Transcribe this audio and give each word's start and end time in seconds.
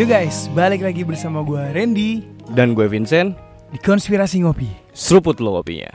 Yo 0.00 0.08
guys, 0.08 0.48
balik 0.56 0.80
lagi 0.80 1.04
bersama 1.04 1.44
gue 1.44 1.60
Randy 1.76 2.24
Dan 2.56 2.72
gue 2.72 2.88
Vincent 2.88 3.36
di 3.68 3.76
Konspirasi 3.76 4.40
Ngopi. 4.40 4.96
Seruput 4.96 5.36
lo 5.44 5.60
kopinya 5.60 5.92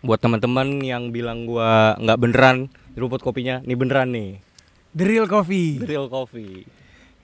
Buat 0.00 0.24
teman-teman 0.24 0.80
yang 0.80 1.12
bilang 1.12 1.44
gue 1.44 1.70
nggak 2.00 2.18
beneran 2.24 2.72
seruput 2.96 3.20
kopinya 3.20 3.60
Nih 3.68 3.76
beneran 3.76 4.16
nih 4.16 4.40
The 4.96 5.04
Real 5.04 5.28
Coffee. 5.28 5.76
The 5.76 5.92
Real 5.92 6.08
Coffee 6.08 6.64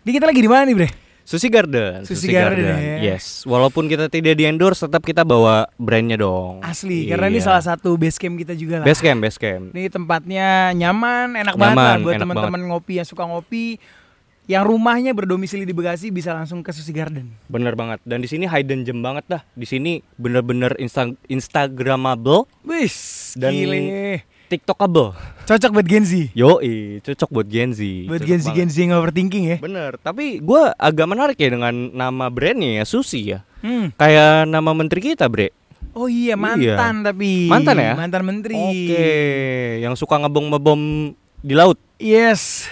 Ini 0.04 0.10
kita 0.12 0.28
lagi 0.28 0.44
di 0.44 0.50
mana 0.52 0.68
nih, 0.68 0.76
Bre? 0.76 1.09
Sushi 1.30 1.46
Garden 1.46 2.02
Sushi 2.02 2.26
Garden 2.26 2.66
ya. 2.66 3.14
Yes 3.14 3.46
Walaupun 3.46 3.86
kita 3.86 4.10
tidak 4.10 4.34
di 4.34 4.50
endorse 4.50 4.82
Tetap 4.82 4.98
kita 5.00 5.22
bawa 5.22 5.70
brandnya 5.78 6.18
dong 6.18 6.58
Asli, 6.58 7.06
karena 7.06 7.30
ini 7.30 7.38
Iya. 7.38 7.46
salah 7.46 7.62
satu 7.64 7.94
base 7.94 8.18
camp 8.18 8.34
kita 8.34 8.50
juga 8.52 8.82
lah. 8.82 8.86
Base 8.90 8.98
camp, 8.98 9.22
base 9.22 9.38
camp 9.38 9.70
Ini 9.70 9.86
tempatnya 9.88 10.74
nyaman, 10.74 11.38
enak 11.38 11.54
banget 11.54 11.76
lah 11.78 11.86
Nyaman, 11.86 11.98
buat 12.02 12.14
enak 12.14 12.22
teman-teman 12.26 12.62
ngopi 12.66 12.98
yang 12.98 13.06
suka 13.06 13.22
ngopi. 13.22 13.78
Yang 14.44 14.64
rumahnya 14.66 15.14
berdomisili 15.14 15.62
di 15.62 15.70
Bekasi 15.70 16.10
bisa 16.10 16.34
langsung 16.34 16.58
ke 16.58 16.74
Sushi 16.74 16.90
Garden. 16.90 17.30
Bener 17.46 17.78
banget 17.78 18.02
Dan 18.02 18.18
di 18.18 18.26
sini 18.26 18.50
hidden 18.50 18.82
gem 18.82 18.98
banget 18.98 19.22
dah 19.30 19.42
Di 19.54 19.62
sini 19.62 20.02
bener-bener 20.18 20.74
insta 20.76 21.06
instagramable 21.30 22.50
Wis, 22.66 23.38
Dan- 23.38 23.54
gile. 23.54 23.78
Tiktokable 24.50 25.14
Cocok 25.46 25.70
buat 25.78 25.86
Gen 25.86 26.06
Z. 26.06 26.30
Yoi, 26.34 27.02
cocok 27.02 27.30
buat 27.30 27.46
Gen 27.46 27.70
Z 27.74 27.82
Buat 28.06 28.22
Gen 28.22 28.38
Z. 28.38 28.46
Gen 28.54 28.70
Z 28.70 28.74
yang 28.78 28.98
overthinking 28.98 29.44
ya. 29.50 29.56
Bener, 29.58 29.98
tapi 29.98 30.38
gue 30.38 30.62
agak 30.78 31.06
menarik 31.10 31.38
ya 31.38 31.50
dengan 31.50 31.74
nama 31.90 32.30
brandnya 32.30 32.82
ya 32.82 32.84
Susi 32.86 33.34
ya. 33.34 33.42
Hmm. 33.62 33.90
Kayak 33.98 34.46
nama 34.46 34.70
menteri 34.70 35.02
kita 35.02 35.26
bre. 35.26 35.50
Oh 35.90 36.06
iya, 36.06 36.38
mantan 36.38 37.02
tapi. 37.02 37.50
Mantan 37.50 37.82
ya? 37.82 37.92
Mantan 37.98 38.22
menteri. 38.22 38.54
Oke, 38.54 39.10
yang 39.82 39.98
suka 39.98 40.22
ngebom-ngebom 40.22 41.12
di 41.42 41.54
laut. 41.58 41.78
Yes. 41.98 42.70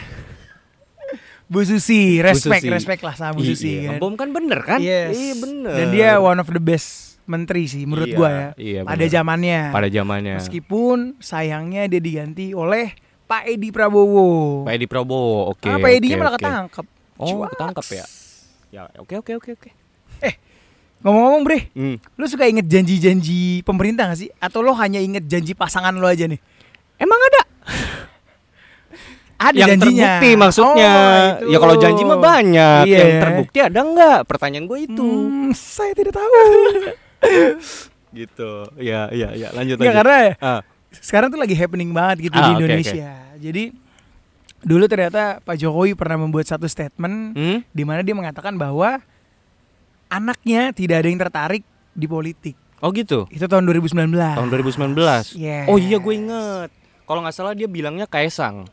Bu 1.49 1.65
Susi, 1.65 2.21
respect, 2.21 2.61
Susi. 2.61 2.69
respect 2.69 3.01
lah 3.01 3.17
sama 3.17 3.33
Bu 3.33 3.41
Iya, 3.41 3.49
Susi 3.57 3.67
iya, 3.73 3.81
kan. 3.81 3.91
Ngebom 3.97 4.15
kan 4.21 4.29
bener 4.31 4.61
kan? 4.63 4.79
Yes. 4.85 5.17
Iya 5.17 5.35
bener. 5.41 5.75
Dan 5.75 5.87
dia 5.97 6.11
one 6.21 6.39
of 6.39 6.49
the 6.53 6.61
best 6.61 7.08
menteri 7.29 7.65
sih 7.65 7.85
menurut 7.85 8.09
Iya, 8.09 8.17
gua 8.17 8.29
ya. 8.29 8.49
iya, 8.57 8.81
pada 8.83 8.97
bener. 8.99 9.13
zamannya. 9.13 9.61
pada 9.69 9.89
zamannya. 9.89 10.35
Meskipun 10.37 10.99
sayangnya 11.19 11.87
dia 11.87 12.01
diganti 12.01 12.51
oleh 12.51 12.97
Pak 13.23 13.45
Edi 13.47 13.69
Prabowo. 13.69 14.65
Pak 14.65 14.73
Edi 14.73 14.87
Prabowo, 14.87 15.53
oke. 15.53 15.65
ah, 15.65 15.77
Pak 15.77 15.91
Edinya 15.93 16.17
oke, 16.17 16.21
malah 16.21 16.33
oke. 16.33 16.41
ketangkep. 16.41 16.87
Oh, 17.15 17.27
Cuaks. 17.29 17.51
ketangkep 17.53 17.87
ya. 17.93 18.05
Ya, 18.69 18.83
oke 18.97 19.15
oke 19.17 19.33
oke 19.37 19.51
oke. 19.55 19.71
Ngomong-ngomong 20.99 21.43
Bre, 21.43 21.71
Hmm. 21.73 21.95
lu 22.13 22.27
suka 22.27 22.45
inget 22.45 22.67
janji-janji 22.67 23.63
pemerintah 23.63 24.09
gak 24.09 24.19
sih? 24.19 24.35
Atau 24.37 24.61
lo 24.61 24.75
hanya 24.75 24.99
inget 24.99 25.23
janji 25.25 25.55
pasangan 25.55 25.95
lo 25.95 26.05
aja 26.05 26.27
nih? 26.27 26.43
Emang 26.97 27.21
ada? 27.23 27.43
Ada 29.39 29.55
yang 29.55 29.79
janjinya. 29.79 30.19
terbukti 30.19 30.31
maksudnya. 30.35 30.91
Oh, 30.91 31.27
itu. 31.39 31.55
ya 31.55 31.59
kalau 31.63 31.75
janji 31.79 32.03
mah 32.03 32.19
banyak. 32.19 32.83
Iya. 32.83 32.99
Yang 32.99 33.15
terbukti 33.23 33.59
ada 33.63 33.81
nggak? 33.81 34.19
Pertanyaan 34.27 34.67
gue 34.67 34.79
itu. 34.83 35.07
Hmm, 35.07 35.51
saya 35.55 35.95
tidak 35.95 36.19
tahu. 36.19 36.35
Gitu. 38.09 38.51
Ya, 38.81 39.13
ya, 39.13 39.29
ya. 39.37 39.49
Lanjut 39.53 39.77
lanjut. 39.77 39.95
karena 39.95 40.19
Ah, 40.41 40.61
sekarang 40.91 41.29
tuh 41.29 41.37
lagi 41.37 41.53
happening 41.53 41.93
banget 41.93 42.31
gitu 42.31 42.37
Ah, 42.39 42.45
di 42.49 42.51
Indonesia. 42.57 43.11
Jadi 43.37 43.65
dulu 44.59 44.85
ternyata 44.91 45.39
Pak 45.45 45.55
Jokowi 45.55 45.95
pernah 45.95 46.19
membuat 46.19 46.49
satu 46.49 46.67
statement 46.67 47.37
hmm? 47.37 47.59
di 47.71 47.83
mana 47.85 48.01
dia 48.03 48.17
mengatakan 48.17 48.57
bahwa 48.57 48.99
anaknya 50.09 50.73
tidak 50.73 51.05
ada 51.05 51.09
yang 51.09 51.21
tertarik 51.21 51.63
di 51.93 52.07
politik. 52.09 52.57
Oh 52.79 52.95
gitu. 52.95 53.27
Itu 53.29 53.45
tahun 53.51 53.67
2019. 53.67 54.15
Tahun 54.15 54.49
2019. 54.49 55.35
Yes. 55.37 55.67
Oh 55.67 55.77
iya 55.77 55.99
gue 55.99 56.15
inget. 56.15 56.71
Kalau 57.05 57.21
nggak 57.25 57.35
salah 57.35 57.53
dia 57.53 57.67
bilangnya 57.67 58.07
Kaisang. 58.07 58.65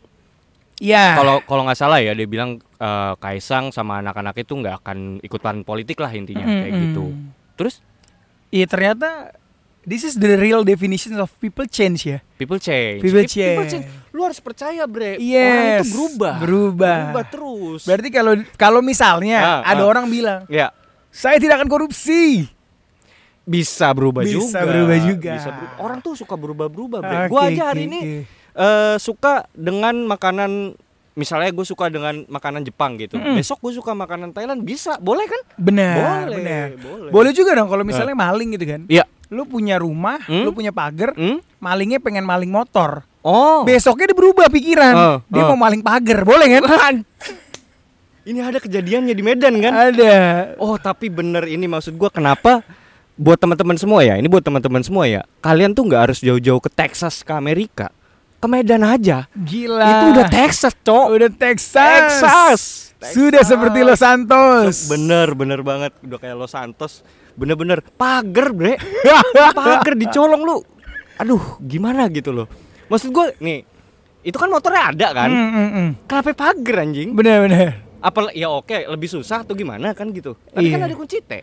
Iya. 0.77 1.15
Kalau 1.17 1.39
kalau 1.43 1.63
nggak 1.65 1.79
salah 1.79 1.99
ya 2.03 2.13
dia 2.13 2.27
bilang 2.27 2.61
eh, 2.61 3.13
Kaisang 3.17 3.73
sama 3.73 3.99
anak-anak 3.99 4.35
itu 4.37 4.53
nggak 4.53 4.75
akan 4.85 4.97
ikutan 5.25 5.65
politik 5.65 5.97
lah 5.99 6.11
intinya 6.13 6.45
kayak 6.45 6.71
Mm-mm. 6.71 6.83
gitu. 6.91 7.05
Terus 7.57 7.75
Iya 8.55 8.65
ternyata 8.65 9.35
this 9.83 10.01
is 10.01 10.15
the 10.15 10.33
real 10.33 10.63
definition 10.63 11.11
of 11.19 11.27
people 11.37 11.67
change 11.67 12.07
ya. 12.07 12.23
people 12.35 12.55
change. 12.55 13.03
People 13.03 13.21
Pe- 13.21 13.29
change. 13.29 13.85
Lu 14.09 14.23
harus 14.23 14.39
percaya 14.39 14.87
bre. 14.87 15.19
Orang 15.19 15.27
Yes. 15.27 15.83
itu 15.83 15.91
berubah. 15.91 16.33
Berubah. 16.39 16.99
Berubah 17.11 17.25
terus. 17.27 17.81
Berarti 17.83 18.09
kalau 18.09 18.33
kalau 18.55 18.79
misalnya 18.79 19.59
Ah, 19.59 19.75
ada 19.75 19.83
ah. 19.83 19.91
orang 19.91 20.07
bilang, 20.07 20.47
ya 20.47 20.71
"Saya 21.11 21.35
tidak 21.35 21.59
akan 21.59 21.67
korupsi." 21.67 22.47
bisa 23.45 23.93
berubah 23.93 24.25
Bisa 24.25 24.33
juga. 24.57 24.59
berubah 24.65 24.97
juga. 25.05 25.33
Bisa 25.37 25.49
berubah. 25.53 25.77
Orang 25.77 25.97
tuh 26.01 26.17
suka 26.17 26.33
berubah-berubah 26.33 26.99
bre. 26.99 27.15
Oke, 27.21 27.29
Gua 27.29 27.41
aja 27.45 27.63
hari 27.69 27.85
ini 27.85 27.99
oke. 28.01 28.17
eh 28.57 28.95
suka 28.97 29.45
dengan 29.53 29.93
makanan 30.01 30.73
misalnya 31.15 31.49
gue 31.49 31.65
suka 31.65 31.87
dengan 31.87 32.27
makanan 32.27 32.61
Jepang 32.67 32.99
gitu. 32.99 33.15
Mm-mm. 33.15 33.39
Besok 33.39 33.63
gue 33.63 33.73
suka 33.79 33.95
makanan 33.95 34.35
Thailand 34.35 34.61
bisa, 34.61 34.99
boleh 34.99 35.25
kan? 35.25 35.41
benar, 35.55 36.27
boleh, 36.27 36.37
benar. 36.37 36.67
boleh. 36.77 37.09
Boleh 37.11 37.31
juga 37.31 37.55
dong 37.55 37.71
kalau 37.71 37.83
misalnya 37.87 38.13
maling 38.13 38.53
gitu 38.59 38.65
kan. 38.67 38.81
Iya. 38.91 39.07
Lu 39.33 39.47
punya 39.49 39.81
rumah, 39.81 40.21
Hmm? 40.27 40.45
lu 40.45 40.53
punya 40.53 40.69
pagar, 40.69 41.15
Hmm? 41.17 41.41
malingnya 41.57 41.97
pengen 41.97 42.27
maling 42.27 42.51
motor. 42.51 43.01
Oh. 43.25 43.65
Besoknya 43.65 44.13
dia 44.13 44.17
berubah 44.21 44.45
pikiran. 44.53 44.93
Oh, 44.93 45.17
dia 45.25 45.41
oh. 45.41 45.55
mau 45.55 45.65
maling 45.65 45.81
pagar, 45.81 46.21
boleh 46.21 46.61
kan? 46.61 47.01
Ini 48.25 48.41
ada 48.41 48.57
kejadiannya 48.61 49.13
di 49.13 49.23
Medan 49.25 49.57
kan? 49.61 49.73
Ada. 49.73 50.17
Oh, 50.61 50.77
tapi 50.77 51.09
bener 51.09 51.45
ini 51.45 51.65
maksud 51.65 51.93
gua 51.97 52.09
kenapa 52.09 52.61
buat 53.17 53.39
teman-teman 53.39 53.77
semua 53.79 54.01
ya. 54.05 54.17
Ini 54.17 54.25
buat 54.29 54.41
teman-teman 54.45 54.81
semua 54.81 55.05
ya. 55.09 55.21
Kalian 55.41 55.73
tuh 55.73 55.85
nggak 55.89 56.01
harus 56.09 56.19
jauh-jauh 56.21 56.61
ke 56.61 56.69
Texas 56.69 57.21
ke 57.25 57.33
Amerika. 57.33 57.89
Ke 58.45 58.53
Medan 58.53 58.85
aja. 58.85 59.25
Gila. 59.33 59.89
Itu 59.89 60.05
udah 60.13 60.27
Texas, 60.29 60.77
Cok. 60.85 61.05
Udah 61.17 61.29
Texas. 61.33 61.81
Texas. 61.81 62.61
Sudah 63.09 63.41
Texas. 63.41 63.49
seperti 63.49 63.81
Los 63.81 64.05
Santos. 64.05 64.85
Bener, 64.85 65.33
bener 65.33 65.65
banget. 65.65 65.97
Udah 66.05 66.21
kayak 66.21 66.37
Los 66.37 66.53
Santos. 66.53 67.01
Bener-bener 67.33 67.81
pagar, 67.97 68.53
bre. 68.53 68.77
pagar 69.57 69.97
dicolong 69.97 70.45
lu. 70.45 70.61
Aduh, 71.17 71.57
gimana 71.57 72.05
gitu 72.13 72.29
loh. 72.29 72.45
Maksud 72.85 73.09
gua 73.09 73.33
nih, 73.41 73.65
itu 74.21 74.37
kan 74.37 74.53
motornya 74.53 74.93
ada 74.93 75.07
kan? 75.09 75.29
Hmm, 75.33 75.49
hmm, 75.49 75.69
hmm. 75.73 75.89
Kenapa 76.05 76.29
pagar 76.37 76.85
anjing? 76.85 77.17
Bener 77.17 77.49
bener. 77.49 77.81
Apa 78.05 78.29
ya 78.29 78.53
oke, 78.53 78.77
lebih 78.93 79.09
susah 79.09 79.41
atau 79.41 79.57
gimana 79.57 79.97
kan 79.97 80.13
gitu. 80.13 80.37
Tapi 80.53 80.69
kan 80.69 80.85
Iya. 80.85 80.93
ada 80.93 80.93
kunci 80.93 81.17
T. 81.17 81.41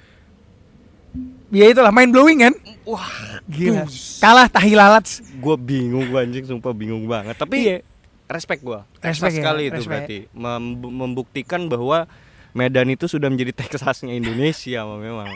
Ya 1.52 1.68
itulah 1.68 1.92
mind 1.92 2.10
blowing 2.10 2.40
kan? 2.40 2.54
Wah, 2.82 3.04
Gila. 3.44 3.84
Kalah 4.18 4.48
tahi 4.48 4.72
lalat. 4.72 5.04
gue 5.34 5.56
bingung 5.56 6.06
gue 6.06 6.16
anjing 6.16 6.46
sumpah 6.46 6.72
bingung 6.72 7.04
banget 7.04 7.34
tapi 7.34 7.56
Iya. 7.68 7.78
respect 8.26 8.62
gue 8.62 8.78
Respect 9.00 9.34
ya, 9.34 9.42
sekali 9.42 9.62
itu 9.66 9.74
respect. 9.76 9.91
berarti 10.06 10.18
Mem- 10.32 10.78
membuktikan 10.88 11.66
bahwa 11.66 12.06
Medan 12.52 12.86
itu 12.86 13.04
sudah 13.04 13.26
menjadi 13.26 13.50
Texasnya 13.58 14.12
Indonesia 14.12 14.86
memang 14.88 15.28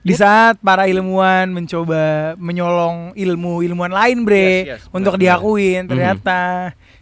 Di 0.00 0.12
saat 0.12 0.60
para 0.60 0.84
ilmuwan 0.84 1.48
mencoba 1.48 2.36
menyolong 2.36 3.10
ilmu 3.12 3.62
ilmuwan 3.62 3.90
lain, 3.90 4.22
bre, 4.22 4.48
Yes, 4.62 4.68
yes, 4.78 4.82
untuk 4.88 5.16
benar, 5.16 5.40
diakuin, 5.40 5.80
benar. 5.80 5.90
ternyata 5.90 6.40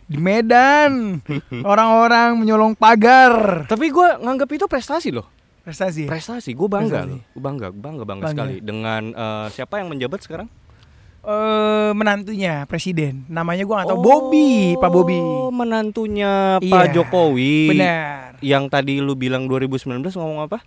di 0.04 0.16
Medan 0.16 1.18
orang-orang 1.66 2.36
menyolong 2.36 2.72
pagar. 2.72 3.66
tapi 3.66 3.88
gue 3.88 4.08
nganggap 4.16 4.48
itu 4.48 4.64
prestasi 4.64 5.10
loh 5.10 5.26
Prestasi. 5.64 6.04
prestasi 6.04 6.52
gue 6.52 6.68
bangga 6.68 7.02
loh 7.04 7.20
Gua 7.30 7.42
bangga 7.42 7.68
bangga 7.70 8.04
bangga 8.04 8.22
Bangga. 8.22 8.28
sekali 8.30 8.56
dengan 8.60 9.02
eh, 9.08 9.46
siapa 9.50 9.74
yang 9.76 9.88
menjabat 9.88 10.20
sekarang 10.20 10.48
Eh, 11.24 11.92
menantunya 11.92 12.68
presiden, 12.68 13.24
namanya 13.26 13.64
gua 13.64 13.80
nggak 13.80 13.90
tahu, 13.90 14.04
Bobby, 14.04 14.76
Pak 14.76 14.90
Bobby. 14.92 15.16
Oh, 15.16 15.48
menantunya 15.48 16.60
Iya, 16.60 16.68
Pak 16.68 16.86
Jokowi 16.92 17.72
Benar. 17.72 18.36
yang 18.38 18.68
tadi 18.68 19.00
lu 19.00 19.16
bilang 19.16 19.48
2019 19.48 19.88
ngomong 20.12 20.44
apa 20.44 20.60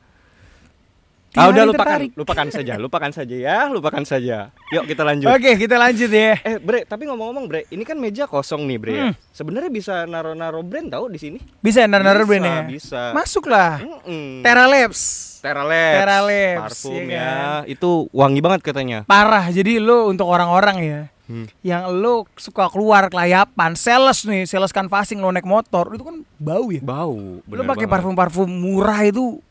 ah 1.38 1.48
udah 1.48 1.64
lupakan 1.64 1.86
tertarik. 1.96 2.10
lupakan 2.14 2.48
saja 2.50 2.74
lupakan 2.76 3.12
saja 3.14 3.36
ya 3.38 3.58
lupakan 3.68 4.04
saja 4.04 4.38
yuk 4.68 4.84
kita 4.86 5.02
lanjut 5.02 5.28
Oke, 5.30 5.52
kita 5.56 5.76
lanjut 5.76 6.10
ya. 6.10 6.36
Eh 6.42 6.58
Bre, 6.58 6.84
tapi 6.84 7.06
ngomong-ngomong 7.06 7.46
Bre, 7.46 7.62
ini 7.70 7.84
kan 7.84 7.96
meja 7.96 8.26
kosong 8.26 8.66
nih 8.66 8.78
Bre. 8.78 8.92
ya. 8.92 9.04
Hmm. 9.06 9.14
Sebenarnya 9.30 9.70
bisa 9.70 9.94
naro-naro 10.04 10.60
brand 10.60 10.90
tahu 10.90 11.08
di 11.08 11.16
sini? 11.18 11.40
Bisa 11.58 11.86
naruh-naruh 11.86 12.22
Bisa, 12.22 12.32
brand 12.34 12.46
ya. 12.46 12.58
bisa. 12.66 13.02
Masuklah. 13.14 13.80
Mm-mm. 13.80 14.42
Terra 14.42 14.66
Labs. 14.66 15.02
Teralabs. 15.38 15.96
Teralabs, 15.96 16.60
Parfum 16.60 16.98
iya 16.98 17.14
ya. 17.14 17.24
kan? 17.24 17.62
Itu 17.70 17.92
wangi 18.12 18.42
banget 18.42 18.62
katanya. 18.64 18.98
Parah. 19.06 19.46
Jadi 19.48 19.78
lo 19.78 20.08
untuk 20.08 20.26
orang-orang 20.26 20.78
ya 20.82 21.02
Hmm. 21.24 21.44
yang 21.60 21.92
lo 21.94 22.24
suka 22.34 22.72
keluar 22.72 23.12
kelayapan, 23.12 23.76
sales 23.76 24.24
nih, 24.24 24.48
sales 24.48 24.72
canvassing 24.72 25.20
lo 25.20 25.28
naik 25.28 25.44
motor, 25.44 25.92
itu 25.92 26.00
kan 26.02 26.24
bau 26.34 26.72
ya. 26.72 26.80
Bau. 26.80 27.44
Lo 27.44 27.62
pakai 27.66 27.84
parfum-parfum 27.84 28.48
murah 28.48 29.04
itu 29.04 29.44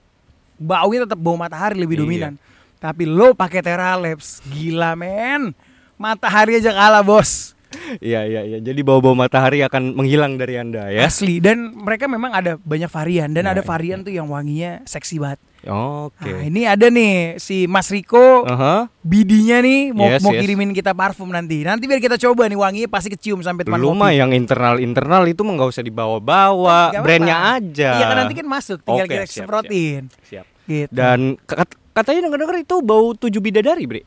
baunya 0.56 1.08
tetap 1.08 1.16
bau 1.16 1.36
matahari 1.36 1.80
lebih 1.80 1.96
Iya. 1.96 2.04
dominan. 2.04 2.34
Tapi 2.76 3.08
lo 3.08 3.32
pakai 3.32 3.64
Terra 3.64 3.96
Labs, 3.96 4.44
gila 4.44 4.92
men. 4.92 5.56
Matahari 5.96 6.60
aja 6.60 6.76
kalah, 6.76 7.00
Bos. 7.00 7.55
Iya 7.98 8.20
iya 8.26 8.40
iya. 8.44 8.58
Jadi 8.60 8.80
bau-bau 8.82 9.14
matahari 9.14 9.62
akan 9.62 9.94
menghilang 9.94 10.36
dari 10.36 10.58
Anda 10.58 10.90
ya. 10.90 11.06
Asli 11.06 11.38
dan 11.38 11.72
mereka 11.72 12.06
memang 12.06 12.32
ada 12.32 12.56
banyak 12.58 12.90
varian 12.90 13.30
dan 13.32 13.46
Ya, 13.46 13.54
ada 13.54 13.62
ya, 13.62 13.66
varian 13.66 14.00
tuh 14.02 14.12
yang 14.12 14.26
wanginya 14.26 14.82
seksi 14.84 15.16
banget. 15.18 15.40
Oke. 15.66 16.30
Nah, 16.30 16.42
ini 16.46 16.62
ada 16.62 16.86
nih 16.86 17.42
si 17.42 17.66
Mas 17.66 17.90
Riko 17.90 18.46
Aha. 18.46 18.86
bidinya 19.02 19.58
nih 19.58 19.90
mau 19.90 20.06
Yes, 20.06 20.22
mau 20.22 20.30
yes. 20.30 20.46
kirimin 20.46 20.70
kita 20.70 20.94
parfum 20.94 21.26
nanti. 21.26 21.66
Nanti 21.66 21.90
biar 21.90 21.98
kita 21.98 22.14
coba 22.22 22.46
nih 22.46 22.54
wanginya 22.54 22.88
pasti 22.88 23.10
kecium 23.10 23.42
sampai 23.42 23.66
tempat 23.66 23.82
Lu 23.82 23.90
mah 23.90 24.14
yang 24.14 24.30
internal-internal 24.30 25.26
itu 25.26 25.42
mah 25.42 25.58
nggak 25.58 25.70
usah 25.74 25.82
dibawa-bawa, 25.82 26.94
brandnya 27.02 27.58
aja. 27.58 27.98
Iya 27.98 28.04
kan 28.06 28.16
nanti 28.22 28.34
kan 28.38 28.46
masuk, 28.46 28.78
tinggal 28.86 29.06
Oke, 29.06 29.14
kita 29.14 29.26
siap, 29.26 29.36
semprotin. 29.42 30.02
Siap. 30.30 30.46
Gitu. 30.66 30.90
Dan 30.94 31.34
kat- 31.46 31.78
katanya 31.90 32.30
denger-denger 32.30 32.56
itu 32.62 32.76
bau 32.82 33.14
tujuh 33.14 33.42
bidadari, 33.42 33.84
Bre. 33.90 34.02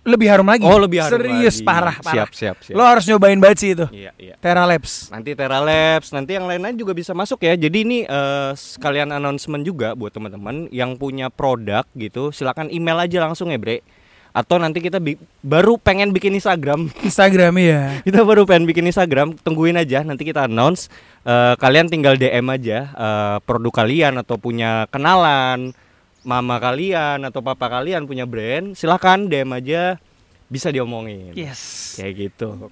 Lebih 0.00 0.32
harum 0.32 0.48
lagi. 0.48 0.64
Oh, 0.64 0.80
lebih 0.80 1.04
harum 1.04 1.20
Serius 1.20 1.60
lagi. 1.60 1.66
parah, 1.68 1.96
parah. 2.00 2.14
Siap, 2.24 2.30
siap, 2.32 2.56
siap. 2.64 2.76
Lo 2.76 2.82
harus 2.82 3.04
nyobain 3.04 3.36
banget 3.36 3.58
sih 3.60 3.70
itu. 3.76 3.86
Iya, 3.92 4.10
iya. 4.16 4.34
Terra 4.40 4.64
Labs. 4.64 5.12
Nanti 5.12 5.36
Terra 5.36 5.60
Labs, 5.60 6.08
nanti 6.10 6.34
yang 6.34 6.48
lain-lain 6.48 6.72
juga 6.74 6.96
bisa 6.96 7.12
masuk 7.12 7.40
ya. 7.40 7.52
Jadi 7.52 7.78
ini 7.84 7.98
eh, 8.04 8.50
sekalian 8.52 9.12
announcement 9.12 9.60
juga 9.60 9.92
buat 9.92 10.08
teman-teman 10.10 10.72
yang 10.72 10.96
punya 10.96 11.28
produk 11.28 11.84
gitu, 11.92 12.32
silakan 12.32 12.68
email 12.68 12.96
aja 12.96 13.20
langsung 13.20 13.52
ya, 13.52 13.60
Bre. 13.60 13.84
Atau 14.30 14.62
nanti 14.62 14.78
kita 14.78 15.02
bi- 15.02 15.18
baru 15.42 15.74
pengen 15.74 16.14
bikin 16.14 16.32
Instagram. 16.32 16.86
Instagram 17.08 17.50
ya. 17.58 17.98
kita 18.00 18.22
baru 18.22 18.46
pengen 18.46 18.64
bikin 18.64 18.86
Instagram, 18.86 19.34
tungguin 19.36 19.74
aja 19.74 20.00
nanti 20.00 20.22
kita 20.22 20.46
announce. 20.46 20.86
Eh, 21.26 21.54
kalian 21.58 21.90
tinggal 21.90 22.16
DM 22.16 22.48
aja 22.48 22.78
eh, 22.88 23.36
produk 23.42 23.84
kalian 23.84 24.16
atau 24.16 24.38
punya 24.38 24.88
kenalan, 24.88 25.74
mama 26.20 26.56
kalian 26.56 27.22
atau 27.22 27.40
papa 27.40 27.66
kalian 27.66 28.04
punya 28.04 28.24
brand, 28.24 28.72
silakan 28.72 29.26
DM 29.26 29.50
aja 29.50 29.96
bisa 30.46 30.68
diomongin. 30.68 31.32
Yes. 31.32 31.94
Kayak 31.94 32.14
gitu. 32.28 32.68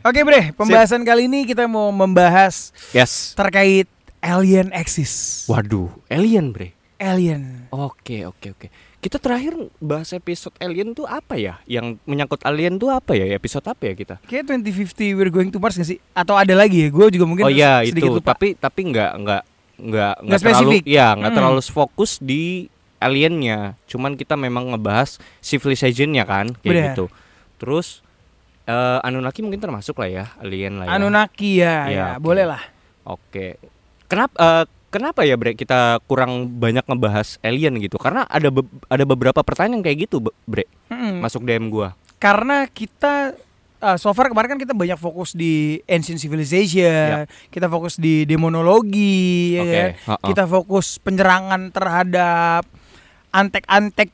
Oke, 0.00 0.20
Bre, 0.20 0.50
pembahasan 0.52 1.04
kali 1.04 1.28
ini 1.28 1.44
kita 1.44 1.64
mau 1.64 1.88
membahas 1.88 2.72
Yes. 2.90 3.36
terkait 3.36 3.84
alien 4.18 4.72
exist. 4.72 5.44
Waduh, 5.46 5.92
alien, 6.08 6.50
Bre. 6.50 6.72
Alien. 6.96 7.64
Oke, 7.70 8.24
oke, 8.24 8.52
oke. 8.52 8.66
Kita 9.00 9.16
terakhir 9.16 9.56
bahas 9.80 10.12
episode 10.12 10.52
alien 10.60 10.92
tuh 10.92 11.08
apa 11.08 11.32
ya? 11.32 11.56
Yang 11.64 11.96
menyangkut 12.04 12.44
alien 12.44 12.76
tuh 12.76 12.92
apa 12.92 13.16
ya? 13.16 13.24
Episode 13.30 13.64
apa 13.64 13.88
ya 13.88 13.94
kita? 13.96 14.14
Kayak 14.28 14.52
2050 14.60 15.16
we're 15.16 15.32
going 15.32 15.48
to 15.48 15.56
Mars 15.56 15.80
gak 15.80 15.88
sih? 15.88 15.96
Atau 16.12 16.36
ada 16.36 16.52
lagi 16.52 16.84
ya? 16.84 16.88
Gue 16.92 17.08
juga 17.08 17.24
mungkin 17.24 17.48
oh 17.48 17.52
iya 17.52 17.80
itu, 17.80 17.96
lupa. 17.96 18.36
tapi 18.36 18.52
tapi 18.52 18.92
nggak 18.92 19.12
nggak 19.16 19.42
nggak 19.80 20.14
Nggak 20.20 20.40
terlalu 20.44 20.70
ya 20.84 21.16
nggak 21.16 21.30
Hmm. 21.32 21.38
terlalu 21.40 21.60
fokus 21.64 22.20
di 22.20 22.68
aliennya. 23.00 23.80
Cuman 23.84 24.14
kita 24.14 24.36
memang 24.36 24.70
ngebahas 24.70 25.16
civilizationnya 25.40 26.22
kan 26.22 26.52
kayak 26.54 26.64
Benar. 26.64 26.86
gitu. 26.92 27.04
Terus 27.56 28.04
eh 28.64 28.98
Anunnaki 29.02 29.40
mungkin 29.40 29.58
termasuk 29.58 29.96
lah 29.96 30.06
ya 30.06 30.24
alien 30.38 30.78
lah 30.78 30.86
ya. 30.86 30.90
Anunnaki 30.94 31.50
ya, 31.58 31.76
Iya, 31.84 31.90
ya, 31.90 32.06
oke. 32.12 32.22
boleh 32.22 32.44
lah. 32.44 32.62
Oke. 33.02 33.58
Kenapa 34.06 34.36
eh, 34.36 34.64
kenapa 34.88 35.20
ya 35.22 35.34
Bre 35.34 35.54
kita 35.54 35.98
kurang 36.04 36.30
banyak 36.54 36.84
ngebahas 36.84 37.40
alien 37.40 37.74
gitu? 37.78 37.96
Karena 37.96 38.22
ada 38.24 38.48
be- 38.48 38.68
ada 38.86 39.02
beberapa 39.02 39.40
pertanyaan 39.40 39.80
kayak 39.80 40.06
gitu 40.06 40.20
Bre 40.44 40.68
Mm-mm. 40.86 41.18
masuk 41.18 41.42
DM 41.42 41.66
gua. 41.66 41.96
Karena 42.20 42.66
kita 42.66 43.32
uh, 43.80 43.96
so 43.96 44.12
far 44.12 44.28
kemarin 44.28 44.54
kan 44.54 44.60
kita 44.60 44.76
banyak 44.76 44.96
fokus 44.96 45.32
di 45.32 45.80
ancient 45.86 46.20
civilization, 46.20 47.24
kita 47.48 47.64
fokus 47.66 47.96
di 47.96 48.28
demonologi, 48.28 49.56
ya 49.56 49.62
Oke, 49.62 49.72
kan? 49.72 49.88
ha-ha. 50.06 50.26
kita 50.28 50.44
fokus 50.44 50.86
penyerangan 50.98 51.70
terhadap 51.70 52.62
antek-antek 53.30 54.10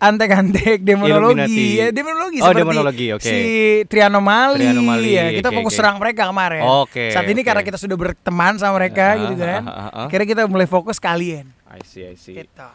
antek-antek 0.00 0.80
demonologi, 0.80 1.76
ya 1.76 1.92
demonologi 1.92 2.40
Oh, 2.40 2.48
seperti 2.48 2.60
demonologi, 2.64 3.06
oke. 3.12 3.20
si 3.20 3.40
Trianomali, 3.84 4.64
Trianomali, 4.64 5.10
ya 5.12 5.28
kita 5.28 5.52
oke, 5.52 5.56
fokus 5.60 5.72
oke. 5.72 5.78
serang 5.78 5.96
mereka 6.00 6.22
kemarin. 6.24 6.64
Oke, 6.64 7.12
Saat 7.12 7.28
ini 7.28 7.40
oke. 7.40 7.44
karena 7.44 7.60
kita 7.60 7.76
sudah 7.76 7.96
berteman 8.00 8.56
sama 8.56 8.80
mereka 8.80 9.12
Ah, 9.12 9.20
gitu 9.20 9.34
kan, 9.36 9.60
ah, 9.60 9.68
ah, 9.68 9.88
ah. 9.92 10.04
akhirnya 10.08 10.26
kita 10.26 10.42
mulai 10.48 10.64
fokus 10.64 10.96
kalian. 10.96 11.52
I 11.68 11.84
see, 11.84 12.02
I 12.02 12.16
see. 12.16 12.32
Gitu. 12.32 12.68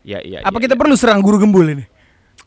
Ya, 0.00 0.24
ya, 0.24 0.40
Apa 0.42 0.56
ya, 0.58 0.64
kita 0.64 0.74
ya. 0.74 0.80
perlu 0.80 0.96
serang 0.96 1.20
guru 1.20 1.36
gembul 1.38 1.68
ini? 1.68 1.84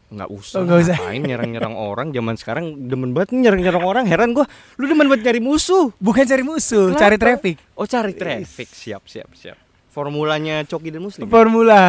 nggak 0.06 0.30
usah, 0.31 0.62
Oh, 0.62 0.69
usah. 0.69 0.95
ngapain 0.95 1.18
nyerang-nyerang 1.18 1.75
orang 1.75 2.07
zaman 2.09 2.38
sekarang 2.38 2.65
demen 2.88 3.12
banget 3.12 3.33
nyerang-nyerang 3.36 3.83
orang 3.83 4.06
heran 4.06 4.38
gua 4.38 4.45
lu 4.77 4.86
demen 4.86 5.09
banget 5.09 5.25
nyari 5.27 5.42
musuh 5.42 5.89
Bukan 5.97 6.24
cari 6.24 6.45
musuh, 6.45 6.94
Kenapa? 6.94 7.01
cari 7.01 7.15
traffic. 7.18 7.56
oh 7.74 7.89
cari 7.89 8.13
traffic 8.13 8.69
siap 8.69 9.01
siap 9.03 9.33
siap 9.33 9.57
formulanya 9.95 10.68
Coki 10.68 10.92
dan 10.92 11.07
Muslim 11.07 11.24
ya? 11.24 11.31
Formula. 11.31 11.81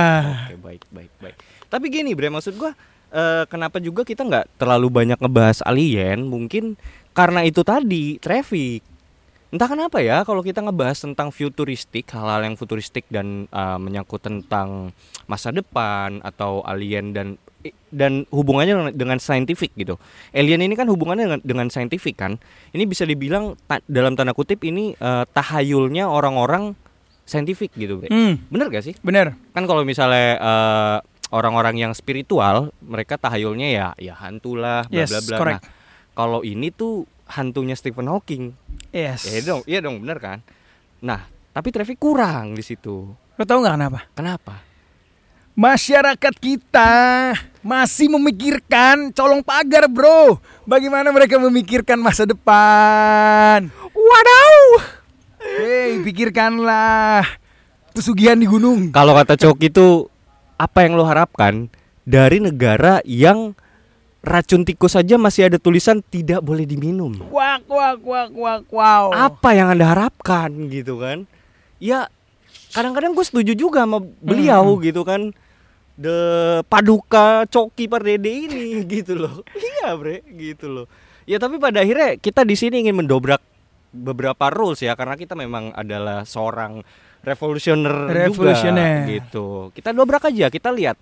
oke 0.46 0.56
baik 0.62 0.82
baik 0.94 1.12
baik 1.18 1.36
tapi 1.66 1.90
gini 1.90 2.14
bre 2.14 2.30
maksud 2.30 2.54
gua 2.54 2.70
eh, 3.10 3.42
kenapa 3.50 3.82
juga 3.82 4.06
kita 4.06 4.22
nggak 4.22 4.62
terlalu 4.62 4.86
banyak 4.86 5.18
ngebahas 5.18 5.58
alien 5.66 6.22
mungkin 6.22 6.78
karena 7.10 7.42
itu 7.42 7.66
tadi 7.66 8.22
traffic 8.22 8.86
entah 9.50 9.66
kenapa 9.66 9.98
ya 9.98 10.22
kalau 10.22 10.42
kita 10.42 10.62
ngebahas 10.62 11.02
tentang 11.02 11.34
futuristik 11.34 12.06
hal-hal 12.14 12.46
yang 12.46 12.54
futuristik 12.54 13.02
dan 13.10 13.50
eh, 13.50 13.78
menyangkut 13.82 14.22
tentang 14.22 14.94
masa 15.26 15.50
depan 15.50 16.22
atau 16.22 16.62
alien 16.62 17.10
dan 17.10 17.28
dan 17.90 18.22
hubungannya 18.30 18.94
dengan- 18.94 19.18
saintifik 19.18 19.74
gitu. 19.74 19.98
Alien 20.30 20.62
ini 20.62 20.78
kan 20.78 20.86
hubungannya 20.86 21.26
dengan, 21.26 21.40
dengan 21.42 21.66
saintifik 21.66 22.14
kan. 22.14 22.38
Ini 22.70 22.86
bisa 22.86 23.02
dibilang 23.02 23.58
ta- 23.66 23.82
dalam 23.90 24.14
tanda 24.14 24.30
kutip 24.38 24.62
ini 24.62 24.94
eh, 24.94 25.24
tahayulnya 25.26 26.06
orang-orang 26.06 26.78
saintifik 27.26 27.74
gitu, 27.74 27.98
Bre. 27.98 28.08
Hmm, 28.08 28.38
Bener 28.46 28.70
gak 28.70 28.82
sih? 28.82 28.94
bener. 29.02 29.34
Kan 29.50 29.66
kalau 29.66 29.82
misalnya 29.82 30.38
eh, 30.38 30.96
orang-orang 31.28 31.74
yang 31.76 31.92
spiritual, 31.92 32.70
mereka 32.78 33.18
tahayulnya 33.18 33.68
ya 33.68 33.88
ya 33.98 34.14
hantu 34.14 34.54
lah, 34.54 34.86
bla 34.86 34.94
Yes, 34.96 35.10
bla 35.10 35.20
bla. 35.20 35.36
correct. 35.36 35.60
Nah, 35.60 35.70
kalau 36.14 36.40
ini 36.40 36.70
tuh 36.70 37.02
hantunya 37.26 37.74
Stephen 37.74 38.06
Hawking. 38.06 38.54
Yes. 38.94 39.26
Ya 39.26 39.42
dong, 39.42 39.66
iya 39.66 39.82
dong, 39.82 39.98
bener 39.98 40.16
kan? 40.16 40.38
Nah, 41.02 41.26
tapi 41.50 41.68
traffic 41.68 41.98
kurang 41.98 42.54
di 42.54 42.62
situ. 42.62 43.10
Lo 43.12 43.42
tau 43.42 43.58
nggak 43.58 43.74
kenapa? 43.74 44.00
Kenapa? 44.14 44.54
Masyarakat 45.52 46.34
kita 46.36 46.92
masih 47.60 48.12
memikirkan 48.12 49.08
colong 49.10 49.40
pagar, 49.40 49.88
bro. 49.88 50.36
Bagaimana 50.62 51.08
mereka 51.08 51.40
memikirkan 51.40 51.96
masa 51.96 52.28
depan? 52.28 53.72
Wadaw! 53.90 54.60
Hei, 55.56 56.04
pikirkanlah 56.04 57.24
pesugihan 57.96 58.36
di 58.36 58.44
gunung. 58.44 58.92
Kalau 58.92 59.16
kata 59.16 59.40
Coki 59.40 59.72
itu 59.72 60.04
apa 60.60 60.84
yang 60.84 61.00
lo 61.00 61.08
harapkan 61.08 61.72
dari 62.04 62.44
negara 62.44 63.00
yang 63.08 63.56
racun 64.20 64.68
tikus 64.68 65.00
saja 65.00 65.16
masih 65.16 65.48
ada 65.48 65.56
tulisan 65.56 66.04
tidak 66.04 66.44
boleh 66.44 66.68
diminum. 66.68 67.16
Wak, 67.32 67.64
wak, 67.72 68.04
wak, 68.04 68.30
wak, 68.36 68.62
wow. 68.68 69.08
Apa 69.16 69.56
yang 69.56 69.72
anda 69.72 69.88
harapkan 69.96 70.52
gitu 70.68 71.00
kan? 71.00 71.24
Ya 71.80 72.12
kadang-kadang 72.76 73.16
gue 73.16 73.24
setuju 73.24 73.56
juga 73.56 73.88
sama 73.88 74.04
beliau 74.20 74.76
gitu 74.84 75.08
kan. 75.08 75.32
The 75.96 76.60
Paduka 76.68 77.48
Coki 77.48 77.88
Pardede 77.88 78.28
ini 78.28 78.76
gitu 79.00 79.16
loh. 79.16 79.40
Iya 79.56 79.96
bre 79.96 80.20
gitu 80.36 80.68
loh. 80.68 80.86
Ya 81.24 81.40
tapi 81.40 81.56
pada 81.56 81.80
akhirnya 81.80 82.20
kita 82.20 82.44
di 82.44 82.60
sini 82.60 82.84
ingin 82.84 83.00
mendobrak 83.00 83.40
beberapa 83.94 84.50
rules 84.52 84.82
ya 84.82 84.94
karena 84.98 85.14
kita 85.14 85.34
memang 85.34 85.72
adalah 85.72 86.26
seorang 86.26 86.82
revolusioner 87.26 88.06
Revolusioner. 88.06 89.02
juga 89.02 89.10
gitu. 89.10 89.46
Kita 89.74 89.90
dobrak 89.90 90.30
aja, 90.30 90.46
kita 90.46 90.70
lihat 90.70 90.94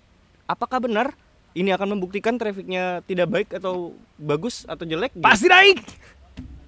apakah 0.49 0.81
benar 0.81 1.13
ini 1.55 1.71
akan 1.71 1.95
membuktikan 1.95 2.35
trafiknya 2.35 2.99
tidak 3.07 3.31
baik 3.31 3.49
atau 3.55 3.95
bagus 4.19 4.65
atau 4.65 4.83
jelek? 4.83 5.13
gitu. 5.15 5.23
Pasti 5.23 5.47
naik. 5.47 5.79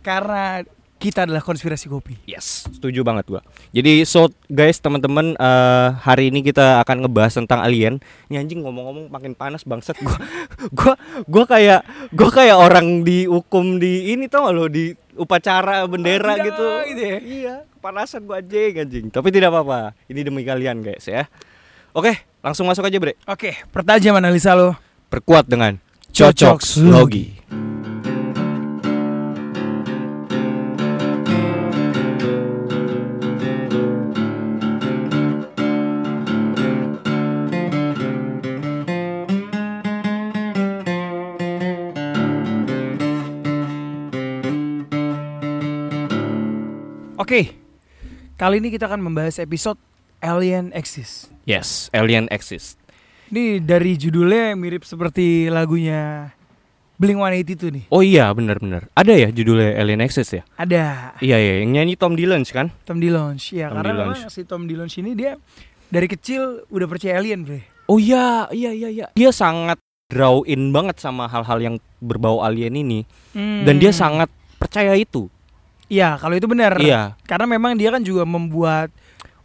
Karena 0.05 0.63
kita 0.97 1.29
adalah 1.29 1.45
konspirasi 1.45 1.85
kopi. 1.93 2.17
Yes, 2.25 2.65
setuju 2.73 3.05
banget 3.05 3.29
gua. 3.29 3.41
Jadi 3.69 4.01
so 4.01 4.33
guys 4.49 4.81
teman-teman 4.81 5.37
eh, 5.37 5.87
hari 6.01 6.33
ini 6.33 6.41
kita 6.41 6.81
akan 6.81 7.05
ngebahas 7.05 7.37
tentang 7.37 7.61
alien. 7.61 8.01
Ini 8.29 8.41
anjing 8.41 8.65
ngomong-ngomong 8.65 9.13
makin 9.13 9.37
panas 9.37 9.61
bangsat 9.61 9.93
gua. 10.01 10.17
gua 10.77 10.93
gua 11.29 11.45
kayak 11.45 11.81
gua 12.17 12.29
kayak 12.33 12.57
orang 12.57 13.05
dihukum 13.05 13.77
di 13.77 14.09
ini 14.17 14.25
tau 14.25 14.49
gak 14.49 14.55
lo 14.57 14.65
di 14.65 14.97
upacara 15.17 15.83
bendera 15.89 16.37
gitu. 16.39 16.67
gitu 16.93 17.01
ya? 17.01 17.17
Iya, 17.19 17.55
kepanasan 17.77 18.23
gua 18.23 18.39
anjing 18.39 18.77
anjing. 18.77 19.05
Tapi 19.11 19.27
tidak 19.33 19.51
apa-apa. 19.51 19.97
Ini 20.07 20.21
demi 20.23 20.45
kalian 20.45 20.85
guys 20.85 21.05
ya. 21.09 21.27
Oke, 21.91 22.25
langsung 22.45 22.69
masuk 22.69 22.85
aja, 22.85 22.97
Bre. 23.01 23.17
Oke, 23.25 23.57
pertajam 23.73 24.13
analisa 24.13 24.53
lo. 24.53 24.77
Perkuat 25.07 25.47
dengan 25.47 25.79
Cocok 26.11 26.59
cocok 26.59 26.59
logi. 26.87 27.25
Oke, 47.27 47.51
kali 48.39 48.63
ini 48.63 48.71
kita 48.71 48.87
akan 48.87 49.03
membahas 49.03 49.35
episode 49.43 49.75
Alien 50.23 50.71
Exist. 50.71 51.27
Yes, 51.43 51.91
alien 51.91 52.31
exist. 52.31 52.79
Ini 53.27 53.59
dari 53.59 53.99
judulnya 53.99 54.55
mirip 54.55 54.87
seperti 54.87 55.51
lagunya 55.51 56.31
Blink 56.95 57.19
182 57.19 57.67
nih. 57.75 57.83
Oh 57.91 57.99
iya, 57.99 58.31
benar-benar. 58.31 58.87
Ada 58.95 59.27
ya 59.27 59.27
judulnya 59.35 59.75
Alien 59.75 60.07
Access 60.07 60.39
ya? 60.39 60.47
Ada 60.55 61.19
Iya, 61.19 61.35
iya, 61.35 61.53
yang 61.67 61.75
nyanyi 61.75 61.99
Tom 61.99 62.15
Dylan 62.15 62.47
kan? 62.47 62.71
Tom 62.87 63.03
DeLonge. 63.03 63.51
Ya, 63.51 63.75
Tom 63.75 63.83
karena 63.83 63.91
memang 64.07 64.31
si 64.31 64.47
Tom 64.47 64.63
DeLonge 64.63 64.95
ini 65.03 65.11
dia 65.11 65.35
dari 65.91 66.07
kecil 66.07 66.63
udah 66.71 66.87
percaya 66.87 67.19
alien, 67.19 67.43
Bre. 67.43 67.67
Oh 67.91 67.99
iya, 67.99 68.47
iya, 68.55 68.71
iya, 68.71 68.87
iya. 68.87 69.05
Dia 69.11 69.35
sangat 69.35 69.75
draw 70.07 70.47
in 70.47 70.71
banget 70.71 71.03
sama 71.03 71.27
hal-hal 71.27 71.59
yang 71.59 71.75
berbau 71.99 72.39
alien 72.39 72.71
ini 72.71 73.03
dan 73.35 73.75
dia 73.75 73.91
Hmm. 73.91 73.99
sangat 73.99 74.29
percaya 74.63 74.95
itu. 74.95 75.27
Iya, 75.87 76.19
kalau 76.19 76.35
itu 76.35 76.47
benar. 76.47 76.75
Iya. 76.77 77.15
Karena 77.23 77.47
memang 77.47 77.75
dia 77.75 77.89
kan 77.89 78.03
juga 78.03 78.23
membuat 78.23 78.91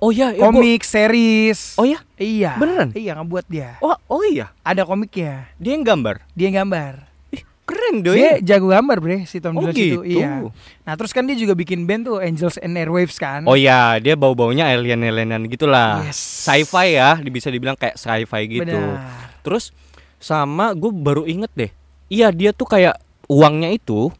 Oh 0.02 0.10
iya, 0.10 0.34
ya, 0.34 0.42
gua- 0.42 0.50
komik, 0.50 0.82
series. 0.82 1.78
Oh 1.78 1.86
iya? 1.86 2.02
Iya. 2.18 2.58
Beneran? 2.58 2.90
Iya, 2.90 3.14
ngebuat 3.14 3.46
dia. 3.46 3.78
Oh, 3.78 3.94
oh 4.10 4.22
iya. 4.26 4.50
Ada 4.60 4.82
komiknya. 4.82 5.46
Dia 5.62 5.78
yang 5.78 5.86
gambar. 5.86 6.26
Dia 6.34 6.50
yang 6.50 6.66
gambar. 6.66 7.06
Ih, 7.30 7.42
keren 7.62 8.02
doi. 8.02 8.18
Dia 8.18 8.32
jago 8.42 8.66
gambar, 8.66 8.98
Bre, 8.98 9.30
si 9.30 9.38
Tom 9.38 9.54
Oh 9.54 9.70
gitu. 9.70 10.02
itu. 10.02 10.18
Iya. 10.18 10.50
Nah, 10.82 10.94
terus 10.98 11.14
kan 11.14 11.22
dia 11.22 11.38
juga 11.38 11.54
bikin 11.54 11.86
band 11.86 12.10
tuh 12.10 12.18
Angels 12.18 12.58
and 12.58 12.74
Airwaves 12.74 13.14
kan. 13.14 13.46
Oh 13.46 13.54
iya, 13.54 13.94
dia 14.02 14.18
bau-baunya 14.18 14.74
alien-alienan 14.74 15.46
gitulah. 15.46 16.02
Yes. 16.02 16.18
Sci-fi 16.18 16.98
ya, 16.98 17.22
bisa 17.22 17.46
dibilang 17.46 17.78
kayak 17.78 17.94
sci-fi 17.94 18.42
gitu. 18.50 18.74
Benar. 18.74 19.38
Terus 19.46 19.70
sama 20.18 20.74
gue 20.74 20.90
baru 20.90 21.22
inget 21.24 21.54
deh. 21.54 21.70
Iya, 22.10 22.34
dia 22.34 22.50
tuh 22.50 22.66
kayak 22.66 22.98
uangnya 23.30 23.70
itu 23.70 24.10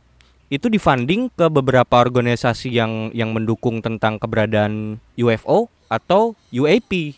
itu 0.53 0.69
difunding 0.69 1.33
ke 1.33 1.49
beberapa 1.49 1.97
organisasi 1.97 2.69
yang 2.69 3.09
yang 3.11 3.33
mendukung 3.33 3.81
tentang 3.81 4.21
keberadaan 4.21 5.01
UFO 5.17 5.73
atau 5.89 6.37
UAP. 6.53 7.17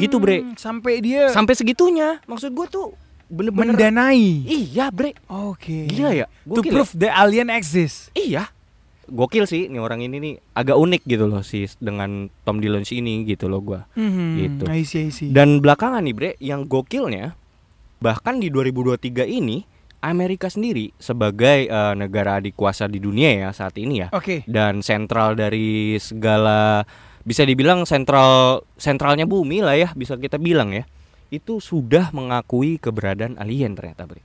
Gitu, 0.00 0.16
Bre. 0.16 0.40
Hmm, 0.40 0.56
Sampai 0.56 1.04
dia 1.04 1.28
Sampai 1.28 1.52
segitunya. 1.52 2.16
Maksud 2.24 2.56
gue 2.56 2.66
tuh 2.66 2.96
bener-bener 3.28 3.76
mendanai. 3.76 4.40
Iya, 4.46 4.88
Bre. 4.88 5.12
Oke. 5.28 5.84
Gila 5.84 6.16
ya? 6.16 6.26
To 6.48 6.64
Gokil 6.64 6.70
ya? 6.70 6.74
prove 6.80 6.92
the 6.96 7.10
alien 7.12 7.52
exists. 7.52 8.08
Iya. 8.16 8.48
Gokil 9.06 9.44
sih 9.44 9.68
nih 9.68 9.78
orang 9.78 10.00
ini 10.00 10.16
nih 10.18 10.34
agak 10.50 10.74
unik 10.74 11.02
gitu 11.04 11.28
loh 11.28 11.44
sih 11.44 11.68
dengan 11.78 12.26
Tom 12.42 12.58
DeLonge 12.58 12.90
ini 12.90 13.22
gitu 13.22 13.46
loh 13.46 13.60
gua. 13.60 13.80
Mhm, 13.94 14.26
Gitu. 14.34 14.64
I 14.66 14.82
see, 14.82 15.06
I 15.06 15.10
see. 15.12 15.28
Dan 15.28 15.60
belakangan 15.60 16.00
nih 16.02 16.14
Bre, 16.16 16.30
yang 16.40 16.64
gokilnya 16.64 17.36
bahkan 18.00 18.40
di 18.40 18.48
2023 18.48 19.28
ini 19.28 19.62
Amerika 20.00 20.48
sendiri 20.48 20.92
sebagai 20.96 21.66
eh, 21.66 21.94
negara 21.96 22.38
adikuasa 22.38 22.86
di 22.86 22.98
dunia 22.98 23.46
ya 23.46 23.48
saat 23.50 23.76
ini 23.76 24.06
ya 24.06 24.08
Oke. 24.12 24.44
dan 24.46 24.80
sentral 24.80 25.34
dari 25.34 25.96
segala 25.98 26.84
bisa 27.26 27.42
dibilang 27.42 27.82
sentral 27.84 28.62
sentralnya 28.76 29.26
bumi 29.26 29.60
lah 29.60 29.74
ya 29.74 29.90
bisa 29.92 30.14
kita 30.14 30.38
bilang 30.38 30.70
ya 30.70 30.86
itu 31.26 31.58
sudah 31.58 32.14
mengakui 32.14 32.78
keberadaan 32.78 33.34
alien 33.36 33.74
ternyata 33.74 34.06
Bre. 34.06 34.22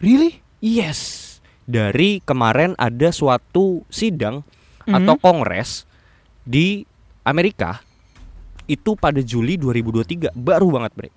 Really? 0.00 0.40
Yes. 0.64 1.26
Dari 1.68 2.24
kemarin 2.24 2.72
ada 2.80 3.12
suatu 3.12 3.84
sidang 3.92 4.40
Mhm. 4.88 4.96
atau 4.96 5.14
kongres 5.20 5.84
di 6.40 6.88
Amerika 7.20 7.84
itu 8.64 8.96
pada 8.96 9.20
Juli 9.20 9.60
2023 9.60 10.32
baru 10.32 10.72
banget 10.72 10.92
bre. 10.96 11.10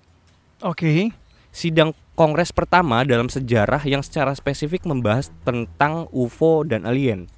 Oke. 0.60 1.08
Sidang 1.48 1.96
kongres 2.12 2.52
pertama 2.52 3.02
dalam 3.02 3.26
sejarah 3.32 3.80
yang 3.88 4.04
secara 4.04 4.36
spesifik 4.36 4.84
membahas 4.84 5.32
tentang 5.42 6.08
UFO 6.12 6.62
dan 6.62 6.84
alien 6.84 7.28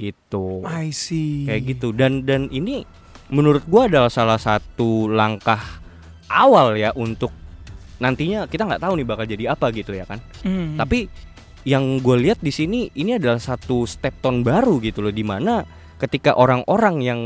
gitu. 0.00 0.64
I 0.64 0.94
see. 0.94 1.44
Kayak 1.44 1.62
gitu 1.76 1.92
dan 1.92 2.24
dan 2.24 2.48
ini 2.48 2.88
menurut 3.28 3.62
gua 3.68 3.86
adalah 3.86 4.08
salah 4.08 4.40
satu 4.40 5.10
langkah 5.10 5.60
awal 6.30 6.78
ya 6.78 6.94
untuk 6.96 7.34
nantinya 8.00 8.48
kita 8.48 8.64
nggak 8.64 8.80
tahu 8.80 8.96
nih 8.96 9.06
bakal 9.06 9.24
jadi 9.28 9.44
apa 9.52 9.66
gitu 9.76 9.92
ya 9.92 10.08
kan. 10.08 10.18
Hmm. 10.46 10.80
Tapi 10.80 11.10
yang 11.68 12.00
gue 12.00 12.16
lihat 12.16 12.40
di 12.40 12.48
sini 12.48 12.88
ini 12.96 13.20
adalah 13.20 13.36
satu 13.36 13.84
step 13.84 14.24
tone 14.24 14.40
baru 14.40 14.80
gitu 14.80 15.04
loh 15.04 15.12
di 15.12 15.20
mana 15.20 15.60
ketika 16.00 16.32
orang-orang 16.32 16.96
yang 17.04 17.20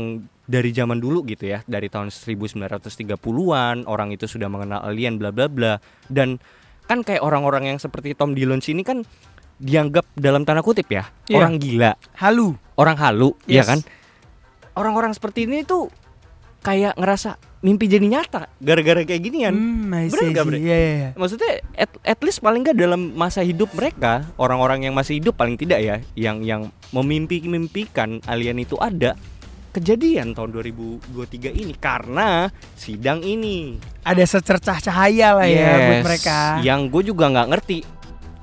dari 0.45 0.75
zaman 0.75 0.99
dulu 0.99 1.25
gitu 1.25 1.49
ya 1.49 1.63
dari 1.65 1.89
tahun 1.89 2.11
1930-an 2.11 3.87
orang 3.89 4.13
itu 4.13 4.29
sudah 4.29 4.51
mengenal 4.51 4.83
alien 4.85 5.17
bla 5.17 5.31
bla 5.31 5.47
bla 5.47 5.79
dan 6.11 6.37
kan 6.85 7.01
kayak 7.01 7.19
orang-orang 7.19 7.67
yang 7.67 7.77
seperti 7.77 8.13
Tom 8.13 8.31
DeLonge 8.31 8.69
ini 8.69 8.81
kan 8.81 9.01
dianggap 9.55 10.05
dalam 10.13 10.43
tanda 10.43 10.59
kutip 10.59 10.85
ya 10.87 11.07
Iya. 11.25 11.39
orang 11.39 11.53
gila 11.57 11.91
halu. 12.13 12.53
orang 12.75 12.95
halu 12.95 13.31
ya 13.45 13.61
Yes. 13.61 13.67
kan 13.67 13.79
orang-orang 14.73 15.11
seperti 15.11 15.45
ini 15.45 15.63
tuh 15.63 15.87
kayak 16.59 16.93
ngerasa 16.93 17.37
mimpi 17.61 17.87
jadi 17.87 18.03
nyata 18.03 18.51
gara-gara 18.55 19.01
kayak 19.01 19.21
ginian 19.21 19.53
Hmm, 19.53 19.89
I 19.89 20.05
Bener. 20.07 20.43
Bre? 20.43 20.57
Iya, 20.59 20.75
iya, 20.75 20.91
iya. 20.91 21.09
maksudnya 21.15 21.51
at, 21.73 21.89
at 22.03 22.19
least 22.19 22.37
paling 22.39 22.61
nggak 22.61 22.75
dalam 22.75 23.13
masa 23.13 23.41
hidup 23.41 23.71
mereka 23.71 24.27
orang-orang 24.35 24.83
yang 24.83 24.93
masih 24.93 25.17
hidup 25.17 25.33
paling 25.33 25.55
tidak 25.55 25.79
ya 25.79 25.95
yang 26.13 26.41
yang 26.41 26.61
memimpi-mimpikan 26.91 28.21
alien 28.25 28.59
itu 28.59 28.77
ada 28.77 29.17
kejadian 29.75 30.31
tahun 30.31 30.55
2023 30.55 31.51
ini 31.53 31.75
karena 31.75 32.47
sidang 32.73 33.19
ini 33.19 33.75
Ada 34.01 34.23
secercah 34.29 34.79
cahaya 34.79 35.35
lah 35.35 35.45
ya 35.45 35.67
buat 35.75 35.91
Yes. 35.91 36.05
mereka. 36.05 36.37
yang 36.61 36.87
gue 36.87 37.03
juga 37.03 37.27
nggak 37.27 37.49
ngerti 37.51 37.79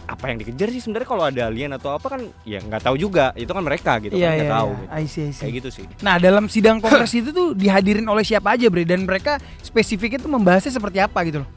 apa 0.03 0.29
yang 0.29 0.37
dikejar 0.37 0.69
sih 0.69 0.83
sebenarnya 0.83 1.09
kalau 1.09 1.25
ada 1.25 1.43
alien 1.49 1.73
atau 1.73 1.97
apa 1.97 2.05
kan 2.07 2.21
ya 2.45 2.61
nggak 2.61 2.85
tahu 2.85 3.01
juga 3.01 3.33
itu 3.33 3.49
kan 3.49 3.65
mereka 3.65 3.97
gitu 3.97 4.13
Iya, 4.13 4.21
kan 4.23 4.33
nggak 4.35 4.45
iya, 4.45 4.53
tahu 4.53 4.69
iya. 4.69 4.77
gitu. 4.77 4.93
I 4.93 5.05
see, 5.07 5.23
I 5.23 5.31
see. 5.31 5.41
kayak 5.41 5.53
gitu 5.57 5.69
sih 5.73 5.85
Nah, 5.99 6.15
dalam 6.19 6.45
sidang 6.47 6.77
kongres 6.79 7.15
itu 7.15 7.33
tuh 7.33 7.57
dihadirin 7.57 8.05
oleh 8.05 8.21
siapa 8.21 8.53
aja, 8.53 8.69
Bre? 8.69 8.85
Dan 8.85 9.09
mereka 9.09 9.41
spesifiknya 9.59 10.21
tuh 10.21 10.29
membahasnya 10.29 10.69
seperti 10.71 11.01
apa 11.01 11.17
gitu 11.25 11.41
loh. 11.41 11.49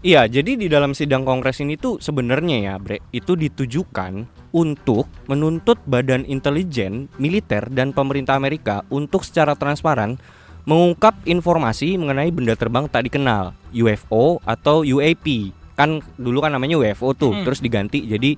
Iya, 0.00 0.28
jadi 0.28 0.54
di 0.54 0.68
dalam 0.68 0.92
sidang 0.92 1.24
kongres 1.24 1.58
ini 1.58 1.74
tuh 1.74 1.98
sebenarnya 1.98 2.56
ya, 2.62 2.74
Bre, 2.76 3.00
itu 3.10 3.32
ditujukan 3.34 4.28
untuk 4.52 5.08
menuntut 5.26 5.80
badan 5.84 6.22
intelijen, 6.22 7.08
militer 7.16 7.66
dan 7.72 7.90
pemerintah 7.90 8.36
Amerika 8.36 8.86
untuk 8.86 9.24
secara 9.24 9.56
transparan 9.56 10.20
mengungkap 10.62 11.16
informasi 11.24 11.96
mengenai 11.96 12.30
benda 12.30 12.54
terbang 12.54 12.86
tak 12.86 13.08
dikenal, 13.08 13.56
UFO 13.72 14.38
atau 14.42 14.82
UAP. 14.82 15.50
Kan 15.74 15.98
dulu 16.16 16.38
kan 16.40 16.52
namanya 16.52 16.76
UFO 16.76 17.12
tuh, 17.12 17.32
Hmm. 17.32 17.42
terus 17.42 17.58
diganti 17.58 18.02
jadi 18.02 18.36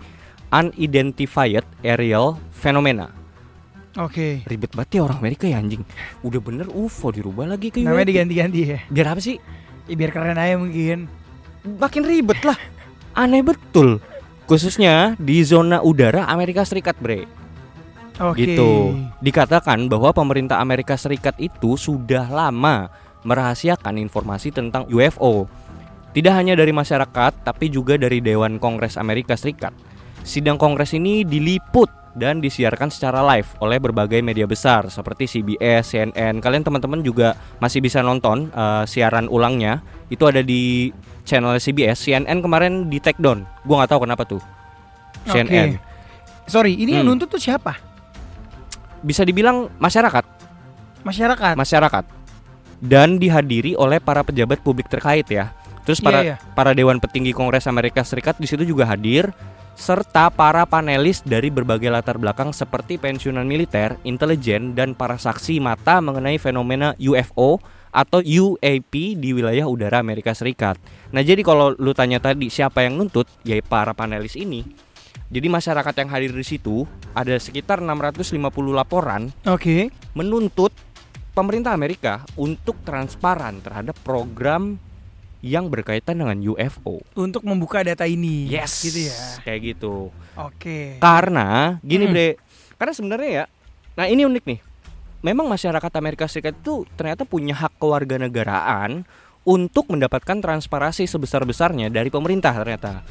unidentified 0.48 1.64
aerial 1.82 2.38
phenomena. 2.50 3.12
Oke. 3.98 4.46
Ribet 4.46 4.72
banget 4.72 5.00
ya 5.00 5.00
orang 5.04 5.18
Amerika 5.18 5.44
ya 5.44 5.58
anjing. 5.58 5.82
Udah 6.22 6.38
bener 6.38 6.70
UFO 6.70 7.10
dirubah 7.10 7.44
lagi 7.44 7.68
ke 7.68 7.82
Namanya 7.82 8.04
UAP. 8.04 8.10
diganti-ganti 8.14 8.60
ya. 8.62 8.78
Biar 8.88 9.06
apa 9.10 9.20
sih? 9.20 9.36
Ya, 9.88 9.94
biar 9.96 10.12
keren 10.12 10.36
aja 10.36 10.54
mungkin. 10.54 11.08
Makin 11.76 12.08
ribet 12.08 12.40
lah. 12.46 12.56
Aneh 13.12 13.44
betul. 13.44 14.00
Khususnya 14.48 15.12
di 15.20 15.44
zona 15.44 15.84
udara 15.84 16.24
Amerika 16.24 16.64
Serikat, 16.64 16.96
Bre. 16.96 17.28
Oke. 18.18 18.48
Gitu. 18.48 18.96
Dikatakan 19.20 19.86
bahwa 19.92 20.10
pemerintah 20.16 20.58
Amerika 20.58 20.96
Serikat 20.96 21.36
itu 21.36 21.76
sudah 21.76 22.26
lama 22.32 22.88
merahasiakan 23.28 24.00
informasi 24.00 24.48
tentang 24.54 24.88
UFO. 24.88 25.44
Tidak 26.16 26.32
hanya 26.32 26.56
dari 26.56 26.72
masyarakat, 26.72 27.44
tapi 27.44 27.68
juga 27.68 28.00
dari 28.00 28.24
Dewan 28.24 28.56
Kongres 28.56 28.96
Amerika 28.96 29.36
Serikat. 29.36 29.70
Sidang 30.24 30.58
kongres 30.58 30.96
ini 30.96 31.22
diliput 31.22 31.88
dan 32.18 32.42
disiarkan 32.42 32.90
secara 32.90 33.22
live 33.22 33.46
oleh 33.62 33.78
berbagai 33.78 34.18
media 34.18 34.48
besar 34.48 34.90
seperti 34.90 35.30
CBS, 35.30 35.94
CNN. 35.94 36.42
Kalian 36.42 36.66
teman-teman 36.66 37.00
juga 37.06 37.38
masih 37.62 37.78
bisa 37.78 38.02
nonton 38.02 38.50
eh, 38.50 38.84
siaran 38.88 39.30
ulangnya. 39.30 39.84
Itu 40.10 40.26
ada 40.26 40.42
di 40.42 40.90
channel 41.28 41.60
CBS. 41.60 42.08
CNN 42.08 42.40
kemarin 42.40 42.88
di 42.88 42.96
take 42.96 43.20
down. 43.20 43.44
Gua 43.68 43.84
nggak 43.84 43.92
tahu 43.92 44.08
kenapa 44.08 44.24
tuh. 44.24 44.40
CNN. 45.28 45.76
Oke. 45.76 45.80
Sorry, 46.48 46.72
ini 46.80 46.96
yang 46.96 47.04
Hmm. 47.04 47.20
nuntut 47.20 47.28
tuh 47.28 47.40
siapa? 47.40 47.76
Bisa 49.04 49.20
dibilang 49.28 49.68
masyarakat. 49.76 50.24
Masyarakat. 51.04 51.54
masyarakat 51.54 52.04
dan 52.78 53.18
dihadiri 53.18 53.74
oleh 53.74 53.98
para 53.98 54.22
pejabat 54.22 54.62
publik 54.62 54.86
terkait 54.86 55.26
ya. 55.26 55.50
Terus 55.82 56.04
para 56.04 56.20
iya. 56.20 56.36
para 56.52 56.76
dewan 56.76 57.00
petinggi 57.00 57.32
Kongres 57.32 57.66
Amerika 57.66 58.04
Serikat 58.04 58.36
di 58.36 58.44
situ 58.44 58.62
juga 58.62 58.84
hadir 58.84 59.32
serta 59.78 60.28
para 60.28 60.66
panelis 60.66 61.22
dari 61.22 61.54
berbagai 61.54 61.88
latar 61.88 62.18
belakang 62.18 62.50
seperti 62.50 62.98
pensiunan 62.98 63.46
militer, 63.46 63.94
intelijen 64.02 64.74
dan 64.74 64.92
para 64.92 65.16
saksi 65.16 65.62
mata 65.62 66.02
mengenai 66.02 66.36
fenomena 66.36 66.98
UFO 66.98 67.62
atau 67.88 68.20
UAP 68.20 68.92
di 69.16 69.30
wilayah 69.32 69.64
udara 69.64 69.98
Amerika 69.98 70.32
Serikat. 70.32 70.76
Nah, 71.10 71.20
jadi 71.20 71.40
kalau 71.40 71.72
lu 71.74 71.92
tanya 71.92 72.20
tadi 72.20 72.48
siapa 72.48 72.84
yang 72.84 72.96
nuntut, 72.96 73.26
ya 73.42 73.56
para 73.60 73.92
panelis 73.92 74.36
ini. 74.36 74.64
Jadi 75.28 75.44
masyarakat 75.44 75.94
yang 76.00 76.08
hadir 76.08 76.32
di 76.32 76.40
situ 76.40 76.88
ada 77.12 77.36
sekitar 77.36 77.84
650 77.84 78.32
laporan 78.72 79.28
Oke. 79.44 79.92
menuntut 80.16 80.72
pemerintah 81.36 81.76
Amerika 81.76 82.24
untuk 82.32 82.80
transparan 82.80 83.60
terhadap 83.60 83.92
program 84.00 84.80
yang 85.38 85.68
berkaitan 85.68 86.18
dengan 86.18 86.34
UFO. 86.40 87.04
Untuk 87.14 87.44
membuka 87.44 87.84
data 87.84 88.08
ini. 88.08 88.48
Yes, 88.48 88.82
Gitu 88.82 89.06
ya. 89.06 89.18
Kayak 89.44 89.60
gitu. 89.76 90.10
Oke. 90.34 90.96
Karena 90.98 91.76
gini, 91.84 92.08
Hmm. 92.08 92.14
Bre. 92.16 92.28
Karena 92.74 92.92
sebenarnya 92.94 93.30
ya, 93.30 93.44
nah 93.94 94.06
ini 94.08 94.22
unik 94.24 94.44
nih. 94.48 94.58
Memang 95.18 95.50
masyarakat 95.50 95.92
Amerika 95.98 96.30
Serikat 96.30 96.62
itu 96.62 96.86
ternyata 96.94 97.26
punya 97.26 97.50
hak 97.58 97.82
kewarganegaraan 97.82 99.02
untuk 99.42 99.90
mendapatkan 99.90 100.38
transparansi 100.38 101.10
sebesar-besarnya 101.10 101.90
dari 101.90 102.06
pemerintah 102.06 102.54
ternyata. 102.54 103.02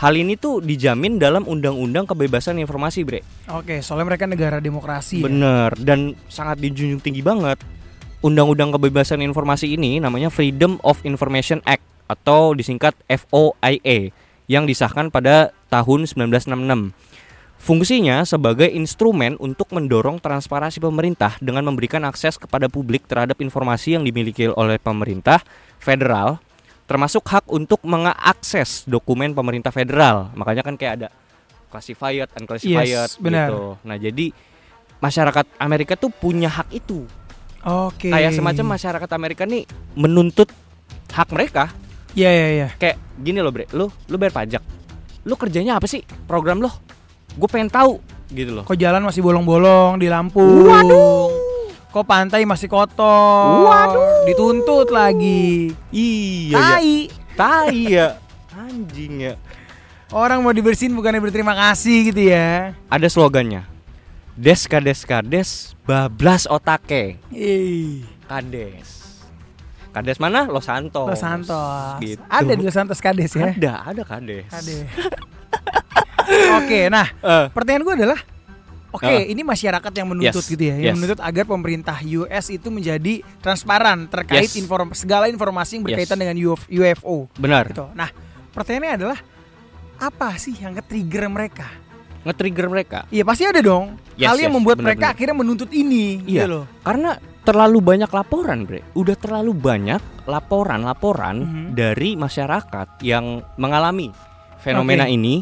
Hal 0.00 0.16
ini 0.16 0.38
tuh 0.38 0.64
dijamin 0.64 1.20
dalam 1.20 1.44
Undang-Undang 1.44 2.08
Kebebasan 2.08 2.56
Informasi, 2.56 3.04
Bre. 3.04 3.20
Oke, 3.52 3.84
soalnya 3.84 4.16
mereka 4.16 4.24
negara 4.24 4.56
demokrasi. 4.56 5.20
ya? 5.20 5.28
Bener 5.28 5.76
dan 5.76 6.16
sangat 6.30 6.56
dijunjung 6.62 7.02
tinggi 7.02 7.20
banget. 7.20 7.60
Undang-Undang 8.24 8.78
Kebebasan 8.78 9.20
Informasi 9.20 9.74
ini 9.74 10.00
namanya 10.00 10.30
Freedom 10.32 10.80
of 10.86 11.02
Information 11.04 11.60
Act 11.66 11.84
atau 12.08 12.54
disingkat 12.56 12.94
FOIA 13.10 14.14
yang 14.48 14.64
disahkan 14.64 15.12
pada 15.12 15.52
tahun 15.68 16.06
1966. 16.06 16.94
Fungsinya 17.60 18.24
sebagai 18.24 18.66
instrumen 18.72 19.36
untuk 19.36 19.68
mendorong 19.76 20.16
transparansi 20.16 20.80
pemerintah 20.80 21.36
dengan 21.44 21.68
memberikan 21.68 22.00
akses 22.08 22.40
kepada 22.40 22.72
publik 22.72 23.04
terhadap 23.04 23.36
informasi 23.36 24.00
yang 24.00 24.02
dimiliki 24.02 24.48
oleh 24.48 24.80
pemerintah 24.80 25.44
federal 25.76 26.40
termasuk 26.88 27.22
hak 27.22 27.46
untuk 27.52 27.78
mengakses 27.86 28.82
dokumen 28.88 29.30
pemerintah 29.30 29.70
federal. 29.70 30.32
Makanya 30.34 30.66
kan 30.66 30.74
kayak 30.74 30.92
ada 30.98 31.08
classified, 31.70 32.26
unclassified 32.34 32.88
Yes, 32.90 33.14
benar. 33.14 33.46
gitu. 33.46 33.78
Nah, 33.86 33.94
jadi 33.94 34.26
masyarakat 34.98 35.46
Amerika 35.62 35.94
tuh 35.94 36.10
punya 36.10 36.50
hak 36.50 36.74
itu. 36.74 37.06
Oke. 37.62 38.10
Kayak 38.10 38.34
semacam 38.34 38.74
masyarakat 38.74 39.10
Amerika 39.14 39.46
nih 39.46 39.68
menuntut 39.94 40.50
hak 41.14 41.30
mereka. 41.30 41.70
Iya 42.18 42.30
iya 42.32 42.48
iya. 42.50 42.68
Kayak 42.74 42.98
gini 43.22 43.38
loh, 43.38 43.54
Bre. 43.54 43.70
Lu 43.70 43.86
lu 44.10 44.16
bayar 44.18 44.34
pajak. 44.34 44.62
Lu 45.28 45.38
kerjanya 45.38 45.78
apa 45.78 45.86
sih? 45.86 46.02
Program 46.26 46.58
lo. 46.58 46.72
Gue 47.40 47.48
pengen 47.48 47.72
tahu 47.72 47.96
gitu 48.28 48.52
loh. 48.52 48.68
Kok 48.68 48.76
jalan 48.76 49.00
masih 49.00 49.24
bolong-bolong 49.24 49.96
di 49.96 50.12
Lampung? 50.12 50.68
Waduh. 50.68 51.32
Kok 51.88 52.04
pantai 52.04 52.44
masih 52.44 52.68
kotor? 52.68 53.64
Waduh. 53.64 54.28
Dituntut 54.28 54.92
lagi. 54.92 55.72
Iya, 55.88 56.52
ya. 56.52 56.60
Tai. 56.60 56.92
Tai 57.40 57.78
ya. 57.88 58.08
Anjing 58.52 59.32
ya. 59.32 59.34
Orang 60.12 60.44
mau 60.44 60.52
dibersihin 60.52 60.92
bukannya 60.92 61.24
berterima 61.24 61.56
kasih 61.56 62.12
gitu 62.12 62.28
ya. 62.28 62.76
Ada 62.92 63.08
slogannya. 63.08 63.64
Des 64.36 64.68
kades 64.68 65.08
kades 65.08 65.72
bablas 65.88 66.44
otake. 66.44 67.16
Ih, 67.32 68.04
Kades. 68.28 69.00
Kades 69.96 70.20
mana? 70.20 70.46
Los 70.46 70.68
Santos. 70.68 71.08
Los 71.08 71.18
Santos. 71.18 71.98
Gitu. 72.04 72.20
Ada 72.28 72.52
di 72.52 72.62
Los 72.62 72.76
Santos 72.76 73.00
Kades 73.00 73.32
ya. 73.32 73.56
Ada, 73.56 73.72
ada 73.90 74.02
kades. 74.04 74.46
Ada. 74.52 74.76
Oke, 76.58 76.86
nah 76.88 77.06
Eh, 77.10 77.46
pertanyaan 77.50 77.84
gue 77.84 77.94
adalah 78.04 78.20
Oke, 78.90 79.06
Ah. 79.06 79.22
ini 79.22 79.46
masyarakat 79.46 79.92
yang 79.94 80.08
menuntut 80.10 80.42
Yes, 80.42 80.50
gitu 80.50 80.64
ya, 80.66 80.74
yang 80.74 80.92
yes. 80.92 80.94
menuntut 80.98 81.22
agar 81.22 81.46
pemerintah 81.46 81.94
US 82.02 82.50
itu 82.50 82.68
menjadi 82.68 83.22
transparan 83.38 84.10
terkait 84.10 84.50
Yes. 84.50 84.58
inform 84.58 84.90
segala 84.92 85.30
informasi 85.30 85.78
yang 85.78 85.84
berkaitan 85.86 86.18
Yes. 86.18 86.22
dengan 86.26 86.36
UF 86.42 86.62
UFO. 86.66 87.30
benar. 87.38 87.70
Gitu. 87.70 87.86
Nah, 87.94 88.10
pertanyaannya 88.50 88.92
adalah 88.98 89.18
apa 89.96 90.34
sih 90.36 90.58
yang 90.58 90.74
nge-trigger 90.74 91.30
mereka? 91.30 91.70
Nge-trigger 92.20 92.66
mereka. 92.66 92.98
Iya 93.08 93.22
pasti 93.22 93.46
ada 93.46 93.62
dong. 93.62 93.94
Yes, 94.18 94.26
Hal 94.26 94.42
yang 94.42 94.50
yes, 94.50 94.56
membuat 94.58 94.76
benar, 94.76 94.86
mereka 94.90 95.06
benar. 95.06 95.14
akhirnya 95.14 95.36
menuntut 95.38 95.70
ini, 95.70 96.04
Iya. 96.26 96.42
gitu 96.42 96.48
loh. 96.50 96.64
Karena 96.82 97.10
terlalu 97.40 97.78
banyak 97.80 98.10
laporan, 98.10 98.58
Bre. 98.66 98.82
Udah 98.92 99.14
terlalu 99.14 99.54
banyak 99.54 100.02
laporan-laporan 100.26 101.36
Mhm. 101.38 101.64
dari 101.72 102.18
masyarakat 102.18 103.00
yang 103.00 103.38
mengalami 103.54 104.10
fenomena 104.60 105.08
Oke. 105.08 105.16
ini. 105.16 105.34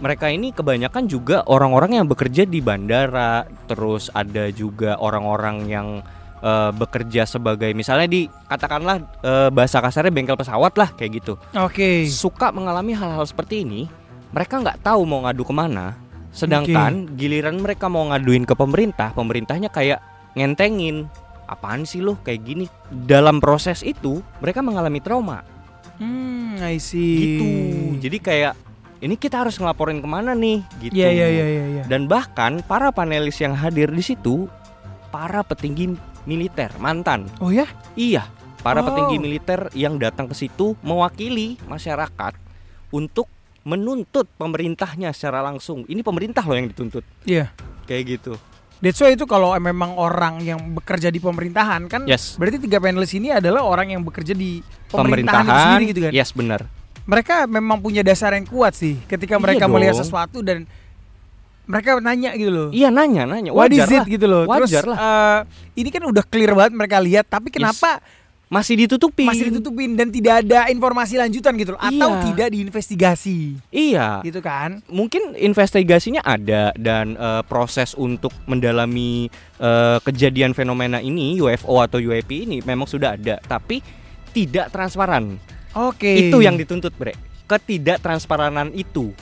Mereka 0.00 0.32
ini 0.32 0.48
kebanyakan 0.56 1.04
juga 1.12 1.44
orang-orang 1.44 2.00
yang 2.00 2.06
bekerja 2.08 2.48
di 2.48 2.64
bandara, 2.64 3.44
terus 3.68 4.08
ada 4.16 4.48
juga 4.48 4.96
orang-orang 4.96 5.68
yang 5.68 5.88
eh, 6.40 6.72
bekerja 6.72 7.28
sebagai 7.28 7.68
misalnya 7.76 8.08
di 8.08 8.24
katakanlah 8.48 8.96
eh, 9.20 9.48
bahasa 9.52 9.84
kasarnya 9.84 10.08
bengkel 10.08 10.40
pesawat 10.40 10.72
lah 10.80 10.88
kayak 10.96 11.20
gitu. 11.20 11.36
Oke. 11.52 12.08
Suka 12.08 12.48
mengalami 12.48 12.96
hal-hal 12.96 13.28
seperti 13.28 13.60
ini, 13.60 13.92
mereka 14.32 14.56
nggak 14.56 14.80
tahu 14.80 15.04
mau 15.04 15.20
ngadu 15.28 15.44
ke 15.44 15.52
mana. 15.52 15.92
Sedangkan 16.32 17.10
giliran 17.20 17.60
mereka 17.60 17.92
mau 17.92 18.08
ngaduin 18.08 18.48
ke 18.48 18.56
pemerintah, 18.56 19.12
pemerintahnya 19.12 19.68
kayak 19.68 20.00
ngentengin. 20.32 21.12
Apaan 21.44 21.82
sih 21.84 22.00
lo 22.00 22.16
kayak 22.24 22.40
gini? 22.46 22.64
Dalam 22.88 23.42
proses 23.42 23.82
itu 23.84 24.22
mereka 24.38 24.62
mengalami 24.62 25.02
trauma 25.02 25.42
Hmm, 26.00 26.39
I 26.60 26.76
see. 26.76 27.16
gitu. 27.16 27.46
Jadi 28.00 28.18
kayak 28.20 28.54
ini 29.00 29.16
kita 29.16 29.40
harus 29.40 29.56
ngelaporin 29.56 29.98
ke 29.98 30.08
mana 30.08 30.36
nih? 30.36 30.60
Gitu. 30.78 30.92
Iya 30.92 31.08
iya 31.08 31.28
iya 31.28 31.46
iya. 31.46 31.64
iya. 31.66 31.82
Dan 31.88 32.04
bahkan 32.04 32.60
para 32.60 32.92
panelis 32.92 33.40
yang 33.40 33.56
hadir 33.56 33.88
di 33.88 34.04
situ 34.04 34.44
para 35.08 35.40
petinggi 35.40 35.96
militer 36.24 36.68
mantan. 36.76 37.24
Oh 37.40 37.48
ya? 37.48 37.64
Iya, 37.96 38.28
para 38.60 38.84
Oh. 38.84 38.86
petinggi 38.86 39.16
militer 39.16 39.72
yang 39.72 39.96
datang 39.96 40.28
ke 40.28 40.36
situ 40.36 40.76
mewakili 40.84 41.56
masyarakat 41.64 42.36
untuk 42.92 43.26
menuntut 43.60 44.28
pemerintahnya 44.36 45.12
secara 45.12 45.40
langsung. 45.40 45.84
Ini 45.84 46.00
pemerintah 46.00 46.44
loh 46.44 46.56
yang 46.56 46.68
dituntut. 46.68 47.04
Iya. 47.24 47.48
Kayak 47.84 48.20
gitu. 48.20 48.32
That's 48.80 48.96
why 48.96 49.12
itu 49.12 49.24
kalau 49.24 49.52
memang 49.54 49.92
orang 49.94 50.40
yang 50.40 50.56
bekerja 50.72 51.08
di 51.08 51.16
pemerintahan 51.16 51.84
kan 51.84 52.02
Yes. 52.04 52.34
berarti 52.34 52.56
tiga 52.58 52.76
panelis 52.76 53.12
ini 53.12 53.28
adalah 53.28 53.60
orang 53.60 53.92
yang 53.92 54.00
bekerja 54.00 54.32
di 54.32 54.64
pemerintahan, 54.88 55.44
Pemerintahan 55.44 55.44
sendiri 55.46 55.84
gitu 55.86 56.00
kan. 56.02 56.12
Yes, 56.12 56.32
benar. 56.32 56.64
Mereka 57.02 57.44
memang 57.44 57.76
punya 57.78 58.00
dasar 58.00 58.32
yang 58.32 58.44
kuat 58.44 58.72
sih 58.72 58.96
ketika 59.04 59.34
Iya 59.34 59.42
mereka 59.42 59.64
melihat 59.66 59.92
dong. 59.94 60.02
sesuatu 60.02 60.40
dan 60.40 60.64
mereka 61.64 62.00
nanya 62.00 62.34
gitu 62.34 62.50
loh. 62.50 62.68
Iya 62.70 62.88
nanya, 62.88 63.24
nanya. 63.24 63.52
What 63.52 63.68
is 63.68 63.78
Wajar 63.78 63.92
it 63.92 64.00
lah. 64.00 64.06
gitu 64.08 64.26
loh. 64.26 64.42
Terus 64.44 64.70
Wajar 64.70 64.84
lah. 64.86 64.96
eh, 64.98 65.38
ini 65.76 65.88
kan 65.88 66.02
udah 66.02 66.24
clear 66.24 66.50
banget 66.50 66.72
mereka 66.74 66.96
lihat 66.98 67.24
tapi 67.26 67.48
kenapa 67.48 68.00
Masih 68.50 68.74
ditutupin. 68.74 69.30
masih 69.30 69.46
ditutupin 69.46 69.94
dan 69.94 70.10
tidak 70.10 70.42
ada 70.42 70.66
informasi 70.66 71.14
lanjutan 71.14 71.54
gitu 71.54 71.78
loh 71.78 71.80
atau 71.80 72.10
Iya. 72.18 72.22
tidak 72.26 72.48
diinvestigasi 72.50 73.38
Iya. 73.70 74.26
gitu 74.26 74.42
kan. 74.42 74.82
Mungkin 74.90 75.38
investigasinya 75.38 76.18
ada 76.26 76.74
dan 76.74 77.14
eh, 77.14 77.42
proses 77.46 77.94
untuk 77.94 78.34
mendalami 78.50 79.30
eh, 79.56 79.98
kejadian 80.02 80.50
fenomena 80.50 80.98
ini 80.98 81.38
UFO 81.38 81.78
atau 81.78 82.02
UAP 82.02 82.42
ini 82.42 82.58
memang 82.66 82.90
sudah 82.90 83.14
ada, 83.14 83.38
tapi 83.38 83.86
tidak 84.34 84.74
transparan. 84.74 85.38
Oke. 85.70 86.26
Itu 86.26 86.42
yang 86.42 86.58
dituntut, 86.58 86.90
Bre. 86.98 87.14
Ketidaktransparanan 87.46 88.74
itu. 88.74 89.14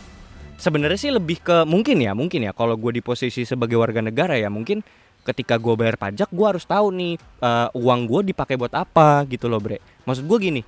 Sebenarnya 0.56 0.96
sih 0.96 1.12
lebih 1.12 1.38
ke 1.38 1.68
mungkin 1.68 2.00
ya, 2.00 2.16
mungkin 2.16 2.48
ya 2.48 2.56
kalau 2.56 2.74
gue 2.74 2.96
di 2.96 3.02
posisi 3.04 3.44
sebagai 3.44 3.76
warga 3.76 4.00
negara 4.00 4.34
ya, 4.34 4.48
mungkin 4.48 4.80
ketika 5.28 5.60
gue 5.60 5.76
bayar 5.76 6.00
pajak 6.00 6.32
gue 6.32 6.46
harus 6.48 6.64
tahu 6.64 6.88
nih 6.96 7.14
eh, 7.20 7.68
uang 7.76 8.00
gue 8.08 8.20
dipakai 8.32 8.56
buat 8.56 8.72
apa 8.72 9.28
gitu 9.28 9.46
loh, 9.52 9.60
Bre. 9.60 9.78
Maksud 10.08 10.24
gue 10.24 10.38
gini, 10.40 10.62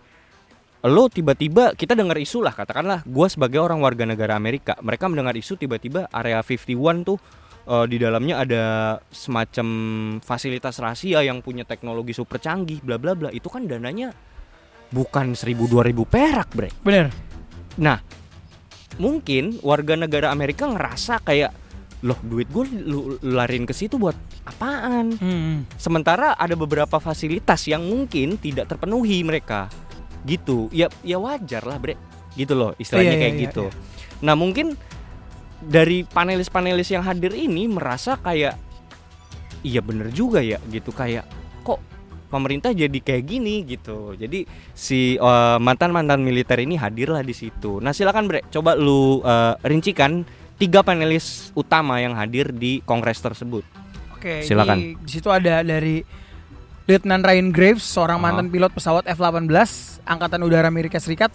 lo 0.88 1.12
tiba-tiba 1.12 1.77
kita 1.77 1.92
dengar 1.92 2.16
isu 2.16 2.40
lah 2.40 2.57
katakanlah 2.57 3.05
gue 3.05 3.27
sebagai 3.29 3.61
orang 3.61 3.85
warga 3.85 4.09
negara 4.09 4.33
Amerika 4.33 4.81
mereka 4.81 5.12
mendengar 5.12 5.37
isu 5.37 5.61
tiba-tiba 5.61 6.09
area 6.09 6.40
51 6.40 7.05
tuh 7.05 7.20
eh, 7.68 7.85
di 7.85 8.01
dalamnya 8.01 8.40
ada 8.40 8.64
semacam 9.12 9.68
fasilitas 10.25 10.81
rahasia 10.81 11.20
yang 11.20 11.44
punya 11.44 11.68
teknologi 11.68 12.16
super 12.16 12.40
canggih 12.40 12.81
bla 12.81 12.96
bla 12.96 13.12
bla 13.12 13.29
itu 13.29 13.53
kan 13.53 13.68
dananya 13.68 14.16
bukan 14.88 15.37
1000 15.37 15.53
2000 15.68 15.92
perak 16.09 16.49
bre 16.57 16.73
Bener. 16.81 17.12
nah 17.77 18.01
mungkin 18.96 19.61
warga 19.61 20.01
negara 20.01 20.33
Amerika 20.33 20.64
ngerasa 20.64 21.20
kayak 21.20 21.53
loh 22.00 22.16
duit 22.24 22.48
gue 22.48 22.64
lu, 22.80 23.20
lu 23.20 23.36
lariin 23.36 23.68
ke 23.68 23.76
situ 23.76 24.00
buat 24.00 24.16
apaan 24.48 25.12
Hmm. 25.20 25.68
Sementara 25.76 26.32
ada 26.32 26.56
beberapa 26.56 26.96
fasilitas 26.96 27.68
yang 27.68 27.84
mungkin 27.84 28.40
tidak 28.40 28.72
terpenuhi 28.72 29.20
mereka. 29.20 29.68
Gitu. 30.24 30.72
Ya 30.72 30.88
ya 31.04 31.20
wajar 31.20 31.64
lah, 31.64 31.76
Bre. 31.76 31.96
Gitu 32.36 32.56
loh, 32.56 32.72
istilahnya 32.80 33.12
Iya, 33.12 33.16
iya, 33.16 33.22
kayak 33.24 33.34
iya, 33.36 33.42
gitu. 33.48 33.64
Nah, 34.24 34.34
mungkin 34.36 34.76
dari 35.60 36.08
panelis-panelis 36.08 36.88
yang 36.88 37.04
hadir 37.04 37.36
ini 37.36 37.68
merasa 37.68 38.16
kayak 38.16 38.56
iya 39.60 39.84
bener 39.84 40.08
juga 40.08 40.40
ya 40.40 40.56
gitu 40.72 40.88
kayak 40.88 41.28
kok 41.60 41.76
pemerintah 42.32 42.72
jadi 42.72 42.96
kayak 42.96 43.24
gini 43.28 43.60
gitu. 43.68 44.16
Jadi 44.16 44.48
si 44.72 45.20
eh, 45.20 45.58
mantan-mantan 45.60 46.24
militer 46.24 46.56
ini 46.64 46.80
hadirlah 46.80 47.20
di 47.20 47.36
situ. 47.36 47.82
Nah, 47.82 47.92
silakan 47.92 48.24
Bre, 48.30 48.40
coba 48.48 48.72
lu 48.72 49.20
eh, 49.20 49.54
rincikan 49.68 50.24
tiga 50.61 50.85
panelis 50.85 51.49
utama 51.57 51.96
yang 51.99 52.12
hadir 52.12 52.53
di 52.53 52.85
kongres 52.85 53.16
tersebut. 53.18 53.64
Oke, 54.12 54.44
Silakan. 54.44 54.77
Di, 54.77 54.87
di 55.01 55.11
situ 55.11 55.33
ada 55.33 55.64
dari 55.64 56.05
Lieutenant 56.85 57.25
Ryan 57.25 57.49
Graves, 57.49 57.81
seorang 57.81 58.20
Ah. 58.20 58.29
mantan 58.29 58.53
pilot 58.53 58.68
pesawat 58.68 59.09
F-18 59.09 59.49
Angkatan 60.05 60.44
Udara 60.44 60.68
Amerika 60.68 61.01
Serikat. 61.01 61.33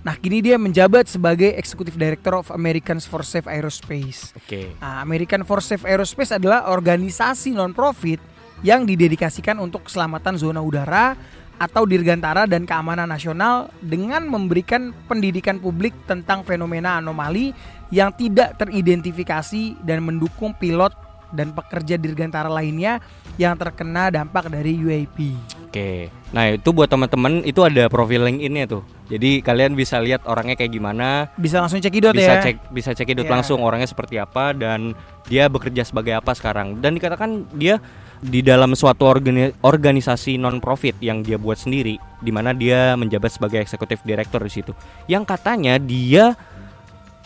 Nah, 0.00 0.16
kini 0.16 0.44
dia 0.44 0.56
menjabat 0.56 1.08
sebagai 1.08 1.52
Executive 1.56 1.96
Director 1.96 2.36
of 2.36 2.52
Americans 2.52 3.04
for 3.04 3.24
Safe 3.24 3.48
Aerospace. 3.48 4.36
Oke. 4.36 4.72
Nah, 4.76 5.00
American 5.00 5.44
for 5.44 5.60
Safe 5.60 5.84
Aerospace 5.84 6.36
adalah 6.36 6.68
organisasi 6.68 7.52
non-profit 7.52 8.20
yang 8.60 8.84
didedikasikan 8.84 9.56
untuk 9.58 9.88
keselamatan 9.88 10.36
zona 10.36 10.60
udara 10.60 11.16
atau 11.56 11.86
dirgantara 11.86 12.44
dan 12.44 12.66
keamanan 12.66 13.06
nasional 13.06 13.70
dengan 13.78 14.26
memberikan 14.26 14.90
pendidikan 15.06 15.62
publik 15.62 15.94
tentang 16.04 16.42
fenomena 16.42 16.98
anomali 16.98 17.54
yang 17.94 18.10
tidak 18.14 18.58
teridentifikasi 18.58 19.78
dan 19.86 20.02
mendukung 20.02 20.52
pilot 20.56 20.92
dan 21.34 21.50
pekerja 21.50 21.98
dirgantara 21.98 22.46
lainnya 22.46 23.02
yang 23.34 23.58
terkena 23.58 24.06
dampak 24.10 24.46
dari 24.46 24.78
UAP. 24.78 25.34
Oke. 25.66 26.06
Nah, 26.30 26.54
itu 26.54 26.70
buat 26.70 26.86
teman-teman 26.86 27.42
itu 27.42 27.58
ada 27.66 27.90
profil 27.90 28.22
LinkedIn-nya 28.22 28.70
tuh. 28.70 28.86
Jadi 29.10 29.42
kalian 29.42 29.74
bisa 29.74 29.98
lihat 29.98 30.22
orangnya 30.30 30.54
kayak 30.54 30.70
gimana, 30.70 31.26
Bisa 31.34 31.58
langsung 31.58 31.82
cekidot 31.82 32.14
bisa 32.14 32.38
ya. 32.38 32.42
cek 32.42 32.70
bisa 32.70 32.94
cekidot 32.94 33.26
Iya. 33.26 33.34
langsung 33.34 33.58
orangnya 33.60 33.90
seperti 33.90 34.22
apa 34.22 34.54
dan 34.54 34.94
dia 35.26 35.50
bekerja 35.50 35.82
sebagai 35.82 36.14
apa 36.14 36.30
sekarang. 36.38 36.78
Dan 36.78 36.94
dikatakan 36.94 37.50
dia 37.58 37.82
di 38.24 38.40
dalam 38.40 38.72
suatu 38.72 39.04
organi- 39.04 39.52
organisasi 39.60 40.40
non 40.40 40.56
profit 40.56 40.96
yang 41.04 41.20
dia 41.20 41.36
buat 41.36 41.60
sendiri 41.60 42.00
di 42.24 42.32
mana 42.32 42.56
dia 42.56 42.96
menjabat 42.96 43.28
sebagai 43.28 43.60
eksekutif 43.60 44.00
direktur 44.00 44.40
di 44.40 44.48
situ. 44.48 44.72
Yang 45.04 45.36
katanya 45.36 45.76
dia 45.76 46.32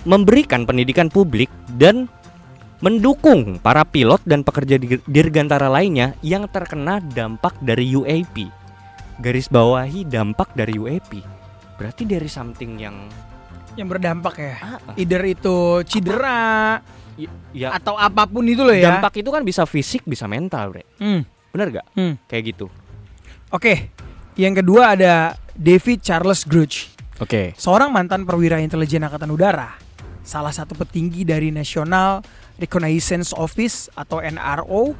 memberikan 0.02 0.66
pendidikan 0.66 1.06
publik 1.06 1.46
dan 1.78 2.10
mendukung 2.82 3.62
para 3.62 3.86
pilot 3.86 4.22
dan 4.26 4.42
pekerja 4.42 4.78
di- 4.78 5.02
dirgantara 5.06 5.70
lainnya 5.70 6.18
yang 6.22 6.50
terkena 6.50 6.98
dampak 6.98 7.54
dari 7.62 7.94
UAP. 7.94 8.50
Garis 9.22 9.50
bawahi 9.50 10.06
dampak 10.06 10.54
dari 10.54 10.78
UAP. 10.78 11.22
Berarti 11.78 12.06
dari 12.06 12.26
something 12.26 12.72
yang 12.78 12.96
Yang 13.78 13.88
berdampak 13.94 14.34
ya. 14.42 14.54
Ah, 14.58 14.78
Either 14.98 15.22
itu 15.22 15.86
cedera 15.86 16.82
ya 17.50 17.74
atau 17.74 17.98
apa 17.98 18.24
pun 18.30 18.46
itu 18.46 18.62
loh 18.62 18.76
ya. 18.76 19.00
dampak 19.02 19.18
itu 19.18 19.30
kan 19.34 19.42
bisa 19.42 19.66
fisik 19.66 20.06
bisa 20.06 20.30
mental 20.30 20.70
bre 20.70 20.86
Hmm. 21.02 21.26
bener 21.50 21.82
gak 21.82 21.86
hmm. 21.98 22.14
kayak 22.30 22.54
gitu 22.54 22.66
Oke. 23.48 23.88
Yang 24.36 24.60
kedua 24.62 24.92
ada 24.92 25.34
David 25.56 26.04
Charles 26.04 26.44
Gruch. 26.44 26.92
oke 27.18 27.56
Seorang 27.56 27.90
mantan 27.90 28.28
perwira 28.28 28.60
intelijen 28.60 29.02
angkatan 29.02 29.32
udara, 29.32 29.74
salah 30.22 30.52
satu 30.52 30.76
petinggi 30.76 31.24
dari 31.24 31.50
National 31.50 32.22
Reconnaissance 32.60 33.32
Office 33.34 33.88
atau 33.96 34.20
NRO, 34.22 34.94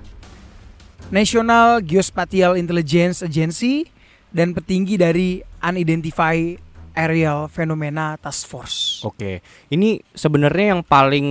National 1.13 1.85
Geospatial 1.85 2.59
Intelligence 2.59 3.23
Agency, 3.23 3.87
dan 4.35 4.57
petinggi 4.57 4.99
dari 4.99 5.45
Unidentified 5.63 6.59
Aerial 6.99 7.47
Phenomena 7.47 8.19
Task 8.19 8.45
Force. 8.45 8.79
oke 9.01 9.39
ini 9.69 10.03
sebenarnya 10.11 10.75
yang 10.75 10.83
paling 10.83 11.27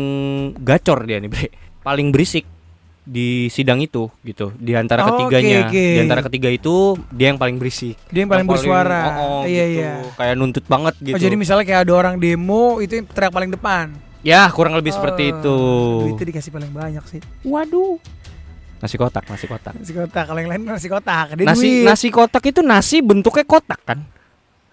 gacor 0.57 1.03
dia 1.03 1.19
nih 1.19 1.27
bre 1.27 1.47
paling 1.81 2.07
berisik 2.07 2.47
di 3.03 3.47
sidang 3.47 3.79
itu 3.79 4.11
gitu 4.21 4.51
di 4.53 4.71
antara 4.73 4.99
Oh, 5.01 5.15
ketiganya 5.17 5.63
oke, 5.63 5.71
oke. 5.71 5.85
di 5.89 5.99
antara 6.01 6.21
ketiga 6.21 6.49
itu 6.49 6.75
dia 7.09 7.31
yang 7.31 7.37
paling 7.37 7.55
berisik 7.55 7.95
Dia 8.07 8.23
yang 8.23 8.29
paling 8.29 8.43
bersuara. 8.43 8.99
oh, 9.13 9.15
oh, 9.15 9.41
iya 9.43 9.63
gitu. 9.65 9.79
iya. 9.79 9.91
kayak 10.13 10.35
nuntut 10.35 10.63
banget 10.65 10.91
gitu 10.99 11.15
Oh, 11.15 11.21
jadi 11.21 11.35
misalnya 11.35 11.63
kayak 11.63 11.81
ada 11.83 11.93
orang 11.95 12.15
demo 12.17 12.79
itu 12.79 12.93
yang 12.93 13.05
teriak 13.05 13.31
paling 13.31 13.47
depan. 13.49 13.95
ya 14.19 14.47
kurang 14.49 14.75
lebih 14.75 14.91
seperti 14.91 15.31
Oh, 15.31 15.39
itu 15.39 15.55
Duitnya 16.05 16.25
dikasih 16.35 16.51
paling 16.51 16.67
banyak 16.69 17.03
sih. 17.07 17.21
waduh 17.43 17.95
nasi 18.77 18.93
kotak 18.93 19.23
nasi 19.25 19.47
kotak 19.47 19.71
Nasi 19.73 19.89
kotak, 19.89 20.23
kalau 20.27 20.37
yang 20.37 20.51
lain 20.51 20.61
nasi 20.67 20.85
kotak. 20.85 21.33
Dia 21.33 21.47
nasi 21.47 21.63
duit. 21.63 21.87
nasi 21.87 22.07
kotak 22.09 22.43
itu 22.45 22.59
nasi 22.59 22.99
bentuknya 22.99 23.47
kotak 23.47 23.79
kan 23.83 24.03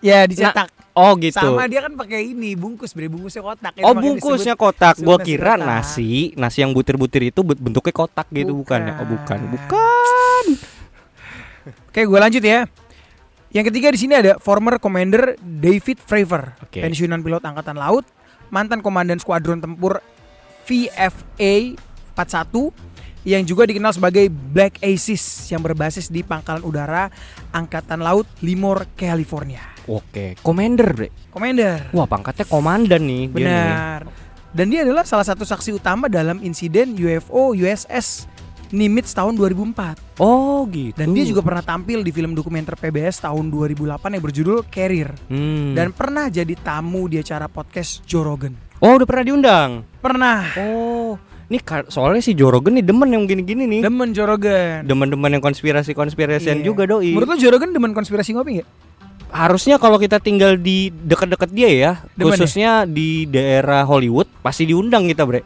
Ya 0.02 0.26
dicetak. 0.26 0.73
Oh 0.94 1.12
gitu 1.18 1.34
Sama 1.34 1.66
dia 1.66 1.82
kan 1.82 1.92
pakai 1.92 2.32
ini 2.32 2.54
bungkus, 2.54 2.94
bre 2.94 3.10
bungkusnya 3.10 3.42
kotak. 3.42 3.72
Itu 3.74 3.82
Oh 3.82 3.94
bungkusnya 3.94 4.54
disebut- 4.54 4.74
kotak. 4.78 4.94
Gua 5.02 5.18
nasi 5.18 5.26
kira 5.26 5.52
kotak. 5.54 5.66
nasi, 5.66 6.10
nasi 6.34 6.58
yang 6.62 6.70
butir-butir 6.70 7.22
itu 7.28 7.40
bentuknya 7.42 7.92
kotak 7.92 8.26
gitu 8.30 8.54
bukan, 8.54 8.80
ya? 8.80 8.92
Oh 9.02 9.06
bukan, 9.06 9.38
bukan. 9.50 10.44
Oke, 11.90 12.00
gue 12.02 12.18
lanjut 12.18 12.42
ya. 12.42 12.66
Yang 13.50 13.70
ketiga 13.70 13.88
di 13.90 13.98
sini 13.98 14.14
ada 14.14 14.38
former 14.38 14.78
commander 14.78 15.38
David 15.38 16.02
Fravor, 16.02 16.58
Oke. 16.58 16.82
pensiunan 16.82 17.22
pilot 17.22 17.42
angkatan 17.42 17.78
laut, 17.78 18.02
mantan 18.50 18.82
komandan 18.82 19.18
skuadron 19.18 19.62
tempur 19.62 20.02
VFA 20.66 21.78
41 22.14 22.74
yang 23.24 23.42
juga 23.42 23.64
dikenal 23.64 23.90
sebagai 23.90 24.26
Black 24.28 24.82
Aces 24.82 25.48
yang 25.48 25.62
berbasis 25.62 26.10
di 26.10 26.20
pangkalan 26.20 26.62
udara 26.62 27.08
angkatan 27.50 27.98
laut 27.98 28.26
Limor, 28.42 28.90
California. 28.94 29.73
Oke, 29.84 30.34
commander, 30.40 30.90
Bre. 30.96 31.08
Commander. 31.28 31.92
Wah, 31.92 32.08
pangkatnya 32.08 32.46
komandan 32.48 33.02
nih 33.04 33.24
dia 33.28 33.36
nih. 33.36 33.44
Benar. 33.44 34.00
Dan 34.54 34.66
dia 34.70 34.86
adalah 34.86 35.02
salah 35.02 35.26
satu 35.26 35.42
saksi 35.42 35.74
utama 35.74 36.06
dalam 36.06 36.38
insiden 36.40 36.94
UFO 36.94 37.58
USS 37.58 38.30
Nimitz 38.74 39.14
tahun 39.14 39.38
2004. 39.38 40.18
Oh, 40.18 40.66
gitu. 40.70 40.98
Dan 40.98 41.14
dia 41.14 41.22
juga 41.22 41.44
pernah 41.46 41.62
tampil 41.62 42.02
di 42.02 42.10
film 42.10 42.34
dokumenter 42.34 42.74
PBS 42.74 43.22
tahun 43.22 43.50
2008 43.50 44.14
yang 44.14 44.22
berjudul 44.24 44.58
Carrier. 44.66 45.14
Hmm. 45.30 45.74
Dan 45.78 45.94
pernah 45.94 46.26
jadi 46.26 46.54
tamu 46.58 47.06
di 47.06 47.22
acara 47.22 47.46
podcast 47.46 48.02
Joe 48.02 48.24
Rogan. 48.26 48.54
Oh, 48.82 48.98
udah 48.98 49.06
pernah 49.06 49.24
diundang. 49.26 49.70
Pernah. 50.02 50.38
Oh, 50.58 51.14
ini 51.52 51.60
soalnya 51.92 52.24
si 52.24 52.32
Jorogen 52.32 52.74
nih 52.80 52.84
demen 52.84 53.08
yang 53.12 53.24
gini-gini 53.28 53.68
nih. 53.68 53.80
Demen 53.84 54.10
Joe 54.16 54.26
Rogan. 54.26 54.88
Demen-demen 54.88 55.38
yang 55.38 55.44
konspirasi-konspirasian 55.44 56.60
Iya. 56.60 56.66
juga 56.66 56.88
doi. 56.88 57.12
Menurut 57.12 57.30
lo 57.30 57.36
Joe 57.36 57.52
Rogan 57.52 57.70
demen 57.70 57.92
konspirasi 57.92 58.32
ngopi 58.32 58.64
gak? 58.64 58.68
Harusnya 59.30 59.76
kalau 59.78 59.98
kita 59.98 60.18
tinggal 60.18 60.54
di 60.54 60.88
dekat-dekat 60.90 61.50
dia 61.50 61.68
ya, 61.70 61.92
Demen 62.14 62.34
khususnya 62.34 62.86
di 62.86 63.26
daerah 63.26 63.82
Hollywood, 63.82 64.30
pasti 64.40 64.64
diundang 64.64 65.08
kita, 65.10 65.26
Bre. 65.26 65.42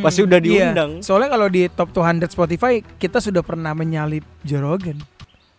Pasti 0.00 0.24
udah 0.24 0.38
Iya. 0.40 0.72
diundang. 0.72 0.90
Soalnya 1.02 1.28
kalau 1.28 1.46
di 1.50 1.66
top 1.68 1.90
200 1.92 2.30
Spotify 2.30 2.80
kita 2.80 3.18
sudah 3.18 3.42
pernah 3.42 3.74
menyalip 3.74 4.24
Joe 4.40 4.62
Rogan. 4.62 4.96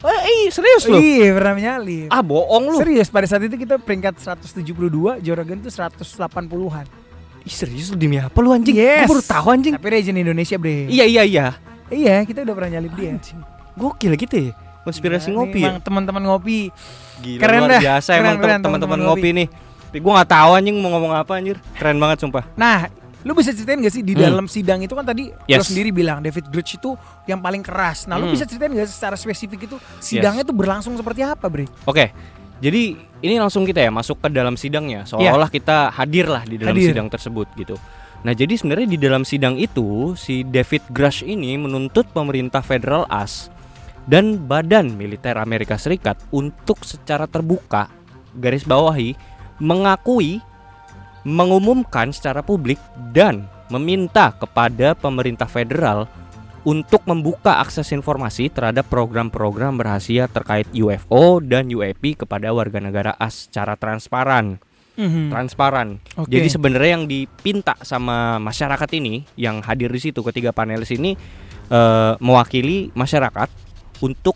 Eh, 0.01 0.49
serius 0.49 0.89
loh. 0.89 0.97
Iya, 0.97 1.38
pernah 1.38 1.54
menyalip. 1.54 2.10
Ah, 2.10 2.25
bohong 2.25 2.73
lu. 2.73 2.77
Serius 2.82 3.13
pada 3.13 3.30
saat 3.30 3.45
itu 3.45 3.54
kita 3.54 3.77
peringkat 3.77 4.17
172, 4.17 5.21
Joe 5.21 5.38
Rogan 5.38 5.62
tuh 5.62 5.69
180-an. 5.69 6.89
Ih, 7.41 7.54
serius 7.54 7.93
lu 7.93 7.97
demi 7.97 8.17
apa 8.17 8.34
lu 8.41 8.49
anjing? 8.49 8.73
Yes. 8.73 9.06
Gua 9.06 9.17
baru 9.17 9.23
tahu 9.25 9.47
anjing. 9.54 9.73
Tapi 9.77 9.88
region 9.89 10.17
Indonesia, 10.17 10.58
Bre. 10.58 10.89
Iya, 10.89 11.06
iya, 11.06 11.21
iya. 11.21 11.47
Iya, 11.91 12.25
kita 12.25 12.41
udah 12.41 12.54
pernah 12.58 12.80
nyalip 12.80 12.93
dia. 12.97 13.13
Anjing. 13.13 13.39
Gokil 13.77 14.13
gitu 14.17 14.36
ya. 14.49 14.51
Konspirasi 14.82 15.30
Nah, 15.30 15.36
ngopi 15.38 15.54
nih, 15.54 15.62
ya. 15.62 15.70
Emang 15.70 15.82
teman-teman 15.82 16.24
ngopi. 16.24 16.60
Gila 17.22 17.39
keren 17.39 17.60
luar 17.60 17.70
dah. 17.70 17.82
biasa 17.82 18.10
Keren, 18.12 18.24
emang 18.24 18.38
keren, 18.38 18.60
teman-teman 18.60 19.00
ngopi 19.02 19.30
nih. 19.32 19.48
Tapi 19.88 20.00
gua 20.00 20.12
nggak 20.17 20.30
tahu 20.32 20.52
anjing 20.54 20.76
mau 20.78 20.89
ngomong 20.91 21.13
apa 21.13 21.32
anjir. 21.34 21.58
Keren 21.76 21.98
banget 21.98 22.17
sumpah. 22.20 22.44
Nah, 22.56 22.89
lu 23.22 23.38
bisa 23.38 23.52
ceritain 23.52 23.78
gak 23.78 23.91
sih 23.91 24.02
di 24.02 24.13
Hmm. 24.13 24.24
dalam 24.26 24.46
sidang 24.48 24.80
itu 24.80 24.91
kan 24.91 25.06
tadi 25.06 25.30
Yes. 25.46 25.70
sendiri 25.70 25.91
bilang 25.91 26.20
David 26.20 26.50
Grush 26.50 26.76
itu 26.76 26.98
yang 27.24 27.38
paling 27.38 27.62
keras. 27.62 28.08
Nah, 28.08 28.17
lu 28.17 28.26
Hmm. 28.26 28.34
bisa 28.34 28.44
ceritain 28.44 28.72
gak 28.72 28.89
secara 28.89 29.13
spesifik 29.13 29.67
itu 29.67 29.78
sidangnya 30.00 30.41
tuh 30.41 30.54
berlangsung 30.54 30.96
seperti 30.96 31.22
apa, 31.22 31.46
Bre? 31.46 31.70
Oke. 31.84 32.10
Jadi 32.58 32.94
ini 33.20 33.36
langsung 33.36 33.62
kita 33.62 33.78
ya 33.80 33.89
masuk 33.89 34.17
ke 34.17 34.30
dalam 34.30 34.54
sidangnya 34.54 35.02
seolah-olah 35.04 35.50
kita 35.50 35.89
hadir 35.91 36.26
lah 36.26 36.41
di 36.41 36.58
dalam 36.58 36.72
Iya. 36.72 36.78
Hadir. 36.80 36.89
sidang 36.94 37.10
tersebut 37.10 37.48
gitu. 37.54 37.78
Nah, 38.22 38.34
jadi 38.34 38.54
sebenarnya 38.54 38.86
di 38.88 38.98
dalam 38.98 39.22
sidang 39.22 39.54
itu 39.56 40.13
si 40.13 40.41
David 40.41 40.86
Grush 40.88 41.22
ini 41.22 41.58
menuntut 41.58 42.06
pemerintah 42.08 42.62
federal 42.62 43.06
AS 43.08 43.50
dan 44.12 44.36
Badan 44.43 45.00
Militer 45.00 45.39
Amerika 45.39 45.80
Serikat 45.80 46.19
untuk 46.36 46.84
secara 46.84 47.32
terbuka 47.32 47.88
garis 48.36 48.67
bawahi 48.67 49.15
mengakui 49.63 50.43
mengumumkan 51.24 52.12
secara 52.12 52.43
publik 52.43 52.76
dan 53.15 53.47
meminta 53.71 54.36
kepada 54.36 54.91
pemerintah 55.00 55.47
federal 55.47 56.12
untuk 56.67 57.08
membuka 57.08 57.63
akses 57.63 57.89
informasi 57.95 58.52
terhadap 58.52 58.86
program-program 58.91 59.80
rahasia 59.80 60.28
terkait 60.28 60.67
UFO 60.76 61.39
dan 61.39 61.71
UAP 61.71 62.19
kepada 62.19 62.52
warga 62.52 62.84
negara 62.84 63.15
AS 63.17 63.47
secara 63.50 63.80
transparan. 63.80 64.60
Mhm. 65.00 65.32
Transparan. 65.32 66.04
Oke. 66.19 66.30
Jadi 66.36 66.52
sebenarnya 66.52 66.91
yang 67.00 67.06
dipinta 67.08 67.80
sama 67.82 68.38
masyarakat 68.43 68.89
ini 69.00 69.24
yang 69.39 69.63
hadir 69.63 69.89
di 69.89 70.02
situ 70.04 70.19
ketiga 70.21 70.52
panelis 70.52 70.91
ini 70.91 71.15
eh, 71.71 72.13
mewakili 72.19 72.91
masyarakat 72.93 73.70
untuk 74.02 74.36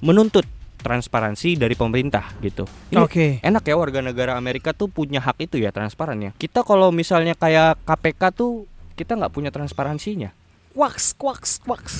menuntut 0.00 0.48
transparansi 0.80 1.60
dari 1.60 1.76
pemerintah 1.76 2.32
gitu. 2.40 2.64
Oke. 2.96 3.38
enak 3.44 3.62
ya 3.68 3.76
warga 3.76 4.00
negara 4.00 4.40
Amerika 4.40 4.72
tuh 4.72 4.88
punya 4.88 5.20
hak 5.20 5.44
itu 5.44 5.60
ya 5.60 5.70
transparan 5.70 6.18
ya. 6.18 6.30
Kita 6.34 6.64
kalau 6.64 6.88
misalnya 6.88 7.36
kayak 7.36 7.84
KPK 7.84 8.22
tuh 8.32 8.64
kita 8.96 9.16
nggak 9.16 9.32
punya 9.32 9.52
transparansinya. 9.52 10.32
Quaks, 10.72 11.12
quaks, 11.14 11.50
quaks. 11.60 11.94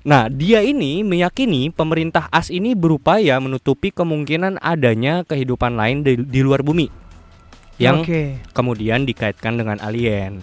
Nah, 0.00 0.32
dia 0.32 0.64
ini 0.64 1.04
meyakini 1.04 1.68
pemerintah 1.68 2.24
AS 2.32 2.48
ini 2.48 2.72
berupaya 2.72 3.36
menutupi 3.36 3.92
kemungkinan 3.92 4.56
adanya 4.64 5.28
kehidupan 5.28 5.76
lain 5.76 6.00
di, 6.00 6.16
di 6.16 6.40
luar 6.40 6.64
bumi 6.64 6.88
yang 7.76 8.00
Oke. 8.00 8.40
kemudian 8.56 9.04
dikaitkan 9.04 9.60
dengan 9.60 9.76
alien. 9.84 10.40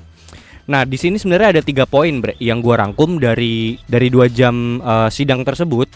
Nah, 0.68 0.84
di 0.84 0.96
sini 0.96 1.16
sebenarnya 1.16 1.56
ada 1.56 1.62
tiga 1.62 1.84
poin, 1.84 2.12
bre, 2.20 2.36
yang 2.38 2.60
gua 2.60 2.76
rangkum 2.78 3.18
dari 3.18 3.80
dari 3.84 4.08
dua 4.08 4.28
jam 4.28 4.78
eh, 4.78 5.10
sidang 5.10 5.42
tersebut. 5.42 5.88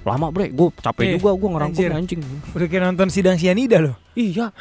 Lama, 0.00 0.30
bre, 0.30 0.48
gue 0.48 0.68
capek 0.72 1.02
Eh, 1.04 1.12
juga 1.18 1.34
gua 1.34 1.50
ngerangkum 1.58 1.76
anjir. 1.76 1.90
anjing. 1.92 2.20
Udah 2.50 2.66
kayak 2.66 2.82
nonton 2.86 3.08
sidang 3.10 3.36
sianida 3.36 3.82
loh. 3.82 3.98
Iya. 4.14 4.54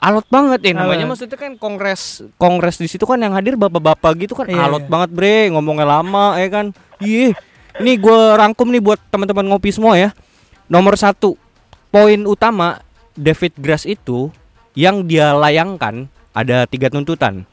Alot 0.00 0.24
banget 0.26 0.64
ya 0.64 0.72
namanya 0.74 1.04
Alot. 1.04 1.12
maksudnya 1.12 1.36
kan 1.36 1.52
kongres 1.54 2.24
kongres 2.34 2.80
di 2.80 2.88
situ 2.88 3.04
kan 3.04 3.20
yang 3.20 3.36
hadir 3.36 3.52
bapak-bapak 3.54 4.16
gitu 4.18 4.32
kan 4.32 4.48
Iya, 4.48 4.64
alot 4.64 4.82
iya. 4.82 4.90
banget 4.90 5.10
bre 5.12 5.52
ngomongnya 5.52 5.84
lama 5.86 6.34
ya 6.34 6.48
kan. 6.48 6.66
Iya. 6.98 7.36
Ini 7.76 7.92
gue 7.96 8.20
rangkum 8.34 8.66
nih 8.66 8.80
buat 8.80 8.96
teman-teman 9.06 9.44
ngopi 9.46 9.68
semua 9.68 9.94
ya. 9.94 10.16
Nomor 10.66 10.96
satu 10.96 11.36
poin 11.88 12.16
utama 12.24 12.80
David 13.12 13.52
Grass 13.56 13.84
itu 13.84 14.32
yang 14.72 15.04
dia 15.04 15.36
layangkan 15.36 16.08
ada 16.32 16.64
tiga 16.64 16.88
tuntutan. 16.88 17.44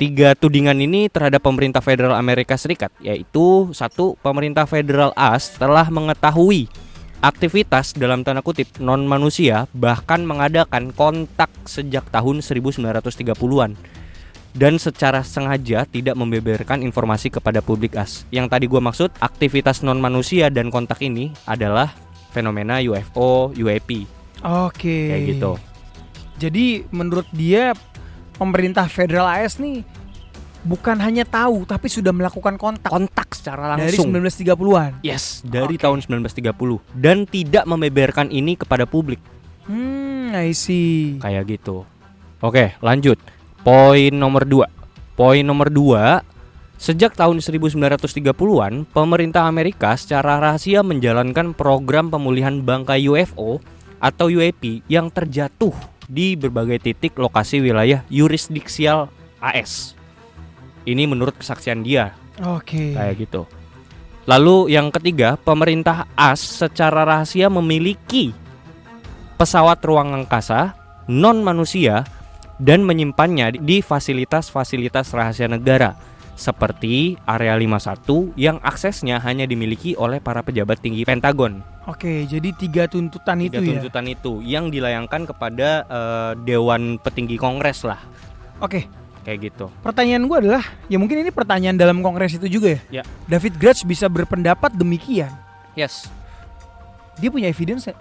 Tiga 0.00 0.32
tudingan 0.32 0.80
ini 0.80 1.12
terhadap 1.12 1.44
pemerintah 1.44 1.84
federal 1.84 2.16
Amerika 2.16 2.56
Serikat 2.56 2.88
yaitu 3.04 3.68
satu 3.76 4.16
pemerintah 4.24 4.64
federal 4.64 5.12
AS 5.12 5.60
telah 5.60 5.84
mengetahui 5.92 6.72
aktivitas 7.20 7.92
dalam 7.92 8.24
tanda 8.24 8.40
kutip 8.40 8.80
non 8.80 9.04
manusia 9.04 9.68
bahkan 9.76 10.24
mengadakan 10.24 10.88
kontak 10.96 11.52
sejak 11.68 12.08
tahun 12.08 12.40
1930-an 12.40 13.76
dan 14.56 14.80
secara 14.80 15.20
sengaja 15.20 15.84
tidak 15.84 16.16
membeberkan 16.16 16.80
informasi 16.80 17.28
kepada 17.30 17.60
publik 17.60 17.94
as. 17.94 18.24
Yang 18.32 18.56
tadi 18.56 18.64
gua 18.72 18.80
maksud 18.80 19.12
aktivitas 19.20 19.84
non 19.84 20.00
manusia 20.00 20.48
dan 20.48 20.72
kontak 20.72 21.04
ini 21.04 21.30
adalah 21.44 21.92
fenomena 22.32 22.80
UFO, 22.80 23.52
UAP 23.52 24.08
Oke. 24.40 25.12
kayak 25.12 25.22
gitu. 25.36 25.52
Jadi 26.40 26.88
menurut 26.88 27.28
dia 27.36 27.76
pemerintah 28.40 28.88
federal 28.88 29.28
AS 29.28 29.60
nih 29.60 29.84
bukan 30.60 30.96
hanya 31.00 31.24
tahu 31.24 31.64
tapi 31.64 31.88
sudah 31.88 32.12
melakukan 32.12 32.56
kontak 32.56 32.88
Kontak 32.88 33.36
secara 33.36 33.76
dari 33.76 33.92
langsung. 33.92 34.08
1930-an. 34.12 35.04
Yes, 35.04 35.44
dari 35.44 35.76
Oke. 35.76 35.84
tahun 35.84 36.00
1930 36.00 36.80
dan 36.96 37.28
tidak 37.28 37.64
membeberkan 37.68 38.32
ini 38.32 38.56
kepada 38.56 38.88
publik 38.88 39.20
Hmm, 39.68 40.32
I 40.32 40.50
see. 40.50 41.20
kayak 41.20 41.46
gitu. 41.46 41.84
Oke, 42.40 42.74
lanjut. 42.80 43.20
Poin 43.60 44.10
nomor 44.10 44.48
2. 44.48 44.64
Poin 45.14 45.44
nomor 45.44 45.68
2, 45.68 46.24
sejak 46.74 47.12
tahun 47.12 47.38
1930-an, 47.38 48.88
pemerintah 48.88 49.44
Amerika 49.44 49.92
secara 49.94 50.40
rahasia 50.40 50.80
menjalankan 50.80 51.52
program 51.52 52.08
pemulihan 52.08 52.56
bangkai 52.58 53.04
UFO 53.04 53.60
atau 54.00 54.32
UAP 54.32 54.80
yang 54.88 55.12
terjatuh 55.12 55.76
di 56.10 56.34
berbagai 56.34 56.82
titik 56.82 57.14
lokasi 57.14 57.62
wilayah 57.62 58.02
yurisdiksial 58.10 59.06
AS. 59.38 59.94
Ini 60.82 61.06
menurut 61.06 61.38
kesaksian 61.38 61.86
dia, 61.86 62.18
Oke. 62.42 62.98
kayak 62.98 63.14
gitu. 63.22 63.46
Lalu 64.26 64.74
yang 64.74 64.90
ketiga, 64.90 65.38
pemerintah 65.38 66.10
AS 66.18 66.42
secara 66.42 67.06
rahasia 67.06 67.46
memiliki 67.46 68.34
pesawat 69.38 69.78
ruang 69.86 70.12
angkasa 70.12 70.74
non 71.06 71.46
manusia 71.46 72.02
dan 72.60 72.84
menyimpannya 72.84 73.56
di 73.62 73.80
fasilitas-fasilitas 73.80 75.14
rahasia 75.16 75.48
negara 75.48 75.96
seperti 76.40 77.20
area 77.28 77.52
51 77.52 78.32
yang 78.40 78.56
aksesnya 78.64 79.20
hanya 79.20 79.44
dimiliki 79.44 79.92
oleh 80.00 80.24
para 80.24 80.40
pejabat 80.40 80.80
tinggi 80.80 81.04
Pentagon. 81.04 81.60
Oke, 81.84 82.24
jadi 82.24 82.48
tiga 82.56 82.88
tuntutan 82.88 83.44
Tiga 83.44 83.60
itu 83.60 83.60
ya. 83.60 83.68
tuntutan 83.76 84.04
itu 84.08 84.32
yang 84.40 84.72
dilayangkan 84.72 85.28
kepada 85.28 85.84
eh, 85.84 86.32
Dewan 86.48 86.96
Petinggi 86.96 87.36
Kongres 87.36 87.84
lah, 87.84 88.00
Oke, 88.64 88.88
kayak 89.24 89.52
gitu. 89.52 89.68
pertanyaan 89.84 90.24
gue 90.24 90.36
adalah 90.48 90.64
ya 90.88 90.96
mungkin 90.96 91.20
ini 91.20 91.28
pertanyaan 91.28 91.76
dalam 91.76 92.00
kongres 92.00 92.40
itu 92.40 92.48
juga 92.48 92.80
ya. 92.88 93.00
Ya. 93.00 93.02
David 93.28 93.60
Grush 93.60 93.84
bisa 93.84 94.08
berpendapat 94.08 94.72
demikian. 94.72 95.32
Yes. 95.76 96.08
Dia 97.20 97.28
punya 97.28 97.52
evidence 97.52 97.84
nggak? 97.84 98.00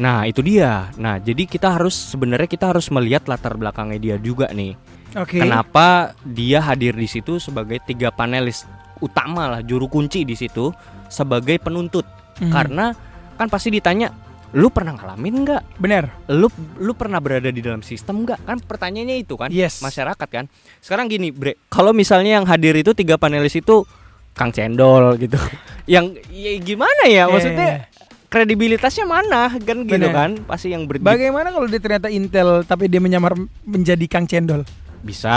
Nah, 0.00 0.24
itu 0.24 0.40
dia. 0.40 0.88
Nah, 0.96 1.20
jadi 1.20 1.44
kita 1.44 1.68
harus 1.68 1.92
sebenarnya 1.92 2.48
kita 2.48 2.72
harus 2.72 2.88
melihat 2.88 3.28
latar 3.28 3.56
belakangnya 3.56 4.00
dia 4.00 4.16
juga 4.16 4.48
nih. 4.50 4.72
Oke. 5.16 5.40
Kenapa 5.40 6.16
dia 6.24 6.64
hadir 6.64 6.96
di 6.96 7.04
situ 7.04 7.36
sebagai 7.36 7.80
tiga 7.84 8.08
panelis 8.08 8.64
utama 9.02 9.50
lah 9.50 9.60
juru 9.60 9.90
kunci 9.90 10.22
di 10.22 10.38
situ 10.38 10.70
sebagai 11.10 11.58
penuntut. 11.60 12.06
Mhm. 12.40 12.48
Karena 12.48 12.94
kan 13.36 13.50
pasti 13.50 13.68
ditanya, 13.68 14.08
lu 14.56 14.72
pernah 14.72 14.96
ngalamin 14.96 15.44
nggak? 15.44 15.62
benar. 15.76 16.04
Lu 16.30 16.48
lu 16.80 16.92
pernah 16.96 17.18
berada 17.20 17.52
di 17.52 17.60
dalam 17.60 17.82
sistem 17.84 18.24
nggak? 18.24 18.46
Kan 18.46 18.58
pertanyaannya 18.64 19.16
itu 19.20 19.34
kan 19.36 19.52
Yes. 19.52 19.82
masyarakat 19.84 20.28
kan. 20.30 20.44
Sekarang 20.80 21.10
gini, 21.10 21.28
Bre, 21.34 21.58
kalau 21.68 21.92
misalnya 21.92 22.40
yang 22.40 22.46
hadir 22.48 22.72
itu 22.78 22.94
tiga 22.96 23.18
panelis 23.20 23.52
itu 23.58 23.84
Kang 24.32 24.48
Cendol 24.54 25.20
gitu. 25.20 25.36
yang 25.92 26.16
ya 26.32 26.56
gimana 26.62 27.04
ya? 27.10 27.28
Maksudnya 27.28 27.90
kredibilitasnya 28.32 29.04
mana 29.04 29.52
kan 29.60 29.84
gitu 29.84 29.92
Bener. 29.92 30.14
kan? 30.14 30.30
Pasti 30.48 30.72
yang 30.72 30.88
ber 30.88 30.96
Bagaimana 31.04 31.52
kalau 31.52 31.68
dia 31.68 31.76
ternyata 31.84 32.08
Intel 32.08 32.64
tapi 32.64 32.88
dia 32.88 32.96
menyamar 32.96 33.36
menjadi 33.68 34.08
Kang 34.08 34.24
Cendol? 34.24 34.64
Bisa 35.02 35.34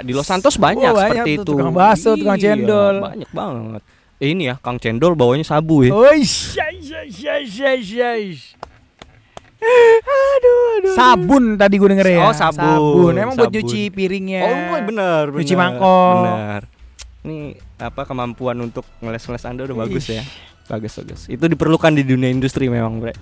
di 0.00 0.14
Los 0.14 0.24
Santos 0.24 0.54
banyak 0.56 0.90
Oh, 0.90 0.96
banyak 0.96 1.26
seperti 1.26 1.32
tuh, 1.34 1.42
itu. 1.42 1.50
tukang 1.50 1.72
bakso, 1.74 2.10
tukang 2.14 2.38
Iya, 2.38 2.54
cendol. 2.54 2.94
Banyak 3.02 3.30
banget. 3.30 3.82
Eh, 4.18 4.34
Ini 4.34 4.42
ya 4.50 4.54
Kang 4.58 4.78
Cendol 4.78 5.14
bawanya 5.14 5.46
sabu 5.46 5.86
ya. 5.86 5.94
Oh. 5.94 6.02
Aduh, 9.58 10.62
aduh. 10.78 10.94
Sabun 10.94 11.44
tadi 11.58 11.74
gue 11.78 11.88
denger 11.90 12.08
ya. 12.08 12.18
Oh, 12.24 12.34
sabun. 12.34 13.12
Emang 13.14 13.34
buat 13.34 13.50
Sabun. 13.50 13.58
nyuci 13.58 13.90
piringnya. 13.90 14.42
Oh, 14.42 14.54
benar, 14.86 15.22
benar. 15.30 15.42
Cuci 15.42 15.54
mangkok. 15.54 16.14
Benar. 16.22 16.60
Ini 17.26 17.38
apa 17.76 18.02
kemampuan 18.06 18.56
untuk 18.58 18.86
ngeles-ngeles 18.98 19.44
Anda 19.44 19.66
udah 19.66 19.76
bagus 19.82 20.06
Ih. 20.08 20.18
ya. 20.18 20.24
Bagus, 20.68 20.92
bagus. 20.94 21.20
Itu 21.26 21.46
diperlukan 21.46 21.90
di 21.90 22.04
dunia 22.04 22.30
industri 22.30 22.70
memang, 22.70 23.00
Bre. 23.00 23.14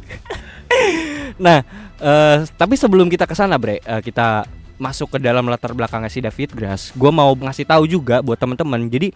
nah, 1.45 1.63
eh, 1.97 2.37
tapi 2.53 2.75
sebelum 2.75 3.09
kita 3.09 3.25
ke 3.25 3.33
sana, 3.33 3.57
Bre, 3.57 3.79
eh, 3.79 4.01
kita 4.01 4.45
masuk 4.77 5.17
ke 5.17 5.19
dalam 5.21 5.49
latar 5.49 5.73
belakangnya 5.73 6.13
si 6.13 6.21
David 6.21 6.53
Grass. 6.53 6.93
Gue 6.97 7.09
mau 7.09 7.33
ngasih 7.33 7.65
tahu 7.69 7.89
juga 7.89 8.21
buat 8.21 8.37
teman-teman. 8.37 8.89
Jadi 8.89 9.13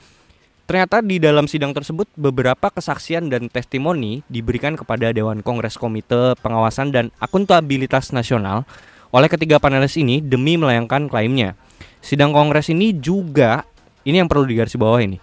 ternyata 0.65 1.05
di 1.05 1.21
dalam 1.21 1.45
sidang 1.51 1.77
tersebut 1.77 2.09
beberapa 2.17 2.73
kesaksian 2.73 3.29
dan 3.29 3.51
testimoni 3.53 4.25
diberikan 4.31 4.79
kepada 4.79 5.13
Dewan 5.13 5.45
Kongres 5.45 5.77
Komite 5.77 6.39
Pengawasan 6.41 6.93
dan 6.95 7.13
Akuntabilitas 7.21 8.15
Nasional 8.15 8.65
oleh 9.11 9.27
ketiga 9.27 9.59
panelis 9.59 9.99
ini 9.99 10.23
demi 10.23 10.55
melayangkan 10.55 11.11
klaimnya. 11.11 11.59
Sidang 12.01 12.31
Kongres 12.31 12.71
ini 12.71 12.97
juga 12.97 13.67
ini 14.07 14.23
yang 14.23 14.31
perlu 14.31 14.49
digarisbawahi 14.49 15.07
nih. 15.17 15.23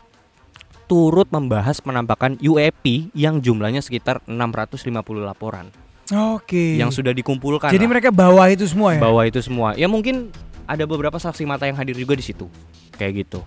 Turut 0.88 1.28
membahas 1.34 1.84
penampakan 1.84 2.40
UAP 2.40 3.12
yang 3.12 3.44
jumlahnya 3.44 3.84
sekitar 3.84 4.24
650 4.24 4.96
laporan 5.20 5.87
Oke. 6.12 6.80
yang 6.80 6.90
sudah 6.90 7.12
dikumpulkan. 7.12 7.68
Jadi 7.70 7.84
lah 7.84 7.92
mereka 7.92 8.10
bawa 8.10 8.48
itu 8.48 8.64
semua 8.64 8.96
ya? 8.96 9.02
bawa 9.02 9.28
itu 9.28 9.40
semua. 9.40 9.76
Ya 9.76 9.86
mungkin 9.86 10.32
ada 10.64 10.84
beberapa 10.84 11.16
saksi 11.16 11.44
mata 11.44 11.64
yang 11.64 11.76
hadir 11.76 11.96
juga 11.96 12.14
di 12.14 12.24
situ. 12.24 12.48
Kayak 12.96 13.28
gitu. 13.28 13.40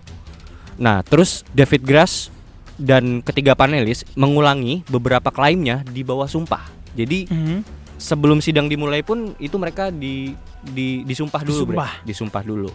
Nah, 0.80 1.04
terus 1.04 1.44
David 1.52 1.84
Grass 1.84 2.32
dan 2.80 3.20
ketiga 3.20 3.52
panelis 3.52 4.08
mengulangi 4.14 4.80
beberapa 4.88 5.28
klaimnya 5.28 5.84
di 5.84 6.00
bawah 6.00 6.24
sumpah. 6.24 6.64
Jadi 6.96 7.28
Mhm. 7.28 7.58
sebelum 8.00 8.40
sidang 8.40 8.66
dimulai 8.66 9.04
pun 9.04 9.36
itu 9.36 9.60
mereka 9.60 9.92
di, 9.92 10.32
di 10.64 11.04
disumpah 11.04 11.44
dulu, 11.44 11.68
Bre. 11.68 11.76
Disumpah. 11.76 11.92
Disumpah 12.02 12.42
dulu. 12.42 12.70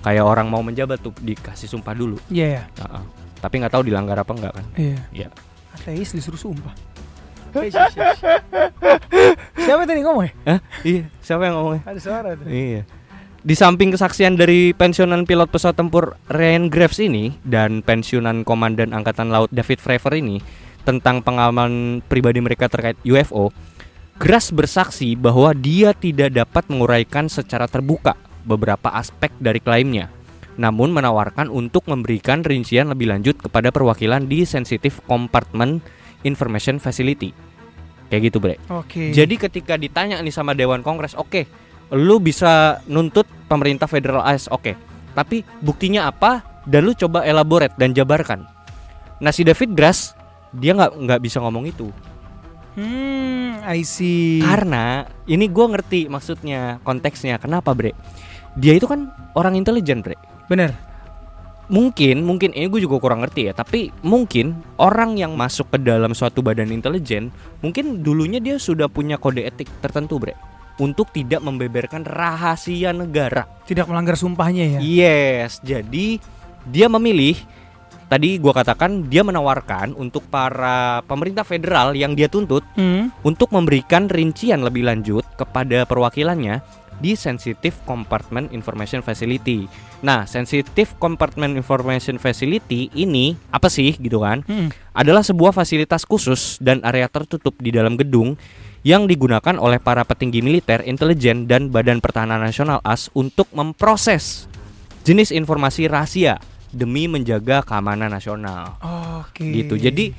Kayak 0.00 0.24
orang 0.24 0.46
mau 0.48 0.62
menjabat 0.62 1.02
tuh 1.02 1.12
dikasih 1.18 1.66
sumpah 1.68 1.92
dulu. 1.92 2.16
Iya, 2.30 2.62
ya. 2.62 2.64
Heeh. 2.78 3.02
Tapi 3.40 3.54
nggak 3.58 3.72
tahu 3.72 3.82
dilanggar 3.84 4.16
apa 4.16 4.32
enggak 4.32 4.52
kan? 4.54 4.64
Iya. 4.78 4.98
Iya. 5.10 5.28
Ateis 5.74 6.14
disuruh 6.14 6.38
sumpah. 6.38 6.72
Siapa 9.58 9.82
tadi 9.86 10.00
ngomong 10.02 10.24
ya? 10.24 10.32
Hah? 10.46 10.60
Iya, 10.86 11.02
siapa 11.20 11.42
yang 11.46 11.54
ngomongnya? 11.58 11.82
Ada 11.86 12.00
suara 12.00 12.28
tuh. 12.38 12.46
Iya. 12.46 12.82
Di 13.40 13.56
samping 13.56 13.88
kesaksian 13.96 14.36
dari 14.36 14.76
pensiunan 14.76 15.24
pilot 15.24 15.48
pesawat 15.48 15.72
tempur 15.72 16.12
Ryan 16.28 16.68
Graves 16.68 17.00
ini 17.00 17.40
dan 17.40 17.80
pensiunan 17.80 18.44
komandan 18.44 18.92
angkatan 18.92 19.32
laut 19.32 19.48
David 19.48 19.80
Fravor 19.80 20.12
ini 20.12 20.44
tentang 20.84 21.24
pengalaman 21.24 22.04
pribadi 22.04 22.40
mereka 22.44 22.68
terkait 22.68 23.00
UFO, 23.04 23.48
Grass 24.20 24.52
bersaksi 24.52 25.16
bahwa 25.16 25.56
dia 25.56 25.96
tidak 25.96 26.36
dapat 26.36 26.68
menguraikan 26.68 27.32
secara 27.32 27.64
terbuka 27.64 28.12
beberapa 28.44 28.92
aspek 28.92 29.32
dari 29.40 29.64
klaimnya, 29.64 30.12
namun 30.60 30.92
menawarkan 30.92 31.48
untuk 31.48 31.88
memberikan 31.88 32.44
rincian 32.44 32.92
lebih 32.92 33.08
lanjut 33.08 33.40
kepada 33.40 33.72
perwakilan 33.72 34.28
di 34.28 34.44
Sensitive 34.44 35.00
Compartment 35.08 35.80
Information 36.22 36.76
Facility. 36.76 37.32
Kayak 38.08 38.22
gitu, 38.26 38.38
Bre. 38.38 38.58
Oke. 38.68 39.14
Jadi 39.14 39.38
ketika 39.38 39.78
ditanya 39.78 40.18
nih 40.18 40.34
sama 40.34 40.52
Dewan 40.52 40.82
Kongres, 40.82 41.14
oke, 41.14 41.46
lu 41.90 42.18
bisa 42.18 42.82
nuntut 42.84 43.26
pemerintah 43.46 43.86
federal 43.86 44.20
AS, 44.20 44.46
oke. 44.46 44.74
Tapi 45.10 45.42
buktinya 45.58 46.06
apa? 46.06 46.42
Dan 46.62 46.84
lu 46.84 46.92
coba 46.92 47.22
elaborate 47.22 47.74
dan 47.74 47.90
jabarkan. 47.90 48.44
Nah 49.18 49.30
si 49.30 49.42
David 49.42 49.72
Grass 49.72 50.12
dia 50.50 50.72
nggak 50.72 50.96
nggak 50.98 51.20
bisa 51.22 51.38
ngomong 51.38 51.62
itu 51.64 51.86
Hmm, 52.70 53.58
I 53.66 53.82
see. 53.82 54.38
karena 54.40 55.02
ini 55.26 55.50
gua 55.50 55.68
ngerti 55.68 56.06
maksudnya 56.06 56.78
konteksnya. 56.80 57.36
Kenapa 57.36 57.74
bre? 57.74 57.92
Dia 58.54 58.72
itu 58.72 58.86
kan 58.86 59.10
orang 59.34 59.58
intelijen 59.58 60.00
bre. 60.00 60.14
Bener. 60.46 60.72
Mungkin 61.70 62.26
mungkin 62.26 62.50
ini 62.50 62.66
gue 62.66 62.82
juga 62.82 62.98
kurang 62.98 63.22
ngerti 63.22 63.46
ya. 63.46 63.52
Tapi 63.54 63.94
mungkin 64.02 64.58
orang 64.76 65.14
yang 65.14 65.38
masuk 65.38 65.70
ke 65.70 65.78
dalam 65.78 66.12
suatu 66.12 66.42
badan 66.42 66.74
intelijen 66.74 67.30
mungkin 67.62 68.02
dulunya 68.02 68.42
dia 68.42 68.58
sudah 68.58 68.90
punya 68.90 69.16
kode 69.16 69.46
etik 69.46 69.70
tertentu 69.78 70.18
bre 70.18 70.34
untuk 70.82 71.14
tidak 71.14 71.38
membeberkan 71.44 72.02
rahasia 72.02 72.90
negara. 72.90 73.46
Tidak 73.70 73.86
melanggar 73.86 74.18
sumpahnya 74.18 74.76
ya. 74.76 74.80
Yes, 74.82 75.62
jadi 75.62 76.18
dia 76.66 76.90
memilih 76.90 77.38
tadi 78.10 78.42
gua 78.42 78.50
katakan 78.50 79.06
dia 79.06 79.22
menawarkan 79.22 79.94
untuk 79.94 80.26
para 80.26 81.06
pemerintah 81.06 81.46
federal 81.46 81.94
yang 81.94 82.18
dia 82.18 82.26
tuntut 82.26 82.66
Hmm. 82.74 83.14
untuk 83.22 83.54
memberikan 83.54 84.10
rincian 84.10 84.66
lebih 84.66 84.82
lanjut 84.82 85.22
kepada 85.38 85.86
perwakilannya 85.86 86.58
di 87.00 87.16
Sensitive 87.16 87.74
Compartment 87.88 88.52
Information 88.52 89.00
Facility. 89.00 89.64
Nah, 90.04 90.28
Sensitive 90.28 90.94
Compartment 91.00 91.56
Information 91.56 92.20
Facility 92.20 92.92
ini 92.92 93.34
apa 93.50 93.72
sih 93.72 93.96
gitu 93.96 94.22
kan? 94.22 94.44
Hmm. 94.44 94.68
Adalah 94.92 95.24
sebuah 95.24 95.56
fasilitas 95.56 96.04
khusus 96.04 96.60
dan 96.60 96.84
area 96.84 97.08
tertutup 97.08 97.56
di 97.58 97.72
dalam 97.72 97.96
gedung 97.96 98.36
yang 98.80 99.04
digunakan 99.04 99.56
oleh 99.60 99.76
para 99.76 100.04
petinggi 100.04 100.40
militer, 100.40 100.80
intelijen 100.84 101.44
dan 101.44 101.68
Badan 101.68 102.00
Pertahanan 102.00 102.40
Nasional 102.40 102.80
AS 102.80 103.12
untuk 103.12 103.48
memproses 103.52 104.48
jenis 105.04 105.32
informasi 105.32 105.88
rahasia 105.88 106.40
demi 106.70 107.10
menjaga 107.10 107.60
keamanan 107.66 108.08
nasional. 108.08 108.78
Oke. 109.20 109.42
Gitu. 109.42 109.74
Jadi 109.76 110.14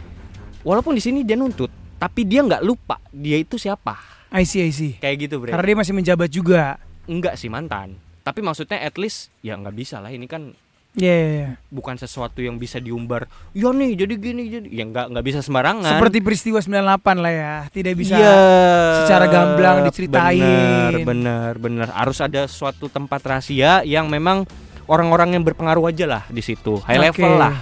walaupun 0.62 0.94
di 0.94 1.02
sini 1.02 1.26
dia 1.26 1.39
nuntut, 1.39 1.72
tapi 1.98 2.28
dia 2.28 2.44
nggak 2.46 2.62
lupa 2.62 3.02
dia 3.10 3.39
itu 3.39 3.58
siapa. 3.58 4.11
I 4.32 4.44
see, 4.48 4.63
I 4.63 4.72
see. 4.72 4.96
Kayak 4.98 5.28
gitu, 5.28 5.44
Bre. 5.44 5.52
Karena 5.52 5.65
dia 5.67 5.78
masih 5.78 5.94
menjabat 5.94 6.30
juga. 6.32 6.80
Enggak 7.04 7.36
sih 7.36 7.52
mantan. 7.52 8.00
Tapi 8.24 8.39
maksudnya 8.39 8.80
at 8.80 8.96
least 8.96 9.34
ya 9.44 9.58
nggak 9.58 9.76
bisa 9.76 9.98
lah 10.00 10.13
ini 10.13 10.30
kan 10.30 10.54
Iya, 10.91 11.08
iya, 11.15 11.30
iya. 11.32 11.50
bukan 11.72 11.96
sesuatu 11.96 12.44
yang 12.44 12.60
bisa 12.60 12.76
diumbar. 12.76 13.24
Ya 13.56 13.72
nih 13.72 13.96
jadi 13.96 14.13
gini 14.20 14.44
jadi 14.52 14.67
ya 14.67 14.84
nggak 14.91 15.06
nggak 15.15 15.24
bisa 15.24 15.39
sembarangan. 15.39 15.88
Seperti 15.88 16.20
peristiwa 16.20 16.60
98 16.60 17.24
lah 17.24 17.32
ya. 17.32 17.54
Tidak 17.72 17.96
bisa 17.96 18.20
Iya, 18.20 18.36
secara 19.04 19.26
gamblang 19.32 19.88
diceritain. 19.88 20.44
Bener, 20.44 21.08
bener, 21.08 21.52
bener. 21.63 21.88
Harus 21.96 22.20
ada 22.20 22.44
suatu 22.52 22.91
tempat 22.91 23.24
rahasia 23.24 23.88
yang 23.88 24.12
memang 24.12 24.44
orang-orang 24.91 25.39
yang 25.39 25.48
berpengaruh 25.48 25.88
aja 25.96 26.04
lah 26.04 26.24
di 26.28 26.44
situ, 26.44 26.84
high 26.84 27.00
Oke. 27.00 27.24
level 27.24 27.39
lah, 27.39 27.56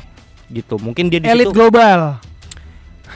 gitu. 0.50 0.82
Mungkin 0.82 1.14
dia 1.14 1.22
di 1.22 1.30
elit 1.30 1.54
situ, 1.54 1.54
global. 1.54 2.18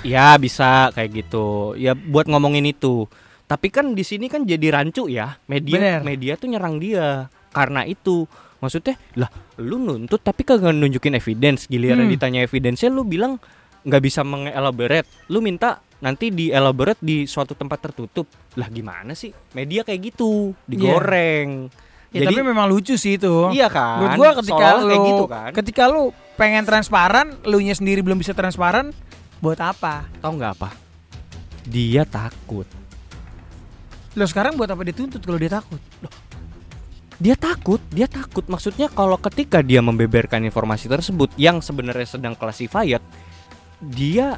ya 0.06 0.38
bisa 0.38 0.94
kayak 0.94 1.26
gitu. 1.26 1.74
Ya 1.74 1.98
buat 1.98 2.30
ngomongin 2.30 2.70
itu. 2.70 3.10
Tapi 3.54 3.70
kan 3.70 3.94
di 3.94 4.02
sini 4.02 4.26
kan 4.26 4.50
jadi 4.50 4.74
rancu 4.74 5.06
ya, 5.06 5.38
media, 5.46 5.78
Bener. 5.78 6.00
media 6.02 6.34
tuh 6.42 6.50
nyerang 6.50 6.82
dia 6.82 7.30
karena 7.54 7.86
itu. 7.86 8.26
Maksudnya, 8.58 8.98
lah, 9.14 9.30
lu 9.62 9.78
nuntut 9.78 10.26
tapi 10.26 10.42
kagak 10.42 10.74
nunjukin 10.74 11.14
evidence. 11.14 11.70
Giliran 11.70 12.02
Hmm. 12.02 12.10
ditanya 12.10 12.42
evidence 12.42 12.82
lu 12.90 13.06
bilang 13.06 13.38
nggak 13.86 14.02
bisa 14.02 14.26
mengelaborate. 14.26 15.06
Lu 15.30 15.38
minta 15.38 15.86
nanti 16.02 16.34
di 16.34 16.50
elaborate 16.50 16.98
di 16.98 17.30
suatu 17.30 17.54
tempat 17.54 17.78
tertutup. 17.78 18.26
Lah 18.58 18.74
gimana 18.74 19.14
sih? 19.14 19.30
Media 19.54 19.86
kayak 19.86 20.18
gitu, 20.18 20.58
digoreng. 20.66 21.70
Ya, 22.10 22.26
tapi 22.26 22.42
memang 22.42 22.66
lucu 22.66 22.98
sih 22.98 23.22
itu. 23.22 23.54
iya 23.54 23.70
kan? 23.70 24.02
Menurut 24.02 24.18
gua 24.18 24.30
ketika 24.42 24.66
lu 24.82 24.86
kayak 24.90 25.02
gitu 25.06 25.24
kan. 25.30 25.52
ketika 25.54 25.84
lu 25.90 26.10
pengen 26.42 26.66
transparan, 26.66 27.38
lu 27.46 27.62
nya 27.62 27.78
sendiri 27.78 28.02
belum 28.02 28.18
bisa 28.18 28.34
transparan, 28.34 28.90
buat 29.42 29.62
apa? 29.62 30.10
Tahu 30.22 30.32
nggak 30.42 30.52
apa? 30.58 30.70
Dia 31.66 32.02
takut. 32.06 32.66
Lo 34.14 34.26
sekarang 34.30 34.54
buat 34.54 34.70
apa 34.70 34.86
dituntut 34.86 35.22
kalau 35.26 35.42
dia 35.42 35.50
takut? 35.50 35.82
Dia 37.18 37.34
takut, 37.34 37.82
dia 37.90 38.06
takut. 38.06 38.46
Maksudnya 38.46 38.92
kalau 38.92 39.18
ketika 39.18 39.64
dia 39.66 39.82
membeberkan 39.82 40.44
informasi 40.46 40.86
tersebut 40.86 41.34
yang 41.40 41.64
sebenarnya 41.64 42.20
sedang 42.20 42.38
classified, 42.38 43.02
dia 43.82 44.38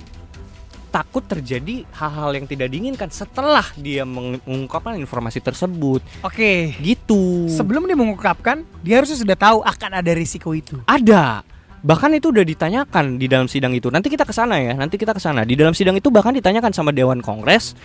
takut 0.96 1.28
terjadi 1.28 1.84
hal-hal 1.92 2.40
yang 2.40 2.48
tidak 2.48 2.72
diinginkan 2.72 3.12
setelah 3.12 3.68
dia 3.76 4.08
meng- 4.08 4.40
mengungkapkan 4.48 4.96
informasi 4.96 5.44
tersebut. 5.44 6.00
Oke. 6.24 6.72
Gitu. 6.80 7.52
Sebelum 7.52 7.84
dia 7.84 8.00
mengungkapkan, 8.00 8.64
dia 8.80 9.04
harusnya 9.04 9.20
sudah 9.20 9.36
tahu 9.36 9.60
akan 9.60 9.92
ada 10.00 10.12
risiko 10.16 10.56
itu. 10.56 10.80
Ada. 10.88 11.44
Bahkan 11.84 12.16
itu 12.16 12.32
udah 12.32 12.48
ditanyakan 12.48 13.20
di 13.20 13.28
dalam 13.28 13.52
sidang 13.52 13.76
itu. 13.76 13.92
Nanti 13.92 14.08
kita 14.08 14.24
ke 14.24 14.32
sana 14.32 14.56
ya. 14.56 14.72
Nanti 14.72 14.96
kita 14.96 15.12
ke 15.12 15.20
sana. 15.20 15.44
Di 15.44 15.60
dalam 15.60 15.76
sidang 15.76 16.00
itu 16.00 16.08
bahkan 16.08 16.32
ditanyakan 16.32 16.72
sama 16.72 16.96
Dewan 16.96 17.20
Kongres, 17.20 17.76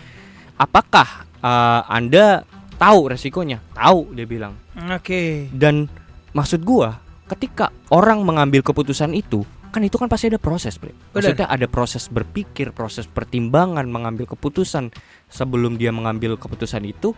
apakah 0.54 1.29
uh, 1.40 1.82
Anda 1.88 2.44
tahu 2.80 3.12
resikonya? 3.12 3.60
Tahu, 3.76 4.16
dia 4.16 4.24
bilang. 4.24 4.56
Oke. 4.92 5.52
Dan 5.52 5.88
maksud 6.32 6.64
gua, 6.64 6.96
ketika 7.28 7.68
orang 7.92 8.24
mengambil 8.24 8.64
keputusan 8.64 9.12
itu, 9.12 9.44
kan 9.70 9.84
itu 9.84 9.96
kan 10.00 10.10
pasti 10.10 10.32
ada 10.32 10.40
proses, 10.40 10.80
Bre. 10.80 10.96
Maksudnya 11.14 11.46
ada 11.46 11.66
proses 11.70 12.10
berpikir, 12.10 12.74
proses 12.74 13.06
pertimbangan 13.06 13.86
mengambil 13.86 14.26
keputusan 14.26 14.90
sebelum 15.30 15.78
dia 15.78 15.94
mengambil 15.94 16.34
keputusan 16.34 16.82
itu, 16.88 17.14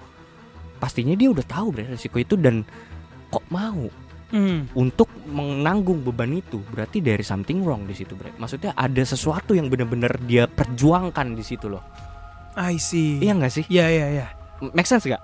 pastinya 0.77 1.17
dia 1.17 1.33
udah 1.33 1.47
tahu, 1.47 1.73
Bre, 1.73 1.89
resiko 1.89 2.21
itu 2.21 2.37
dan 2.37 2.67
kok 3.33 3.45
mau 3.49 3.89
Hmm. 4.33 4.65
untuk 4.81 5.13
menanggung 5.29 6.01
beban 6.01 6.33
itu 6.33 6.57
berarti 6.73 7.05
dari 7.05 7.21
something 7.21 7.61
wrong 7.61 7.85
di 7.85 7.93
situ, 7.93 8.17
Bre. 8.17 8.33
Maksudnya 8.41 8.73
ada 8.73 9.05
sesuatu 9.05 9.53
yang 9.53 9.69
benar-benar 9.69 10.17
dia 10.25 10.49
perjuangkan 10.49 11.37
di 11.37 11.45
situ 11.45 11.69
loh. 11.69 11.85
I 12.57 12.77
see. 12.77 13.21
Iya 13.21 13.33
nggak 13.37 13.53
sih? 13.53 13.65
Iya, 13.69 13.87
iya, 13.89 14.07
iya. 14.13 14.27
Make 14.73 14.89
sense 14.89 15.09
gak? 15.09 15.23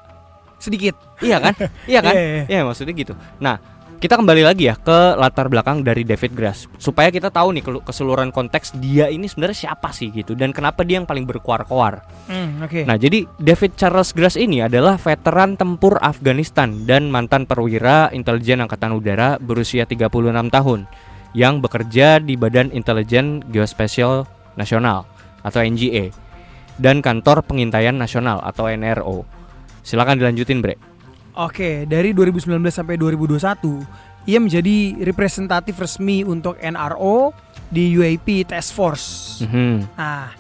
Sedikit. 0.58 0.96
Iya 1.20 1.38
kan? 1.38 1.54
iya 1.90 2.00
kan? 2.00 2.14
Iya, 2.16 2.24
iya, 2.24 2.44
Iya 2.48 2.60
maksudnya 2.64 2.94
gitu. 2.96 3.14
Nah, 3.38 3.60
kita 3.98 4.14
kembali 4.14 4.46
lagi 4.46 4.70
ya 4.70 4.78
ke 4.78 5.18
latar 5.18 5.50
belakang 5.50 5.82
dari 5.82 6.06
David 6.06 6.30
Grass 6.38 6.70
supaya 6.78 7.10
kita 7.10 7.34
tahu 7.34 7.50
nih 7.50 7.66
keseluruhan 7.82 8.30
konteks 8.30 8.78
dia 8.78 9.10
ini 9.10 9.26
sebenarnya 9.26 9.66
siapa 9.66 9.90
sih 9.90 10.14
gitu 10.14 10.38
dan 10.38 10.54
kenapa 10.54 10.86
dia 10.86 11.02
yang 11.02 11.06
paling 11.06 11.26
berkuar-kuar. 11.26 12.06
Hmm, 12.30 12.62
oke. 12.62 12.86
Nah, 12.86 12.94
jadi 12.94 13.26
David 13.42 13.74
Charles 13.74 14.14
Grass 14.14 14.38
ini 14.38 14.62
adalah 14.62 14.94
veteran 15.02 15.58
tempur 15.58 15.98
Afghanistan 15.98 16.86
dan 16.86 17.10
mantan 17.10 17.42
perwira 17.42 18.06
intelijen 18.14 18.62
angkatan 18.62 18.94
udara 18.94 19.34
berusia 19.42 19.82
36 19.82 20.30
tahun 20.46 20.86
yang 21.34 21.58
bekerja 21.58 22.22
di 22.22 22.38
Badan 22.38 22.70
Intelijen 22.70 23.42
Geospasial 23.50 24.30
Nasional 24.54 25.10
atau 25.42 25.58
NGA 25.58 26.14
dan 26.78 27.02
Kantor 27.04 27.44
Pengintaian 27.44 27.94
Nasional 27.94 28.40
atau 28.40 28.70
NRO. 28.70 29.26
Silakan 29.82 30.16
dilanjutin, 30.16 30.62
Bre. 30.62 30.78
Oke, 31.38 31.86
dari 31.86 32.10
2019 32.14 32.74
sampai 32.74 32.98
2021, 32.98 33.82
ia 34.26 34.38
menjadi 34.42 34.98
representatif 35.06 35.78
resmi 35.78 36.26
untuk 36.26 36.58
NRO 36.58 37.30
di 37.70 37.94
UAP 37.94 38.48
Task 38.48 38.70
Force. 38.74 39.06
Mhm. 39.46 39.94
Nah, 39.94 40.34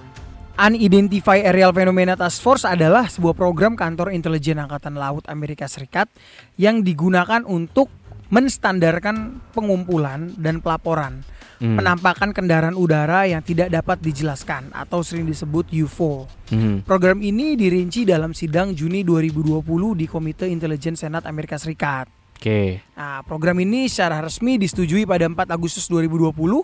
Unidentified 0.58 1.46
Aerial 1.46 1.70
Phenomena 1.70 2.18
Task 2.18 2.42
Force 2.42 2.66
adalah 2.66 3.06
sebuah 3.06 3.38
program 3.38 3.78
kantor 3.78 4.10
intelijen 4.10 4.58
Angkatan 4.58 4.98
Laut 4.98 5.22
Amerika 5.30 5.70
Serikat 5.70 6.10
yang 6.58 6.82
digunakan 6.82 7.46
untuk 7.46 7.86
menstandarkan 8.28 9.40
pengumpulan 9.52 10.36
dan 10.36 10.60
pelaporan 10.60 11.24
Hmm. 11.58 11.74
penampakan 11.74 12.30
kendaraan 12.30 12.78
udara 12.78 13.26
yang 13.26 13.42
tidak 13.42 13.66
dapat 13.66 13.98
dijelaskan 13.98 14.70
atau 14.70 15.02
sering 15.02 15.26
disebut 15.26 15.66
UFO. 15.74 16.30
Mhm. 16.54 16.86
Program 16.86 17.18
ini 17.18 17.58
dirinci 17.58 18.06
dalam 18.06 18.30
sidang 18.30 18.78
Juni 18.78 19.02
2020 19.02 19.98
di 19.98 20.06
Komite 20.06 20.46
Intelijen 20.46 20.94
Senat 20.94 21.26
Amerika 21.26 21.58
Serikat. 21.58 22.06
Oke. 22.38 22.78
Nah, 22.94 23.26
program 23.26 23.58
ini 23.58 23.90
secara 23.90 24.22
resmi 24.22 24.54
disetujui 24.54 25.02
pada 25.02 25.26
4 25.26 25.50
Agustus 25.50 25.90
2020 25.90 26.62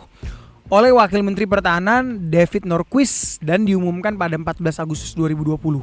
oleh 0.71 0.95
Wakil 0.95 1.27
Menteri 1.27 1.51
Pertahanan 1.51 2.31
David 2.31 2.63
Norquist 2.63 3.43
dan 3.43 3.67
diumumkan 3.67 4.15
pada 4.15 4.39
14 4.39 4.79
Agustus 4.79 5.11
2020. 5.19 5.83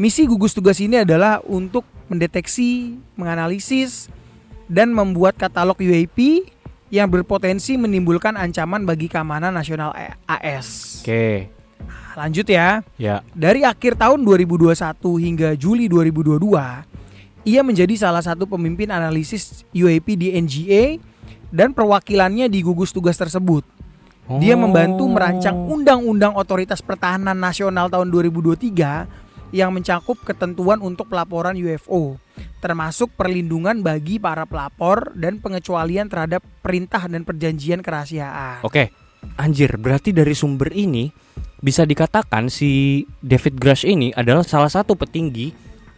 Misi 0.00 0.24
gugus 0.24 0.56
tugas 0.56 0.80
ini 0.80 1.04
adalah 1.04 1.44
untuk 1.44 1.84
mendeteksi, 2.08 2.96
menganalisis, 3.20 4.08
dan 4.68 4.92
membuat 4.92 5.34
katalog 5.40 5.80
UAP 5.80 6.48
yang 6.88 7.08
berpotensi 7.08 7.76
menimbulkan 7.76 8.36
ancaman 8.36 8.84
bagi 8.84 9.08
keamanan 9.08 9.52
nasional 9.52 9.92
AS. 10.24 11.00
Oke. 11.04 11.52
Lanjut 12.16 12.46
ya. 12.48 12.80
Ya. 12.96 13.20
Dari 13.36 13.64
akhir 13.64 13.96
tahun 13.96 14.24
2021 14.24 14.74
hingga 15.20 15.48
Juli 15.56 15.88
2022, 15.88 16.38
ia 17.48 17.60
menjadi 17.64 17.94
salah 17.96 18.24
satu 18.24 18.44
pemimpin 18.48 18.88
analisis 18.92 19.64
UAP 19.72 20.16
di 20.16 20.34
NGA 20.36 20.98
dan 21.48 21.72
perwakilannya 21.72 22.48
di 22.48 22.60
gugus 22.60 22.92
tugas 22.92 23.16
tersebut. 23.16 23.64
Dia 24.28 24.60
membantu 24.60 25.08
merancang 25.08 25.56
Undang-Undang 25.56 26.36
Otoritas 26.36 26.84
Pertahanan 26.84 27.32
Nasional 27.32 27.88
tahun 27.88 28.12
2023 28.12 29.27
yang 29.50 29.72
mencakup 29.72 30.20
ketentuan 30.24 30.80
untuk 30.84 31.08
pelaporan 31.08 31.56
UFO, 31.56 32.20
termasuk 32.60 33.14
perlindungan 33.16 33.80
bagi 33.80 34.20
para 34.20 34.44
pelapor 34.44 35.12
dan 35.16 35.40
pengecualian 35.40 36.10
terhadap 36.10 36.44
perintah 36.60 37.04
dan 37.08 37.24
perjanjian 37.24 37.80
kerahasiaan. 37.80 38.64
Oke. 38.64 38.92
Anjir, 39.34 39.74
berarti 39.78 40.14
dari 40.14 40.30
sumber 40.30 40.70
ini 40.70 41.10
bisa 41.58 41.82
dikatakan 41.82 42.46
si 42.46 43.02
David 43.18 43.58
Grass 43.58 43.82
ini 43.82 44.14
adalah 44.14 44.46
salah 44.46 44.70
satu 44.70 44.94
petinggi 44.94 45.50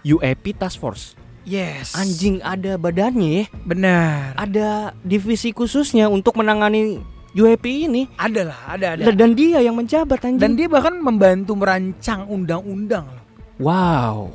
UAP 0.08 0.56
Task 0.56 0.80
Force. 0.80 1.04
Yes. 1.44 1.96
Anjing 1.96 2.40
ada 2.40 2.80
badannya 2.80 3.44
ya. 3.44 3.44
Benar. 3.64 4.36
Ada 4.40 4.96
divisi 5.04 5.52
khususnya 5.52 6.08
untuk 6.08 6.36
menangani 6.40 7.00
UAP 7.36 7.64
ini. 7.66 8.08
Ada 8.16 8.42
lah, 8.42 8.60
ada 8.66 8.86
ada. 8.96 9.12
Dan 9.12 9.36
dia 9.36 9.60
yang 9.60 9.76
menjabat 9.76 10.20
anjing. 10.24 10.40
Dan 10.40 10.56
dia 10.56 10.66
bahkan 10.66 10.96
membantu 10.98 11.54
merancang 11.54 12.26
undang-undang. 12.26 13.19
Wow. 13.60 14.32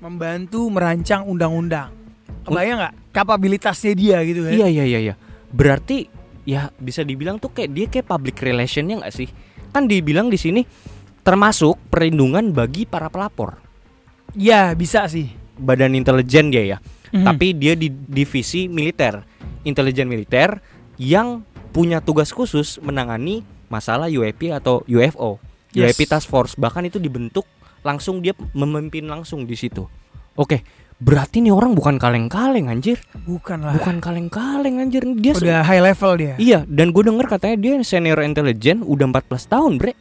Membantu 0.00 0.68
merancang 0.68 1.24
undang-undang. 1.24 1.92
Kebayang 2.44 2.76
nggak 2.76 2.94
kapabilitasnya 3.12 3.92
dia 3.96 4.18
gitu 4.24 4.44
kan? 4.44 4.52
Iya 4.52 4.68
iya 4.68 4.84
iya 4.84 5.00
iya. 5.00 5.14
Berarti 5.48 6.08
ya 6.44 6.68
bisa 6.76 7.00
dibilang 7.00 7.40
tuh 7.40 7.52
kayak 7.52 7.70
dia 7.72 7.86
kayak 7.88 8.08
public 8.08 8.36
relationnya 8.40 9.00
nggak 9.00 9.14
sih? 9.14 9.28
Kan 9.72 9.88
dibilang 9.88 10.28
di 10.28 10.36
sini 10.36 10.60
termasuk 11.24 11.80
perlindungan 11.88 12.52
bagi 12.52 12.84
para 12.84 13.08
pelapor. 13.08 13.56
Ya 14.36 14.72
bisa 14.76 15.08
sih. 15.08 15.30
badan 15.54 15.94
intelijen 15.94 16.50
dia 16.50 16.64
ya. 16.66 16.78
Mhm. 17.14 17.22
Tapi 17.22 17.46
dia 17.54 17.78
di 17.78 17.86
divisi 17.86 18.66
militer, 18.66 19.22
intelijen 19.62 20.10
militer 20.10 20.58
yang 20.98 21.46
punya 21.70 22.02
tugas 22.02 22.34
khusus 22.34 22.82
menangani 22.82 23.46
masalah 23.70 24.10
UAP 24.10 24.50
atau 24.50 24.82
UFO, 24.90 25.38
Yes. 25.70 25.94
UAP 25.94 26.10
Task 26.10 26.26
Force. 26.26 26.54
Bahkan 26.58 26.90
itu 26.90 26.98
dibentuk 26.98 27.46
langsung 27.84 28.24
dia 28.24 28.32
memimpin 28.56 29.04
langsung 29.04 29.44
di 29.44 29.54
situ. 29.54 29.84
Oke, 30.34 30.66
berarti 30.98 31.44
nih 31.44 31.54
orang 31.54 31.76
bukan 31.78 32.00
kaleng-kaleng 32.00 32.72
anjir, 32.72 32.98
bukan 33.28 33.62
lah. 33.62 33.76
bukan 33.76 34.02
kaleng-kaleng 34.02 34.82
anjir. 34.82 35.06
Dia 35.20 35.36
Udah 35.36 35.62
high 35.62 35.84
level 35.84 36.12
dia. 36.18 36.34
Iya, 36.40 36.58
dan 36.66 36.90
gue 36.90 37.02
denger 37.06 37.26
katanya 37.28 37.56
dia 37.60 37.72
senior 37.86 38.18
intelijen 38.24 38.82
udah 38.82 39.06
14 39.12 39.52
tahun, 39.52 39.72
Bre. 39.78 39.94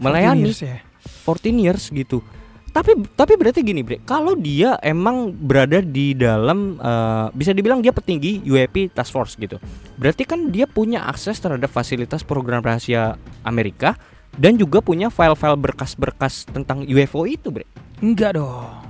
Melayani 0.00 0.40
years 0.46 0.60
ya. 0.62 0.78
14 1.26 1.64
years 1.68 1.84
gitu. 1.92 2.22
Tapi 2.68 2.94
tapi 3.18 3.34
berarti 3.34 3.60
gini, 3.66 3.82
Bre. 3.82 3.98
Kalau 4.06 4.38
dia 4.38 4.78
emang 4.80 5.34
berada 5.34 5.82
di 5.82 6.14
dalam 6.14 6.78
eh, 6.78 7.26
bisa 7.34 7.50
dibilang 7.50 7.82
dia 7.82 7.90
petinggi 7.90 8.46
UAP 8.46 8.94
Task 8.94 9.10
Force 9.10 9.34
gitu. 9.36 9.58
Berarti 9.98 10.22
kan 10.22 10.48
dia 10.48 10.64
punya 10.64 11.04
akses 11.04 11.42
terhadap 11.42 11.68
fasilitas 11.68 12.22
program 12.22 12.62
rahasia 12.62 13.18
Amerika 13.42 13.98
dan 14.38 14.54
juga 14.54 14.78
punya 14.78 15.10
file-file 15.10 15.58
berkas-berkas 15.58 16.46
tentang 16.46 16.86
UFO 16.86 17.26
itu, 17.26 17.50
Bre. 17.50 17.66
Enggak 17.98 18.38
dong. 18.38 18.86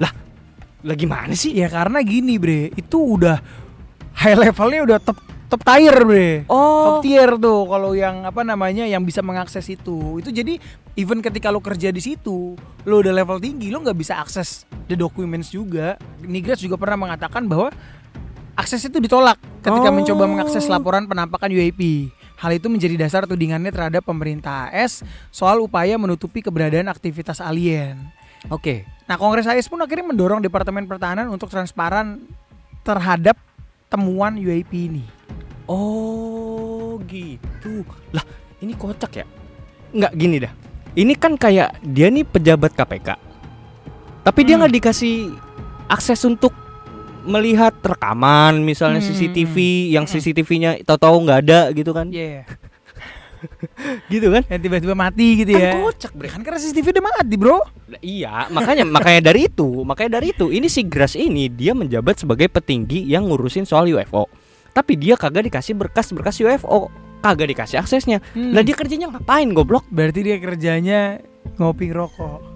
Lah 0.78 0.94
gimana 0.94 1.34
sih? 1.34 1.56
Ya 1.56 1.66
karena 1.66 2.04
gini, 2.04 2.38
Bre. 2.38 2.70
Itu 2.76 3.18
udah 3.18 3.40
high 4.14 4.38
levelnya 4.38 4.84
udah 4.84 4.98
top 5.02 5.18
top 5.48 5.64
tier, 5.64 5.96
Bre. 6.04 6.44
Oh, 6.46 7.00
Top 7.00 7.08
tier 7.08 7.34
tuh 7.34 7.64
kalau 7.66 7.96
yang 7.96 8.28
apa 8.28 8.44
namanya 8.44 8.84
yang 8.84 9.02
bisa 9.02 9.24
mengakses 9.24 9.64
itu. 9.66 10.20
Itu 10.22 10.30
jadi 10.30 10.60
even 10.94 11.24
ketika 11.24 11.48
lo 11.48 11.58
kerja 11.58 11.88
di 11.90 11.98
situ, 11.98 12.54
lo 12.84 12.94
udah 13.00 13.10
level 13.10 13.40
tinggi, 13.40 13.72
lo 13.72 13.80
nggak 13.80 13.98
bisa 13.98 14.20
akses 14.20 14.68
the 14.86 14.94
documents 14.94 15.50
juga. 15.50 15.96
Nigras 16.22 16.60
juga 16.60 16.76
pernah 16.76 17.08
mengatakan 17.08 17.48
bahwa 17.48 17.72
akses 18.54 18.84
itu 18.84 19.00
ditolak 19.00 19.40
ketika 19.64 19.88
Oh. 19.88 19.94
mencoba 19.94 20.24
mengakses 20.28 20.68
laporan 20.68 21.08
penampakan 21.08 21.48
UAP. 21.48 22.12
Hal 22.38 22.54
itu 22.54 22.70
menjadi 22.70 22.94
dasar 22.94 23.26
tudingannya 23.26 23.68
terhadap 23.68 24.06
pemerintah 24.06 24.70
AS 24.70 25.02
soal 25.28 25.58
upaya 25.58 25.98
menutupi 25.98 26.38
keberadaan 26.38 26.86
aktivitas 26.86 27.42
alien. 27.42 27.98
oke. 28.46 28.86
Nah, 29.04 29.18
Kongres 29.18 29.44
AS 29.44 29.66
pun 29.66 29.82
akhirnya 29.82 30.06
mendorong 30.06 30.38
Departemen 30.38 30.86
Pertahanan 30.86 31.26
untuk 31.26 31.50
transparan 31.50 32.22
terhadap 32.80 33.34
temuan 33.88 34.38
UAP 34.38 34.70
ini. 34.70 35.02
Oh 35.68 36.96
gitu 37.04 37.84
Lah 38.08 38.24
ini 38.58 38.72
kocak 38.72 39.20
ya 39.20 39.26
Nggak 39.92 40.12
gini 40.16 40.36
dah 40.40 40.52
Ini 40.96 41.12
kan 41.12 41.36
kayak 41.36 41.84
dia 41.84 42.08
nih 42.08 42.24
pejabat 42.24 42.72
KPK 42.72 43.08
Tapi 44.24 44.40
dia 44.48 44.56
Hmm. 44.56 44.64
nggak 44.64 44.74
dikasih 44.80 45.36
akses 45.86 46.24
untuk 46.24 46.56
melihat 47.28 47.76
rekaman 47.78 48.60
misalnya 48.60 48.98
Hmm. 48.98 49.08
CCTV 49.08 49.54
yang 49.92 50.04
Hmm. 50.04 50.12
CCTV-nya 50.12 50.70
tahu-tahu 50.82 51.16
nggak 51.22 51.38
ada 51.44 51.60
gitu 51.70 51.92
kan 51.92 52.08
Iya. 52.08 52.48
gitu 54.12 54.28
kan 54.28 54.42
Yang 54.44 54.60
tiba-tiba 54.60 54.94
mati 54.94 55.28
gitu 55.38 55.52
ya. 55.52 55.70
kan 55.70 55.86
kocak 55.86 56.12
bre 56.12 56.26
Kan 56.26 56.42
karena 56.42 56.58
CCTV 56.58 56.90
udah 56.90 57.04
mati, 57.06 57.34
Bro. 57.36 57.58
Lah, 57.86 58.00
iya 58.00 58.34
makanya 58.48 58.84
makanya 58.84 59.20
dari 59.24 59.46
itu 59.46 59.68
makanya 59.82 60.18
dari 60.18 60.32
itu 60.32 60.48
ini 60.48 60.66
si 60.66 60.82
Gras 60.82 61.14
ini 61.14 61.46
dia 61.46 61.72
menjabat 61.72 62.18
sebagai 62.18 62.48
petinggi 62.48 63.00
yang 63.02 63.24
ngurusin 63.24 63.62
soal 63.62 63.86
UFO 63.86 64.26
tapi 64.70 64.94
dia 64.94 65.14
kagak 65.14 65.46
dikasih 65.46 65.72
berkas-berkas 65.74 66.38
UFO 66.38 66.90
kagak 67.18 67.48
dikasih 67.48 67.78
aksesnya 67.78 68.18
Hmm. 68.30 68.52
lah 68.52 68.60
dia 68.60 68.74
kerjanya 68.74 69.08
ngapain 69.08 69.50
goblok 69.50 69.86
Berarti 69.88 70.20
dia 70.20 70.36
kerjanya 70.36 71.22
ngopi 71.56 71.88
rokok. 71.88 72.47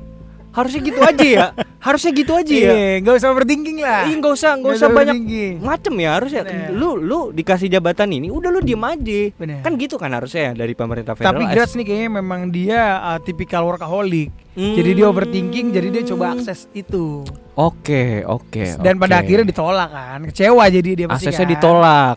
Harusnya 0.52 0.80
gitu 0.80 1.00
aja 1.00 1.24
ya 1.26 1.46
harusnya 1.86 2.12
gitu 2.14 2.32
aja 2.32 2.52
ya 2.52 2.70
Iya, 2.72 2.90
nggak 3.02 3.14
usah 3.18 3.28
overthinking 3.34 3.78
lah. 3.82 4.06
Ih, 4.06 4.14
nggak 4.14 4.32
usah 4.32 4.50
nggak 4.54 4.72
usah 4.76 4.88
banyak 4.88 5.16
macem 5.58 5.94
ya 5.98 6.10
harusnya 6.14 6.40
lu 6.70 6.94
lu 6.94 7.20
dikasih 7.32 7.66
jabatan 7.66 8.12
ini 8.12 8.30
udah 8.30 8.52
lu 8.52 8.60
diem 8.60 8.78
aja 8.78 9.20
Bener. 9.34 9.64
kan 9.64 9.74
gitu 9.74 9.98
kan 9.98 10.12
harusnya 10.12 10.52
ya 10.52 10.62
dari 10.62 10.76
pemerintah 10.76 11.18
federal 11.18 11.34
Tapi 11.34 11.44
Gratz 11.50 11.74
nih 11.74 11.82
kayaknya 11.82 12.10
memang 12.22 12.40
dia 12.48 12.80
uh, 13.02 13.18
tipikal 13.18 13.66
workaholic. 13.66 14.30
Jadi 14.52 14.92
dia 14.92 15.08
overthinking, 15.08 15.72
jadi 15.72 15.88
dia 15.88 16.02
coba 16.04 16.36
akses 16.36 16.68
itu. 16.76 17.24
oke 17.52 18.20
oke 18.22 18.76
Dan 18.76 19.00
pada 19.00 19.16
oke. 19.16 19.24
akhirnya 19.24 19.46
ditolak 19.48 19.88
kan. 19.88 20.20
Kecewa 20.28 20.64
jadi 20.68 20.90
dia 20.92 21.06
pasti 21.08 21.24
aksesnya 21.24 21.46
kan. 21.48 21.52
ditolak 21.56 22.16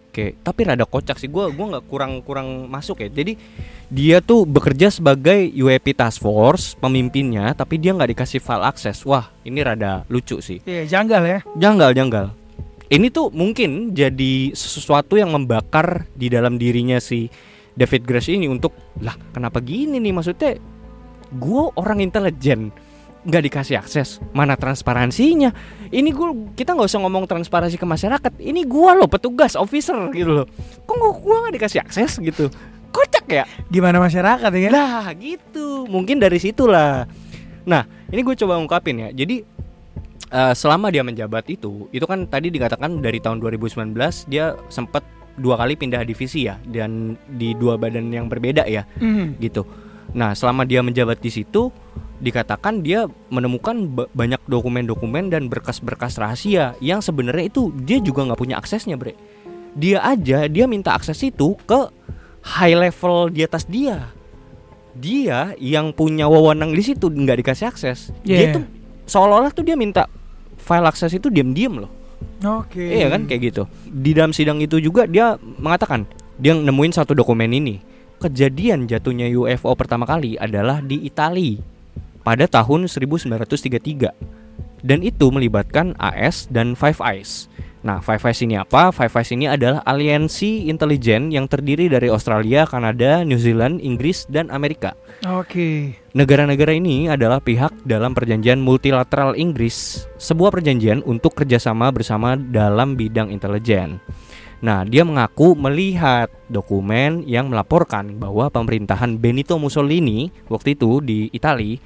oke 0.00 0.24
tapi 0.40 0.60
rada 0.64 0.84
kocak 0.84 1.16
sih 1.16 1.28
gua 1.28 1.52
gua 1.52 1.76
nggak 1.76 1.84
kurang 1.84 2.12
kurang 2.20 2.48
masuk 2.66 2.98
ya 2.98 3.12
jadi 3.12 3.36
dia 3.94 4.18
tuh 4.18 4.42
bekerja 4.42 4.90
sebagai 4.90 5.54
UAP 5.54 5.94
Task 5.94 6.18
Force 6.18 6.74
pemimpinnya 6.74 7.54
tapi 7.54 7.78
dia 7.78 7.94
nggak 7.94 8.10
dikasih 8.10 8.42
file 8.42 8.66
akses. 8.66 9.06
Wah 9.06 9.30
ini 9.46 9.62
rada 9.62 10.02
lucu 10.10 10.42
sih. 10.42 10.58
Iya, 10.66 10.98
janggal 10.98 11.22
ya. 11.22 11.38
janggal 11.54 11.94
janggal. 11.94 12.26
Ini 12.90 13.06
tuh 13.14 13.30
mungkin 13.30 13.94
jadi 13.94 14.50
sesuatu 14.50 15.14
yang 15.14 15.30
membakar 15.30 16.10
di 16.18 16.26
dalam 16.26 16.58
dirinya 16.58 16.98
si 16.98 17.30
David 17.78 18.02
Grace 18.02 18.34
ini 18.34 18.50
untuk 18.50 18.74
lah 18.98 19.14
kenapa 19.30 19.62
gini 19.62 20.02
nih? 20.02 20.10
Maksudnya 20.10 20.58
gue 21.30 21.64
orang 21.78 22.02
intelijen 22.02 22.74
nggak 23.24 23.42
dikasih 23.46 23.78
akses. 23.78 24.18
Mana 24.34 24.58
transparansinya? 24.58 25.54
Ini 25.94 26.10
gue 26.10 26.58
kita 26.58 26.74
nggak 26.74 26.90
usah 26.90 26.98
ngomong 26.98 27.30
transparansi 27.30 27.78
ke 27.78 27.86
masyarakat. 27.86 28.42
Ini 28.42 28.66
gue 28.66 28.90
loh 28.98 29.06
petugas 29.06 29.54
officer 29.54 30.10
gitu 30.10 30.42
loh. 30.42 30.46
Kok 30.82 30.98
gue 30.98 31.36
nggak 31.46 31.54
dikasih 31.62 31.78
akses 31.78 32.18
gitu 32.18 32.50
kocak 32.94 33.26
ya? 33.26 33.44
Gimana 33.66 33.98
masyarakat 33.98 34.50
ya? 34.54 34.70
Lah 34.70 35.10
gitu. 35.12 35.84
Mungkin 35.84 36.16
dari 36.16 36.38
situlah. 36.38 37.10
Nah 37.64 37.82
ini 38.08 38.22
gue 38.22 38.36
coba 38.36 38.54
ungkapin 38.54 38.96
ya. 38.96 39.08
Jadi 39.10 39.42
eh, 40.30 40.54
selama 40.54 40.88
dia 40.88 41.02
menjabat 41.02 41.44
itu 41.48 41.90
itu 41.90 42.04
kan 42.04 42.24
tadi 42.24 42.48
dikatakan 42.48 42.98
dari 42.98 43.18
tahun 43.18 43.42
2019 43.42 43.90
dia 44.26 44.54
sempat 44.68 45.02
dua 45.34 45.58
kali 45.58 45.74
pindah 45.74 46.00
divisi 46.00 46.46
ya 46.46 46.62
dan 46.64 47.18
di 47.28 47.52
dua 47.52 47.74
badan 47.74 48.06
yang 48.08 48.30
berbeda 48.30 48.62
ya 48.64 48.86
Mhm. 48.96 49.42
gitu. 49.42 49.66
Nah 50.14 50.30
selama 50.32 50.62
dia 50.62 50.78
menjabat 50.78 51.18
di 51.18 51.28
situ 51.28 51.74
dikatakan 52.14 52.80
dia 52.80 53.04
menemukan 53.28 53.90
ba- 53.90 54.06
banyak 54.08 54.38
dokumen-dokumen 54.46 55.28
dan 55.28 55.50
berkas-berkas 55.50 56.16
rahasia 56.16 56.78
yang 56.78 57.02
sebenarnya 57.02 57.50
itu 57.50 57.74
dia 57.76 57.98
juga 57.98 58.22
nggak 58.22 58.38
punya 58.38 58.56
aksesnya 58.56 58.94
bre. 58.94 59.18
Dia 59.74 59.98
aja 60.00 60.46
dia 60.46 60.64
minta 60.64 60.94
akses 60.94 61.18
itu 61.20 61.58
ke 61.66 61.90
high 62.44 62.76
level 62.76 63.32
di 63.32 63.40
atas 63.42 63.64
dia 63.64 64.12
dia 64.94 65.56
yang 65.58 65.90
punya 65.90 66.30
wewenang 66.30 66.70
di 66.70 66.84
situ 66.84 67.10
nggak 67.10 67.42
dikasih 67.42 67.66
akses 67.72 68.14
dia 68.22 68.36
Yeah. 68.36 68.44
itu 68.54 68.60
seolah-olah 69.10 69.50
tuh 69.50 69.66
dia 69.66 69.74
minta 69.74 70.06
file 70.60 70.86
akses 70.86 71.10
itu 71.12 71.28
diam-diam 71.32 71.82
loh 71.82 71.92
Oke. 72.44 73.00
Iya 73.00 73.08
kan 73.08 73.24
kayak 73.24 73.52
gitu. 73.52 73.62
Di 73.88 74.12
dalam 74.12 74.32
sidang 74.36 74.60
itu 74.60 74.76
juga 74.80 75.08
dia 75.08 75.36
mengatakan 75.40 76.04
dia 76.36 76.52
nemuin 76.52 76.92
satu 76.92 77.16
dokumen 77.16 77.52
ini. 77.52 77.80
Kejadian 78.20 78.88
jatuhnya 78.88 79.28
UFO 79.32 79.72
pertama 79.76 80.08
kali 80.08 80.36
adalah 80.40 80.80
di 80.80 81.04
Italia 81.04 81.60
pada 82.20 82.44
tahun 82.48 82.88
1933. 82.88 84.84
Dan 84.84 85.00
itu 85.00 85.32
melibatkan 85.32 85.96
AS 85.96 86.48
dan 86.52 86.76
Five 86.76 87.00
Eyes. 87.00 87.48
Nah, 87.84 88.00
Five 88.00 88.24
Eyes 88.24 88.40
ini 88.40 88.56
apa? 88.56 88.88
Five 88.88 89.12
Eyes 89.12 89.30
ini 89.36 89.44
adalah 89.44 89.84
aliansi 89.84 90.72
intelijen 90.72 91.28
yang 91.28 91.44
terdiri 91.44 91.92
dari 91.92 92.08
Australia, 92.08 92.64
Kanada, 92.64 93.28
New 93.28 93.36
Zealand, 93.36 93.84
Inggris, 93.84 94.24
dan 94.32 94.48
Amerika. 94.48 94.96
Oke. 95.28 95.92
Negara-negara 96.16 96.72
ini 96.72 97.12
adalah 97.12 97.44
pihak 97.44 97.84
dalam 97.84 98.16
perjanjian 98.16 98.56
multilateral 98.56 99.36
Inggris, 99.36 100.08
sebuah 100.16 100.48
perjanjian 100.56 101.04
untuk 101.04 101.36
kerjasama 101.36 101.92
bersama 101.92 102.40
dalam 102.40 102.96
bidang 102.96 103.28
intelijen. 103.28 104.00
Nah, 104.64 104.80
dia 104.88 105.04
mengaku 105.04 105.52
melihat 105.52 106.32
dokumen 106.48 107.20
yang 107.28 107.52
melaporkan 107.52 108.16
bahwa 108.16 108.48
pemerintahan 108.48 109.20
Benito 109.20 109.60
Mussolini 109.60 110.32
waktu 110.48 110.72
itu 110.72 111.04
di 111.04 111.28
Italia 111.36 111.76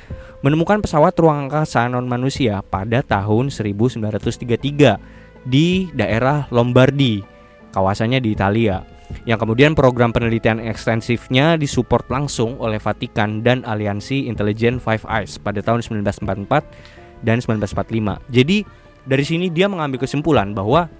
menemukan 0.46 0.78
pesawat 0.78 1.18
ruang 1.18 1.50
angkasa 1.50 1.90
non 1.90 2.06
manusia 2.06 2.62
pada 2.62 3.02
tahun 3.02 3.50
1933 3.50 5.17
di 5.48 5.88
daerah 5.96 6.44
Lombardi, 6.52 7.24
kawasannya 7.72 8.20
di 8.20 8.36
Italia 8.36 8.84
yang 9.24 9.40
kemudian 9.40 9.72
program 9.72 10.12
penelitian 10.12 10.60
ekstensifnya 10.60 11.56
disupport 11.56 12.04
langsung 12.12 12.60
oleh 12.60 12.76
Vatikan 12.76 13.40
dan 13.40 13.64
Aliansi 13.64 14.28
Intelijen 14.28 14.76
Five 14.76 15.04
Eyes 15.08 15.40
pada 15.40 15.64
tahun 15.64 15.80
1944 16.04 17.24
dan 17.24 17.40
1945. 17.40 18.20
Jadi 18.28 18.68
dari 19.08 19.24
sini 19.24 19.48
dia 19.48 19.66
mengambil 19.66 20.04
kesimpulan 20.04 20.52
bahwa 20.52 20.92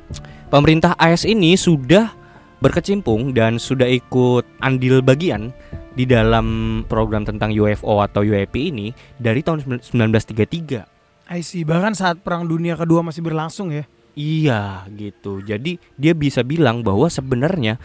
pemerintah 0.49 0.97
AS 0.97 1.29
ini 1.29 1.55
sudah 1.55 2.17
berkecimpung 2.59 3.37
dan 3.37 3.61
sudah 3.61 3.87
ikut 3.87 4.43
andil 4.65 5.05
bagian 5.05 5.53
di 5.95 6.09
dalam 6.09 6.83
program 6.89 7.23
tentang 7.29 7.53
UFO 7.55 8.03
atau 8.03 8.25
UAP 8.25 8.55
ini 8.57 8.91
dari 9.21 9.45
tahun 9.45 9.63
1933. 9.85 11.29
I 11.29 11.45
see. 11.45 11.63
Bahkan 11.63 11.93
saat 11.93 12.25
Perang 12.25 12.49
Dunia 12.49 12.73
Kedua 12.75 13.05
masih 13.05 13.21
berlangsung 13.21 13.69
ya. 13.69 13.85
Iya 14.19 14.83
gitu. 14.99 15.39
Jadi 15.47 15.79
dia 15.95 16.11
bisa 16.11 16.43
bilang 16.43 16.83
bahwa 16.83 17.07
sebenarnya 17.07 17.79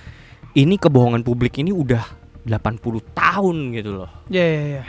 ini 0.57 0.81
kebohongan 0.81 1.21
publik 1.21 1.61
ini 1.61 1.69
udah 1.69 2.01
80 2.49 3.13
tahun 3.13 3.55
gitu 3.77 4.01
loh. 4.01 4.09
Ya 4.33 4.41
ya 4.41 4.63
ya. 4.81 4.83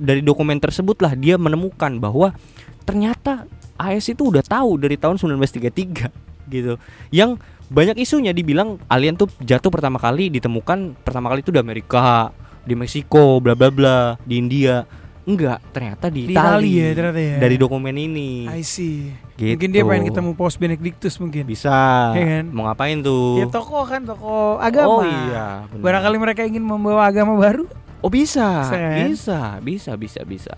Dari 0.00 0.18
dokumen 0.26 0.58
tersebutlah 0.58 1.14
dia 1.14 1.38
menemukan 1.38 2.02
bahwa 2.02 2.34
ternyata 2.82 3.46
AS 3.78 4.10
itu 4.10 4.34
udah 4.34 4.42
tahu 4.42 4.82
dari 4.82 4.98
tahun 4.98 5.14
1933 5.14 6.50
gitu. 6.50 6.74
Yang 7.14 7.38
banyak 7.70 8.02
isunya 8.02 8.34
dibilang 8.34 8.82
alien 8.90 9.14
tuh 9.14 9.30
jatuh 9.38 9.70
pertama 9.70 10.02
kali 10.02 10.26
ditemukan 10.26 10.98
pertama 11.06 11.30
kali 11.30 11.46
itu 11.46 11.54
di 11.54 11.62
Amerika, 11.62 12.34
di 12.66 12.74
Meksiko, 12.74 13.38
bla 13.38 13.54
bla 13.54 13.70
bla, 13.70 13.98
di 14.26 14.42
India. 14.42 14.82
Enggak, 15.28 15.60
ternyata 15.70 16.08
di, 16.08 16.26
Di 16.26 16.34
Itali 16.34 16.80
ya 16.80 16.88
ternyata 16.96 17.20
ya. 17.20 17.36
Dari 17.38 17.56
dokumen 17.60 17.92
ini. 17.92 18.48
I 18.48 18.64
see. 18.64 19.12
Gitu. 19.36 19.52
Mungkin 19.54 19.68
dia 19.70 19.82
pengen 19.84 20.04
ketemu 20.08 20.30
Paus 20.32 20.56
Benedictus 20.56 21.14
mungkin. 21.16 21.44
Bisa. 21.44 21.70
Iya 22.16 22.24
kan? 22.40 22.44
Mau 22.50 22.64
ngapain 22.66 22.98
tuh? 23.00 23.38
Ya 23.38 23.46
tokoh 23.46 23.84
kan 23.84 24.02
tokoh 24.02 24.56
agama. 24.58 24.88
Oh 24.90 25.02
iya. 25.04 25.68
bener. 25.68 25.82
Barangkali 25.84 26.16
mereka 26.16 26.40
ingin 26.42 26.64
membawa 26.64 27.06
agama 27.06 27.36
baru. 27.36 27.68
Oh 28.00 28.08
bisa, 28.08 28.64
Bisa 28.64 28.76
kan? 28.76 28.96
bisa, 29.06 29.38
bisa, 29.60 29.90
bisa, 29.92 30.20
bisa. 30.24 30.52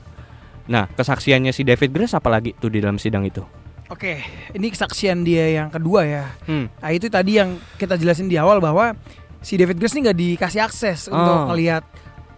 Nah, 0.71 0.87
kesaksiannya 0.89 1.51
si 1.51 1.67
David 1.67 1.91
Grace 1.91 2.15
apalagi 2.15 2.55
tuh 2.55 2.71
di 2.71 2.79
dalam 2.79 3.03
sidang 3.03 3.27
itu? 3.27 3.43
Oke, 3.91 4.23
ini 4.55 4.71
kesaksian 4.71 5.21
dia 5.21 5.51
yang 5.53 5.69
kedua 5.69 6.07
ya. 6.07 6.25
Hmm. 6.47 6.71
Nah 6.73 6.91
itu 6.91 7.11
tadi 7.11 7.37
yang 7.37 7.59
kita 7.77 7.99
jelasin 7.99 8.25
di 8.25 8.39
awal 8.39 8.57
bahwa 8.57 8.95
si 9.43 9.59
David 9.59 9.77
Grace 9.77 9.93
ini 9.93 10.07
nggak 10.07 10.19
dikasih 10.23 10.63
akses 10.63 11.11
Oh. 11.11 11.19
untuk 11.19 11.51
melihat 11.51 11.83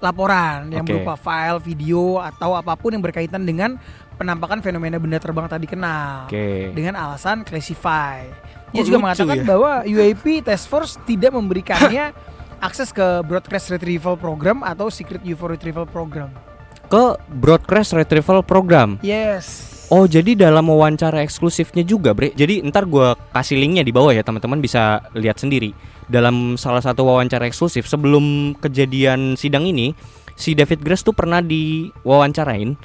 laporan 0.04 0.68
yang 0.68 0.84
berupa 0.84 1.16
file, 1.16 1.56
video 1.64 2.20
atau 2.20 2.52
apa 2.52 2.76
pun 2.76 2.92
yang 2.92 3.00
berkaitan 3.00 3.40
dengan 3.40 3.80
penampakan 4.20 4.60
fenomena 4.60 5.00
benda 5.00 5.16
terbang 5.16 5.48
tadi 5.48 5.64
kenal 5.64 6.28
Oke. 6.28 6.70
dengan 6.76 6.94
alasan 7.00 7.42
classify. 7.42 8.28
Dia 8.70 8.82
Kok 8.82 8.86
juga 8.86 8.98
mengatakan 9.00 9.36
ya? 9.40 9.44
bahwa 9.48 9.72
UAP 9.94 10.44
Task 10.44 10.68
Force 10.68 11.00
tidak 11.08 11.32
memberikannya 11.32 12.12
akses 12.60 12.92
ke 12.92 13.24
broadcast 13.24 13.72
retrieval 13.72 14.20
program 14.20 14.60
atau 14.60 14.92
secret 14.92 15.24
UFO 15.24 15.48
retrieval 15.48 15.88
program. 15.88 16.28
Ke 16.92 17.16
broadcast 17.32 17.96
retrieval 17.96 18.44
program. 18.44 19.00
Yes. 19.00 19.72
Oh, 19.92 20.08
jadi 20.08 20.32
dalam 20.32 20.64
wawancara 20.64 21.20
eksklusifnya 21.20 21.84
juga, 21.84 22.16
Bre. 22.16 22.32
Jadi 22.32 22.64
ntar 22.64 22.88
gua 22.88 23.14
kasih 23.36 23.60
linknya 23.60 23.84
di 23.84 23.92
bawah 23.92 24.16
ya, 24.16 24.24
teman-teman 24.24 24.58
bisa 24.58 25.04
lihat 25.12 25.36
sendiri. 25.36 25.76
Dalam 26.04 26.60
salah 26.60 26.84
satu 26.84 27.08
wawancara 27.08 27.48
eksklusif 27.48 27.88
sebelum 27.88 28.56
kejadian 28.60 29.40
sidang 29.40 29.64
ini, 29.64 29.96
si 30.36 30.52
David 30.52 30.84
Grace 30.84 31.06
tuh 31.06 31.16
pernah 31.16 31.40
diwawancarain 31.40 32.76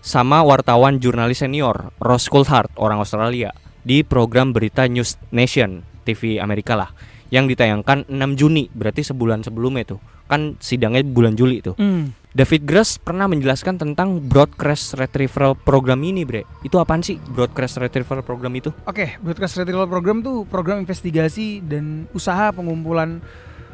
sama 0.00 0.40
wartawan 0.46 1.02
jurnalis 1.02 1.42
senior 1.42 1.92
Ross 2.00 2.30
Coulthard, 2.30 2.72
orang 2.78 3.02
Australia, 3.02 3.52
di 3.82 4.06
program 4.06 4.54
berita 4.54 4.86
News 4.86 5.18
Nation 5.34 5.82
TV 6.06 6.38
Amerika 6.40 6.78
lah, 6.78 6.94
yang 7.28 7.50
ditayangkan 7.50 8.08
6 8.08 8.40
Juni, 8.40 8.70
berarti 8.72 9.04
sebulan 9.04 9.44
sebelumnya 9.44 9.96
tuh. 9.96 10.00
Kan 10.30 10.56
sidangnya 10.62 11.02
bulan 11.02 11.34
Juli 11.34 11.58
tuh. 11.60 11.74
Hmm. 11.74 12.14
David 12.30 12.62
Grace 12.62 12.94
pernah 12.94 13.26
menjelaskan 13.26 13.74
tentang 13.74 14.22
broadcast 14.22 14.94
retrieval 14.94 15.58
program 15.58 15.98
ini, 16.06 16.22
Bre. 16.22 16.46
Itu 16.62 16.78
apaan 16.78 17.02
sih 17.02 17.18
broadcast 17.18 17.82
retrieval 17.82 18.22
program 18.22 18.54
itu? 18.54 18.70
Oke, 18.86 19.18
broadcast 19.18 19.58
retrieval 19.58 19.90
program 19.90 20.22
tuh 20.22 20.46
program 20.46 20.78
investigasi 20.78 21.58
dan 21.58 22.06
usaha 22.14 22.54
pengumpulan 22.54 23.18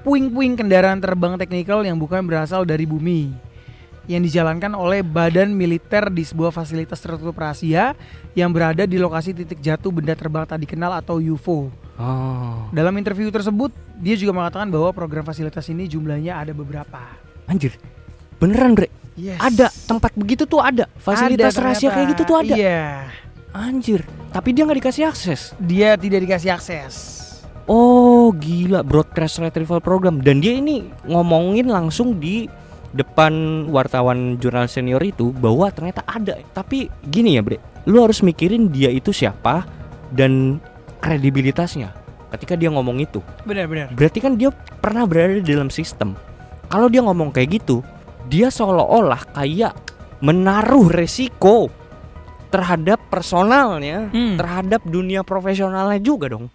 puing-puing 0.09 0.57
kendaraan 0.57 1.05
terbang 1.05 1.37
teknikal 1.37 1.85
yang 1.85 2.01
bukan 2.01 2.25
berasal 2.25 2.65
dari 2.65 2.89
bumi 2.89 3.29
yang 4.09 4.25
dijalankan 4.25 4.73
oleh 4.73 5.05
badan 5.05 5.53
militer 5.53 6.09
di 6.09 6.25
sebuah 6.25 6.55
fasilitas 6.55 6.97
tertutup 7.03 7.37
rahasia 7.37 7.93
yang 8.33 8.55
berada 8.55 8.89
di 8.89 8.97
lokasi 8.97 9.37
titik 9.37 9.61
jatuh 9.61 9.93
benda 9.93 10.17
terbang 10.17 10.49
tak 10.49 10.65
dikenal 10.65 10.97
atau 10.97 11.21
UFO. 11.21 11.69
Oh, 12.01 12.71
Dalam 12.73 12.97
interview 12.97 13.29
tersebut, 13.29 13.75
dia 14.01 14.17
juga 14.17 14.33
mengatakan 14.33 14.73
bahwa 14.73 14.97
program 14.97 15.29
fasilitas 15.29 15.69
ini 15.69 15.85
jumlahnya 15.85 16.41
ada 16.41 16.57
beberapa. 16.57 17.05
anjir. 17.51 17.77
Beneran, 18.37 18.77
Bre. 18.77 18.89
Yes. 19.17 19.41
Ada 19.41 19.73
tempat 19.89 20.13
begitu 20.13 20.45
tuh 20.45 20.61
ada. 20.61 20.85
Fasilitas 21.01 21.57
Ada 21.57 21.63
rahasia 21.65 21.89
ternyata. 21.89 21.95
kayak 21.97 22.09
gitu 22.13 22.23
tuh 22.29 22.37
ada. 22.37 22.55
Iya. 22.55 22.85
Anjir. 23.57 24.01
Tapi 24.29 24.49
dia 24.53 24.69
nggak 24.69 24.79
dikasih 24.85 25.05
akses. 25.09 25.57
Dia 25.57 25.97
tidak 25.97 26.21
dikasih 26.29 26.53
akses. 26.53 26.95
Oh, 27.65 28.31
gila 28.37 28.85
broadcast 28.85 29.41
retrieval 29.43 29.81
program 29.83 30.21
dan 30.23 30.39
dia 30.39 30.55
ini 30.55 30.87
ngomongin 31.09 31.67
langsung 31.67 32.21
di 32.21 32.47
depan 32.95 33.67
wartawan 33.73 34.39
jurnal 34.39 34.69
senior 34.71 35.01
itu 35.01 35.33
bahwa 35.33 35.73
ternyata 35.73 36.05
ada. 36.05 36.37
Tapi 36.53 36.93
gini 37.09 37.41
ya, 37.41 37.43
Bre. 37.43 37.57
Lu 37.89 38.05
harus 38.05 38.21
mikirin 38.21 38.69
dia 38.69 38.93
itu 38.93 39.11
siapa 39.17 39.65
dan 40.13 40.61
kredibilitasnya 41.01 41.97
ketika 42.37 42.53
dia 42.53 42.69
ngomong 42.69 43.01
itu. 43.01 43.25
Benar-benar. 43.49 43.97
Berarti 43.97 44.19
kan 44.21 44.37
dia 44.37 44.53
pernah 44.85 45.09
berada 45.09 45.41
di 45.41 45.47
dalam 45.47 45.73
sistem. 45.73 46.13
Kalau 46.69 46.93
dia 46.93 47.01
ngomong 47.01 47.33
kayak 47.33 47.63
gitu, 47.63 47.81
dia 48.27 48.51
seolah-olah 48.51 49.35
kayak 49.35 49.75
menaruh 50.21 50.89
resiko 50.91 51.69
terhadap 52.49 53.03
personalnya, 53.11 54.09
Hmm. 54.11 54.39
terhadap 54.39 54.81
dunia 54.87 55.27
profesionalnya 55.27 55.99
juga 56.01 56.31
dong. 56.33 56.49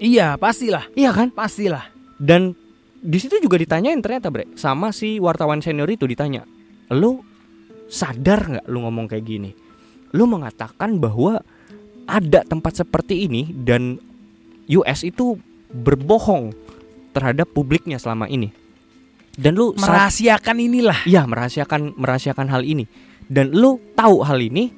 Iya, 0.00 0.34
pastilah. 0.34 0.90
Iya 0.98 1.14
kan? 1.14 1.30
Pastilah. 1.30 1.86
Dan 2.18 2.56
di 2.98 3.18
situ 3.20 3.38
juga 3.38 3.60
ditanyain 3.60 4.00
ternyata 4.00 4.32
bre 4.32 4.48
sama 4.56 4.90
si 4.90 5.20
wartawan 5.20 5.60
senior 5.60 5.86
itu 5.92 6.08
ditanya, 6.08 6.42
lu 6.90 7.20
sadar 7.86 8.40
nggak 8.58 8.66
lu 8.66 8.82
ngomong 8.82 9.06
kayak 9.06 9.24
gini? 9.28 9.50
Lu 10.16 10.24
mengatakan 10.26 10.98
bahwa 10.98 11.38
ada 12.08 12.40
tempat 12.44 12.80
seperti 12.80 13.28
ini 13.28 13.52
dan 13.52 14.00
US 14.72 15.04
itu 15.04 15.36
berbohong 15.70 16.56
terhadap 17.12 17.50
publiknya 17.52 18.00
selama 18.00 18.26
ini. 18.26 18.50
Dan 19.34 19.54
lu 19.54 19.74
saat- 19.74 19.90
Merahasiakan 19.90 20.56
inilah. 20.58 20.98
Iya 21.04 21.26
merahasiakan 21.26 21.98
merahasiakan 21.98 22.46
hal 22.48 22.62
ini 22.62 22.86
dan 23.26 23.50
lu 23.50 23.82
tahu 23.92 24.22
hal 24.22 24.38
ini 24.38 24.70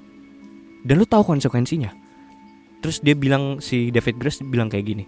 dan 0.82 0.96
lu 0.96 1.04
tahu 1.04 1.22
konsekuensinya. 1.26 1.92
Terus 2.80 3.00
dia 3.00 3.12
bilang 3.12 3.58
si 3.58 3.90
David 3.90 4.16
Grace 4.16 4.40
bilang 4.40 4.68
kayak 4.68 4.86
gini. 4.86 5.04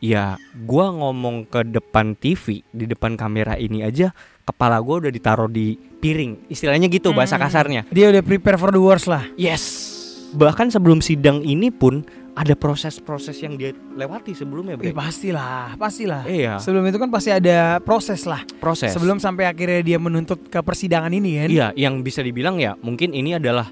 Ya, 0.00 0.40
gua 0.64 0.88
ngomong 0.88 1.44
ke 1.44 1.60
depan 1.60 2.16
TV, 2.16 2.64
di 2.66 2.88
depan 2.88 3.20
kamera 3.20 3.52
ini 3.54 3.84
aja 3.84 4.16
kepala 4.42 4.80
gua 4.80 5.04
udah 5.04 5.12
ditaruh 5.12 5.44
di 5.44 5.76
piring. 5.76 6.48
Istilahnya 6.48 6.88
gitu 6.88 7.12
bahasa 7.12 7.36
Hmm. 7.36 7.44
kasarnya. 7.44 7.80
Dia 7.92 8.08
udah 8.08 8.24
prepare 8.24 8.56
for 8.56 8.72
the 8.72 8.80
worst 8.80 9.04
lah. 9.04 9.28
Yes. 9.36 9.92
Bahkan 10.32 10.72
sebelum 10.72 11.04
sidang 11.04 11.44
ini 11.44 11.68
pun 11.68 12.00
ada 12.32 12.54
proses-proses 12.54 13.36
yang 13.38 13.54
dia 13.54 13.70
lewati 13.92 14.32
sebelumnya, 14.32 14.74
Eh, 14.74 14.80
Bre. 14.80 14.94
pastilah, 14.94 15.74
pastilah. 15.74 16.22
Iya, 16.24 16.56
Sebelum 16.56 16.84
itu 16.84 16.96
kan 16.96 17.08
pasti 17.08 17.28
ada 17.28 17.78
proses 17.78 18.22
lah. 18.22 18.40
proses. 18.56 18.90
Sebelum 18.90 19.18
sampai 19.18 19.44
akhirnya 19.44 19.82
dia 19.82 19.98
menuntut 19.98 20.46
ke 20.46 20.58
persidangan 20.58 21.10
ini 21.10 21.30
kan. 21.36 21.48
Iya, 21.48 21.66
yang 21.74 22.00
bisa 22.00 22.20
dibilang 22.20 22.56
ya 22.56 22.78
mungkin 22.78 23.10
ini 23.10 23.34
adalah 23.34 23.68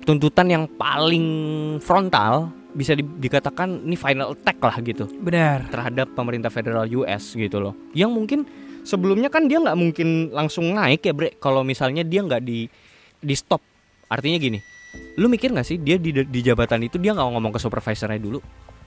tuntutan 0.00 0.48
yang 0.48 0.64
paling 0.70 1.26
frontal 1.78 2.48
bisa 2.70 2.92
di- 2.92 3.04
dikatakan 3.04 3.82
ini 3.82 3.94
final 3.94 4.32
attack 4.32 4.56
lah 4.58 4.76
gitu 4.78 5.04
Benar. 5.10 5.68
terhadap 5.68 6.08
pemerintah 6.12 6.48
federal 6.48 6.84
US 6.86 7.32
gitu 7.32 7.60
loh. 7.60 7.74
Yang 7.92 8.10
mungkin 8.10 8.40
sebelumnya 8.82 9.28
kan 9.28 9.44
dia 9.44 9.58
nggak 9.58 9.74
mungkin 9.74 10.08
langsung 10.30 10.72
naik 10.72 11.02
ya 11.02 11.12
bre 11.12 11.36
kalau 11.36 11.60
misalnya 11.60 12.00
dia 12.02 12.22
nggak 12.22 12.40
di 12.40 12.68
di 13.18 13.34
stop. 13.34 13.60
Artinya 14.06 14.38
gini, 14.38 14.56
lu 15.18 15.26
mikir 15.26 15.50
nggak 15.50 15.66
sih 15.66 15.76
dia 15.82 15.98
di, 15.98 16.14
di 16.14 16.40
jabatan 16.40 16.86
itu 16.86 16.96
dia 16.96 17.10
nggak 17.12 17.28
ngomong 17.34 17.52
ke 17.54 17.60
supervisornya 17.60 18.22
dulu? 18.22 18.38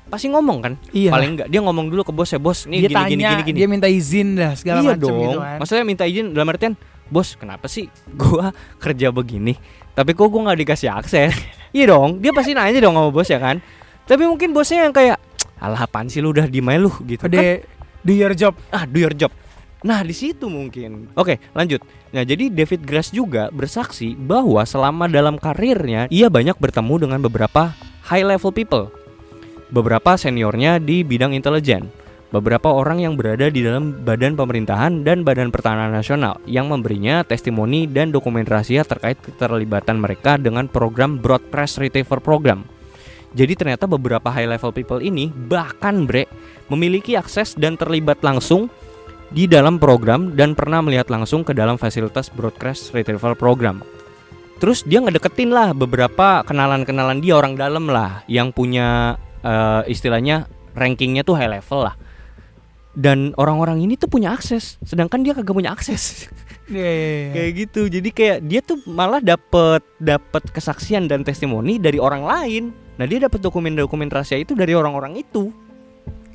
Pasti 0.08 0.28
ngomong 0.28 0.58
kan? 0.60 0.74
Iya. 0.91 1.12
Paling 1.14 1.32
nggak 1.38 1.47
dia 1.52 1.62
ngomong 1.64 1.88
dulu 1.91 2.02
ke 2.08 2.14
bos 2.16 2.32
ya 2.32 2.39
bos. 2.39 2.68
Nih 2.68 2.88
dia 2.88 2.89
gini, 2.91 2.95
tanya, 2.95 3.08
gini 3.10 3.24
gini 3.24 3.41
gini 3.47 3.58
dia 3.60 3.68
minta 3.68 3.88
izin 3.88 4.28
dah 4.36 4.52
segala 4.56 4.80
iya 4.84 4.91
macam 4.95 5.04
dong. 5.08 5.20
gitu 5.24 5.38
kan. 5.39 5.58
Maksudnya 5.62 5.84
minta 5.88 6.04
izin 6.08 6.26
dalam 6.36 6.47
artian, 6.52 6.74
bos 7.08 7.36
kenapa 7.36 7.68
sih 7.68 7.88
gua 8.16 8.52
kerja 8.84 9.12
begini, 9.12 9.54
tapi 9.95 10.12
kok 10.16 10.28
gua 10.28 10.52
nggak 10.52 10.60
dikasih 10.68 10.89
akses? 10.91 11.32
iya 11.78 11.86
dong, 11.88 12.20
dia 12.20 12.32
pasti 12.36 12.52
nanya 12.52 12.80
dong 12.84 12.95
sama 12.95 13.10
bos 13.14 13.28
ya 13.30 13.39
kan. 13.39 13.60
Tapi 14.10 14.28
mungkin 14.28 14.52
bosnya 14.52 14.84
yang 14.89 14.91
kayak, 14.91 15.16
alah 15.62 15.88
apaan 15.88 16.12
sih 16.12 16.20
lu 16.20 16.36
udah 16.36 16.49
di 16.49 16.60
lu 16.60 16.91
gitu. 17.08 17.22
Kan, 17.22 17.32
Udah 17.32 17.64
do 18.02 18.12
your 18.12 18.34
job. 18.36 18.58
ah 18.74 18.84
do 18.84 18.99
your 18.99 19.14
job. 19.16 19.32
Nah 19.82 20.06
di 20.06 20.14
situ 20.14 20.46
mungkin. 20.46 21.10
Oke 21.18 21.42
lanjut. 21.58 21.82
Nah 22.14 22.22
jadi 22.22 22.54
David 22.54 22.86
Grace 22.86 23.10
juga 23.10 23.50
bersaksi 23.50 24.14
bahwa 24.14 24.62
selama 24.62 25.10
dalam 25.10 25.42
karirnya 25.42 26.06
ia 26.14 26.30
banyak 26.30 26.58
bertemu 26.62 27.10
dengan 27.10 27.20
beberapa 27.26 27.74
high 28.06 28.26
level 28.26 28.54
people, 28.54 28.94
beberapa 29.74 30.14
seniornya 30.14 30.78
di 30.78 31.02
bidang 31.02 31.34
intelijen, 31.34 31.90
beberapa 32.30 32.70
orang 32.70 33.02
yang 33.02 33.14
berada 33.18 33.50
di 33.50 33.66
dalam 33.66 34.06
badan 34.06 34.38
pemerintahan 34.38 35.02
dan 35.02 35.26
badan 35.26 35.50
pertahanan 35.50 35.98
nasional 35.98 36.38
yang 36.46 36.70
memberinya 36.70 37.26
testimoni 37.26 37.90
dan 37.90 38.14
dokumen 38.14 38.46
rahasia 38.46 38.86
terkait 38.86 39.18
keterlibatan 39.18 39.98
mereka 39.98 40.38
dengan 40.38 40.70
program 40.70 41.18
broadcast 41.18 41.82
retriever 41.82 42.22
program. 42.22 42.64
Jadi 43.32 43.56
ternyata 43.56 43.88
beberapa 43.88 44.28
high 44.28 44.48
level 44.48 44.76
people 44.76 45.00
ini 45.00 45.32
bahkan 45.32 46.04
bre 46.04 46.28
memiliki 46.68 47.16
akses 47.16 47.56
dan 47.56 47.80
terlibat 47.80 48.20
langsung 48.22 48.68
di 49.32 49.48
dalam 49.48 49.80
program 49.80 50.36
dan 50.36 50.52
pernah 50.54 50.84
melihat 50.84 51.08
langsung 51.08 51.48
ke 51.48 51.56
dalam 51.56 51.80
fasilitas 51.80 52.28
broadcast 52.28 52.92
retrieval 52.92 53.34
program. 53.36 53.80
Terus 54.60 54.86
dia 54.86 55.02
ngedeketin 55.02 55.50
lah 55.50 55.74
beberapa 55.74 56.46
kenalan-kenalan 56.46 57.24
dia 57.24 57.34
orang 57.40 57.58
dalam 57.58 57.90
lah 57.90 58.22
yang 58.30 58.54
punya 58.54 59.18
eh, 59.42 59.82
istilahnya 59.90 60.46
rankingnya 60.78 61.26
tuh 61.26 61.40
high 61.40 61.50
level 61.50 61.90
lah. 61.90 61.96
Dan 62.92 63.32
orang-orang 63.40 63.80
ini 63.80 63.96
tuh 63.96 64.12
punya 64.12 64.36
akses, 64.36 64.76
sedangkan 64.84 65.24
dia 65.24 65.32
kagak 65.32 65.56
punya 65.56 65.72
akses. 65.72 66.28
Iya, 66.72 66.88
iya, 66.88 67.08
iya. 67.12 67.30
kayak 67.36 67.52
gitu. 67.68 67.82
Jadi 67.92 68.10
kayak 68.16 68.38
dia 68.48 68.62
tuh 68.64 68.80
malah 68.88 69.20
dapet 69.20 69.84
dapet 70.00 70.44
kesaksian 70.56 71.04
dan 71.04 71.20
testimoni 71.28 71.76
dari 71.76 72.00
orang 72.00 72.24
lain. 72.24 72.64
Nah 72.96 73.04
dia 73.04 73.28
dapat 73.28 73.44
dokumen-dokumen 73.44 74.08
rahasia 74.08 74.40
itu 74.40 74.56
dari 74.56 74.72
orang-orang 74.72 75.20
itu. 75.20 75.52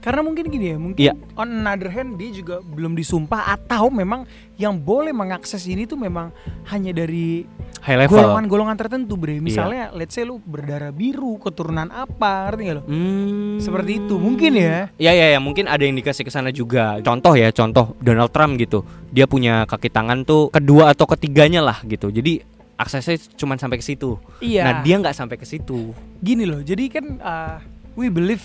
Karena 0.06 0.22
mungkin 0.22 0.46
gini 0.46 0.70
ya, 0.70 0.78
mungkin 0.78 1.02
Iya. 1.02 1.14
on 1.34 1.50
another 1.50 1.90
hand 1.90 2.14
dia 2.14 2.30
juga 2.30 2.62
belum 2.62 2.94
disumpah 2.94 3.58
atau 3.58 3.90
memang 3.90 4.22
yang 4.54 4.78
boleh 4.78 5.10
mengakses 5.10 5.66
ini 5.66 5.82
tuh 5.82 5.98
memang 5.98 6.30
hanya 6.70 6.94
dari 6.94 7.42
High 7.82 8.06
level. 8.06 8.14
Iya. 8.14 8.22
golongan-golongan 8.22 8.76
tertentu, 8.78 9.18
Bre. 9.18 9.42
Misalnya 9.42 9.90
let's 9.98 10.14
say 10.14 10.22
lu 10.22 10.38
berdarah 10.38 10.94
biru, 10.94 11.42
keturunan 11.42 11.90
apa, 11.90 12.54
ngerti 12.54 12.62
gak 12.70 12.76
lo? 12.78 12.82
Hmm. 12.86 13.58
Seperti 13.58 14.06
itu, 14.06 14.14
mungkin 14.14 14.54
ya. 14.54 14.94
Ya 14.94 15.10
ya 15.10 15.34
ya 15.34 15.38
mungkin 15.42 15.66
ada 15.66 15.82
yang 15.82 15.98
dikasih 15.98 16.22
ke 16.22 16.30
sana 16.30 16.54
juga. 16.54 17.02
Contoh 17.02 17.34
ya, 17.34 17.50
contoh 17.50 17.98
Donald 17.98 18.30
Trump 18.30 18.62
gitu. 18.62 18.86
Dia 19.10 19.26
punya 19.26 19.66
kaki 19.66 19.90
tangan 19.90 20.22
tuh 20.22 20.54
kedua 20.54 20.94
atau 20.94 21.10
ketiganya 21.10 21.66
lah 21.66 21.82
gitu. 21.82 22.14
Jadi 22.14 22.46
aksesnya 22.78 23.18
cuma 23.34 23.58
sampai 23.58 23.78
ke 23.78 23.86
situ. 23.86 24.18
Iya. 24.38 24.62
Nah, 24.62 24.74
dia 24.86 25.02
nggak 25.02 25.14
sampai 25.18 25.34
ke 25.38 25.46
situ. 25.46 25.90
Gini 26.22 26.46
loh, 26.46 26.62
jadi 26.62 26.90
kan 26.90 27.06
uh, 27.18 27.56
we 27.94 28.06
believe 28.06 28.42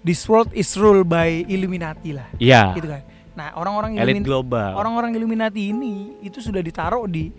this 0.00 0.24
world 0.24 0.48
is 0.52 0.68
ruled 0.74 1.04
by 1.04 1.44
Illuminati 1.44 2.12
lah, 2.12 2.28
Iya. 2.36 2.72
gitu 2.74 2.88
kan. 2.88 3.02
Nah, 3.30 3.54
orang-orang 3.54 3.96
Elit 3.96 4.20
Illumin- 4.20 4.26
global. 4.26 4.70
orang-orang 4.74 5.14
Illuminati 5.14 5.70
ini 5.70 6.18
itu 6.20 6.40
sudah 6.40 6.60
ditaruh 6.60 7.06
di 7.06 7.30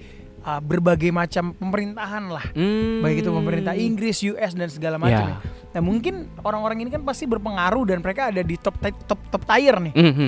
uh, 0.42 0.58
berbagai 0.58 1.10
macam 1.10 1.54
pemerintahan 1.54 2.24
lah. 2.26 2.46
Hmm. 2.54 3.02
baik 3.02 3.22
itu 3.22 3.30
pemerintah 3.30 3.74
Inggris, 3.74 4.18
US 4.26 4.54
dan 4.54 4.70
segala 4.70 4.98
macam. 4.98 5.26
Ya. 5.28 5.38
ya. 5.38 5.70
Nah 5.72 5.82
mungkin 5.82 6.28
orang-orang 6.42 6.82
ini 6.82 6.90
kan 6.90 7.02
pasti 7.02 7.24
berpengaruh 7.24 7.86
dan 7.86 8.00
mereka 8.00 8.28
ada 8.28 8.42
di 8.42 8.58
top 8.58 8.76
top 9.06 9.20
top 9.30 9.44
tier 9.46 9.78
nih. 9.78 9.94
Mhm. 9.94 10.28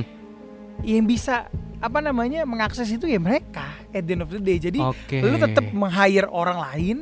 Yang 0.83 1.05
bisa 1.07 1.35
apa 1.79 1.99
namanya 1.99 2.45
mengakses 2.45 2.87
itu 2.87 3.05
ya 3.05 3.19
mereka 3.19 3.75
at 3.89 4.03
the 4.03 4.13
end 4.13 4.23
of 4.23 4.31
the 4.31 4.39
day. 4.39 4.55
Jadi 4.55 4.79
Oke. 4.79 5.19
lu 5.19 5.35
tetap 5.35 5.65
meng-hire 5.69 6.29
orang 6.29 6.55
lain, 6.61 6.97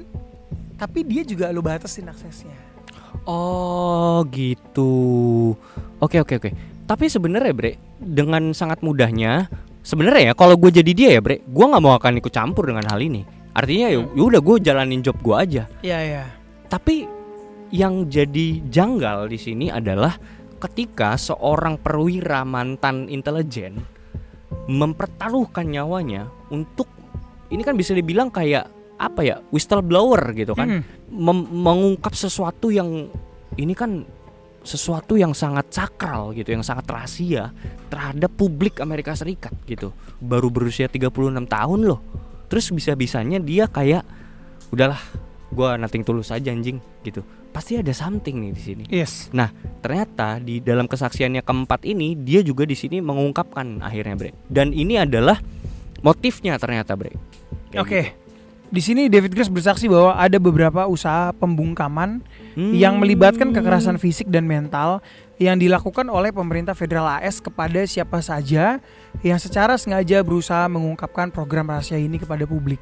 tapi 0.76 1.04
dia 1.04 1.22
juga 1.22 1.50
lu 1.50 1.62
batasin 1.62 2.08
aksesnya. 2.08 2.56
Oh 3.26 4.26
gitu. 4.34 5.54
Oke 6.02 6.18
oke 6.22 6.42
oke. 6.42 6.50
Tapi 6.90 7.06
sebenarnya 7.08 7.54
bre, 7.56 7.80
dengan 8.02 8.52
sangat 8.52 8.84
mudahnya, 8.84 9.48
sebenarnya 9.86 10.32
ya 10.32 10.34
kalau 10.36 10.60
gue 10.60 10.72
jadi 10.74 10.92
dia 10.92 11.10
ya 11.16 11.22
bre, 11.24 11.40
gue 11.46 11.66
nggak 11.66 11.84
mau 11.84 11.96
akan 11.96 12.20
ikut 12.20 12.34
campur 12.34 12.68
dengan 12.68 12.84
hal 12.90 13.00
ini. 13.00 13.24
Artinya 13.56 13.88
ya 13.92 14.00
Hmm. 14.02 14.16
udah 14.16 14.42
gue 14.42 14.56
jalanin 14.64 15.04
job 15.04 15.16
gue 15.24 15.36
aja. 15.36 15.64
Iya 15.84 16.00
iya. 16.04 16.24
Tapi 16.68 17.08
yang 17.72 18.12
jadi 18.12 18.60
janggal 18.68 19.32
di 19.32 19.40
sini 19.40 19.66
adalah 19.72 20.16
ketika 20.60 21.16
seorang 21.16 21.80
perwira 21.80 22.44
mantan 22.44 23.08
intelijen 23.08 23.80
mempertaruhkan 24.68 25.66
nyawanya 25.66 26.28
untuk 26.52 26.86
ini 27.50 27.64
kan 27.64 27.76
bisa 27.76 27.96
dibilang 27.96 28.28
kayak 28.30 28.68
apa 29.02 29.26
ya 29.26 29.36
whistleblower 29.50 30.38
gitu 30.38 30.54
kan 30.54 30.68
Hmm. 30.70 30.84
mem- 31.10 31.50
mengungkap 31.50 32.14
sesuatu 32.14 32.70
yang 32.70 33.10
ini 33.58 33.74
kan 33.74 34.06
sesuatu 34.62 35.18
yang 35.18 35.34
sangat 35.34 35.74
sakral 35.74 36.38
gitu, 36.38 36.54
yang 36.54 36.62
sangat 36.62 36.86
rahasia 36.86 37.50
terhadap 37.90 38.30
publik 38.38 38.78
Amerika 38.78 39.18
Serikat 39.18 39.50
gitu. 39.66 39.90
Baru 40.22 40.54
berusia 40.54 40.86
36 40.86 41.50
tahun 41.50 41.82
loh. 41.82 41.98
Terus 42.46 42.70
bisa-bisanya 42.70 43.42
dia 43.42 43.66
kayak 43.66 44.06
udahlah, 44.70 45.02
gua 45.50 45.82
nating 45.82 46.06
tulus 46.06 46.30
aja 46.30 46.54
anjing 46.54 46.78
gitu. 47.02 47.26
Pasti 47.50 47.76
ada 47.76 47.90
something 47.90 48.38
nih 48.38 48.52
di 48.54 48.62
sini. 48.62 48.84
Yes. 48.86 49.34
Nah, 49.34 49.50
ternyata 49.82 50.38
di 50.38 50.62
dalam 50.62 50.86
kesaksiannya 50.86 51.42
keempat 51.42 51.82
ini 51.84 52.14
dia 52.16 52.46
juga 52.46 52.64
di 52.64 52.78
sini 52.78 53.02
mengungkapkan 53.02 53.82
akhirnya, 53.82 54.14
Bre. 54.14 54.32
Dan 54.46 54.78
ini 54.78 54.96
adalah 54.96 55.42
motifnya 56.00 56.62
ternyata, 56.62 56.94
Bre. 56.94 57.12
Oke. 57.76 58.02
gitu. 58.06 58.21
Di 58.72 58.80
sini 58.80 59.12
David 59.12 59.36
Grace 59.36 59.52
bersaksi 59.52 59.92
bahwa 59.92 60.16
ada 60.16 60.40
beberapa 60.40 60.88
usaha 60.88 61.36
pembungkaman 61.36 62.24
Hmm. 62.52 62.72
yang 62.76 63.00
melibatkan 63.00 63.52
kekerasan 63.52 63.96
fisik 63.96 64.28
dan 64.28 64.44
mental 64.44 65.00
yang 65.40 65.56
dilakukan 65.56 66.08
oleh 66.08 66.36
pemerintah 66.36 66.76
federal 66.76 67.08
AS 67.08 67.40
kepada 67.40 67.84
siapa 67.88 68.20
saja 68.20 68.80
yang 69.24 69.40
secara 69.40 69.80
sengaja 69.80 70.20
berusaha 70.20 70.68
mengungkapkan 70.68 71.32
program 71.32 71.72
rahasia 71.72 71.96
ini 71.96 72.20
kepada 72.20 72.44
publik. 72.44 72.80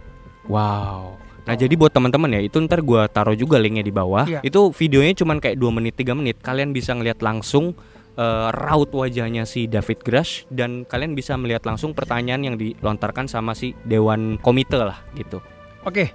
Wow. 0.49 1.17
Nah 1.45 1.53
jadi 1.53 1.73
buat 1.73 1.89
teman-teman 1.89 2.37
ya 2.37 2.41
itu 2.45 2.57
ntar 2.65 2.81
gua 2.81 3.05
taruh 3.09 3.37
juga 3.37 3.57
linknya 3.61 3.81
di 3.81 3.93
bawah. 3.93 4.25
Iya. 4.25 4.41
Itu 4.41 4.73
videonya 4.73 5.13
cuman 5.17 5.37
kayak 5.37 5.57
2 5.57 5.69
menit 5.69 5.93
3 5.97 6.13
menit. 6.13 6.37
Kalian 6.41 6.73
bisa 6.73 6.93
ngeliat 6.93 7.21
langsung 7.21 7.73
eh, 8.13 8.47
raut 8.53 8.89
wajahnya 8.89 9.45
si 9.45 9.69
David 9.69 10.01
Grush 10.01 10.49
dan 10.49 10.85
kalian 10.85 11.13
bisa 11.13 11.37
melihat 11.37 11.65
langsung 11.65 11.93
pertanyaan 11.93 12.41
yang 12.41 12.55
dilontarkan 12.57 13.29
sama 13.29 13.53
si 13.53 13.73
dewan 13.85 14.37
komite 14.41 14.77
lah 14.77 15.01
gitu. 15.13 15.41
Oke, 15.87 16.11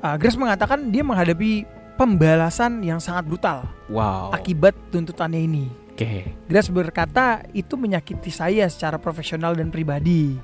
uh, 0.00 0.16
Grace 0.16 0.38
mengatakan 0.38 0.90
dia 0.90 1.02
menghadapi 1.02 1.66
pembalasan 1.98 2.80
yang 2.80 2.96
sangat 3.02 3.28
brutal 3.28 3.68
Wow. 3.90 4.32
akibat 4.32 4.72
tuntutannya 4.88 5.44
ini. 5.44 5.64
Oke. 5.92 6.32
Grace 6.48 6.72
berkata 6.72 7.44
itu 7.52 7.76
menyakiti 7.76 8.32
saya 8.32 8.64
secara 8.72 8.96
profesional 8.96 9.52
dan 9.52 9.68
pribadi. 9.68 10.38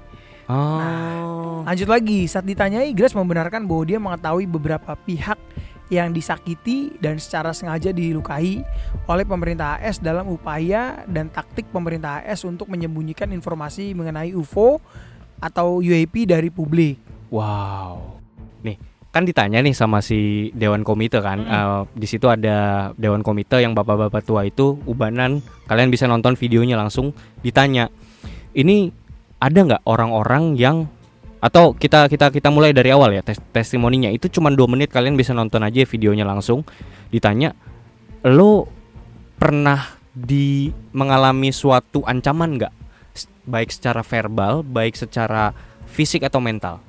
Oh. 0.47 1.64
Lanjut 1.67 1.91
lagi, 1.91 2.29
saat 2.29 2.47
ditanyai 2.47 2.93
Grace 2.93 3.17
membenarkan 3.17 3.67
bahwa 3.67 3.83
dia 3.89 3.99
mengetahui 3.99 4.47
beberapa 4.47 4.95
pihak 4.95 5.39
yang 5.87 6.11
disakiti 6.11 6.99
dan 6.99 7.17
secara 7.23 7.55
sengaja 7.55 7.95
dilukai 7.95 8.67
oleh 9.07 9.25
pemerintah 9.25 9.79
AS 9.79 10.03
dalam 10.03 10.27
upaya 10.27 11.07
dan 11.07 11.31
taktik 11.31 11.71
pemerintah 11.71 12.23
AS 12.27 12.43
untuk 12.43 12.67
menyembunyikan 12.67 13.31
informasi 13.31 13.95
mengenai 13.95 14.35
UFO 14.35 14.83
atau 15.39 15.79
UAP 15.79 16.27
dari 16.27 16.51
publik. 16.51 16.99
Wow. 17.31 18.16
Nih, 18.67 18.77
kan 19.14 19.23
ditanya 19.23 19.62
nih 19.62 19.73
sama 19.73 20.03
si 20.03 20.51
dewan 20.53 20.83
komite 20.83 21.23
kan. 21.23 21.39
Mm. 21.41 21.49
eh, 21.49 21.83
di 21.95 22.07
situ 22.11 22.27
ada 22.27 22.91
dewan 22.99 23.23
komite 23.23 23.62
yang 23.62 23.73
bapak-bapak 23.73 24.27
tua 24.27 24.43
itu 24.45 24.77
ubanan. 24.85 25.41
Kalian 25.71 25.89
bisa 25.89 26.11
nonton 26.11 26.35
videonya 26.35 26.75
langsung 26.75 27.14
ditanya. 27.47 27.87
Ini 28.57 28.91
ada 29.39 29.59
nggak 29.62 29.83
orang-orang 29.87 30.59
yang 30.59 30.91
atau 31.37 31.77
kita 31.77 32.09
kita 32.09 32.33
kita 32.33 32.49
mulai 32.49 32.73
dari 32.73 32.91
awal 32.91 33.12
ya 33.12 33.21
tes, 33.21 33.37
testimoninya 33.53 34.09
itu 34.09 34.27
cuma 34.33 34.49
dua 34.49 34.67
menit 34.67 34.89
kalian 34.89 35.14
bisa 35.14 35.37
nonton 35.37 35.62
aja 35.62 35.85
videonya 35.85 36.25
langsung 36.25 36.64
ditanya 37.12 37.53
lo 38.25 38.67
pernah 39.37 39.95
di 40.17 40.73
mengalami 40.97 41.53
suatu 41.53 42.01
ancaman 42.09 42.57
nggak 42.57 42.75
baik 43.47 43.69
secara 43.69 44.01
verbal 44.01 44.64
baik 44.64 44.97
secara 44.97 45.53
fisik 45.87 46.25
atau 46.25 46.41
mental 46.41 46.81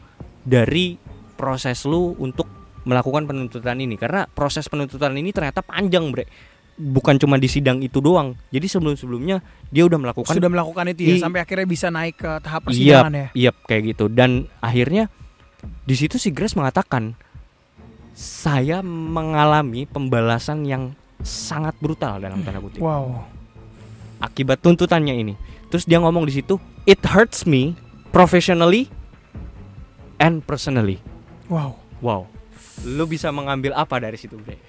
dari 0.47 0.95
proses 1.37 1.85
lu 1.85 2.17
untuk 2.17 2.49
melakukan 2.83 3.23
penuntutan 3.23 3.77
ini 3.77 3.95
karena 3.95 4.25
proses 4.25 4.65
penuntutan 4.65 5.13
ini 5.13 5.29
ternyata 5.29 5.61
panjang 5.61 6.07
bre 6.07 6.25
bukan 6.73 7.17
cuma 7.17 7.35
di 7.35 7.45
sidang 7.45 7.81
itu 7.81 7.97
doang 7.97 8.37
jadi 8.47 8.63
sebelum 8.63 8.93
sebelumnya 8.93 9.41
dia 9.67 9.83
udah 9.83 9.97
melakukan 9.97 10.29
Sudah 10.31 10.47
melakukan 10.47 10.87
itu 10.89 11.05
ya 11.05 11.15
I- 11.17 11.21
sampai 11.21 11.41
akhirnya 11.41 11.65
bisa 11.65 11.87
naik 11.89 12.15
ke 12.15 12.31
tahap 12.39 12.61
Iya, 12.63 12.67
persidangan 13.01 13.13
ya. 13.13 13.27
iya 13.33 13.51
kayak 13.51 13.83
gitu. 13.87 14.05
Dan 14.07 14.29
akhirnya 14.57 15.09
di 15.83 15.93
situ 15.93 16.15
si 16.15 16.29
Grace 16.29 16.53
mengatakan 16.53 17.17
saya 18.13 18.79
mengalami 18.81 19.83
pembalasan 19.83 20.63
yang 20.63 20.93
sangat 21.19 21.75
brutal 21.77 22.17
dalam 22.17 22.39
tanda 22.41 22.57
kutip 22.57 22.79
Wow. 22.79 23.25
akibat 24.17 24.57
tuntutannya 24.57 25.13
ini. 25.13 25.33
Terus 25.67 25.83
dia 25.83 25.97
ngomong 25.97 26.23
di 26.23 26.33
situ, 26.33 26.55
it 26.85 27.01
hurts 27.03 27.43
me 27.43 27.75
professionally 28.09 28.87
and 30.15 30.39
personally. 30.41 30.97
Wow. 31.47 31.79
Wow. 32.03 32.21
Lu 32.85 33.09
bisa 33.09 33.31
mengambil 33.33 33.73
apa 33.73 33.97
dari 33.97 34.15
situ, 34.19 34.37
Bre? 34.37 34.59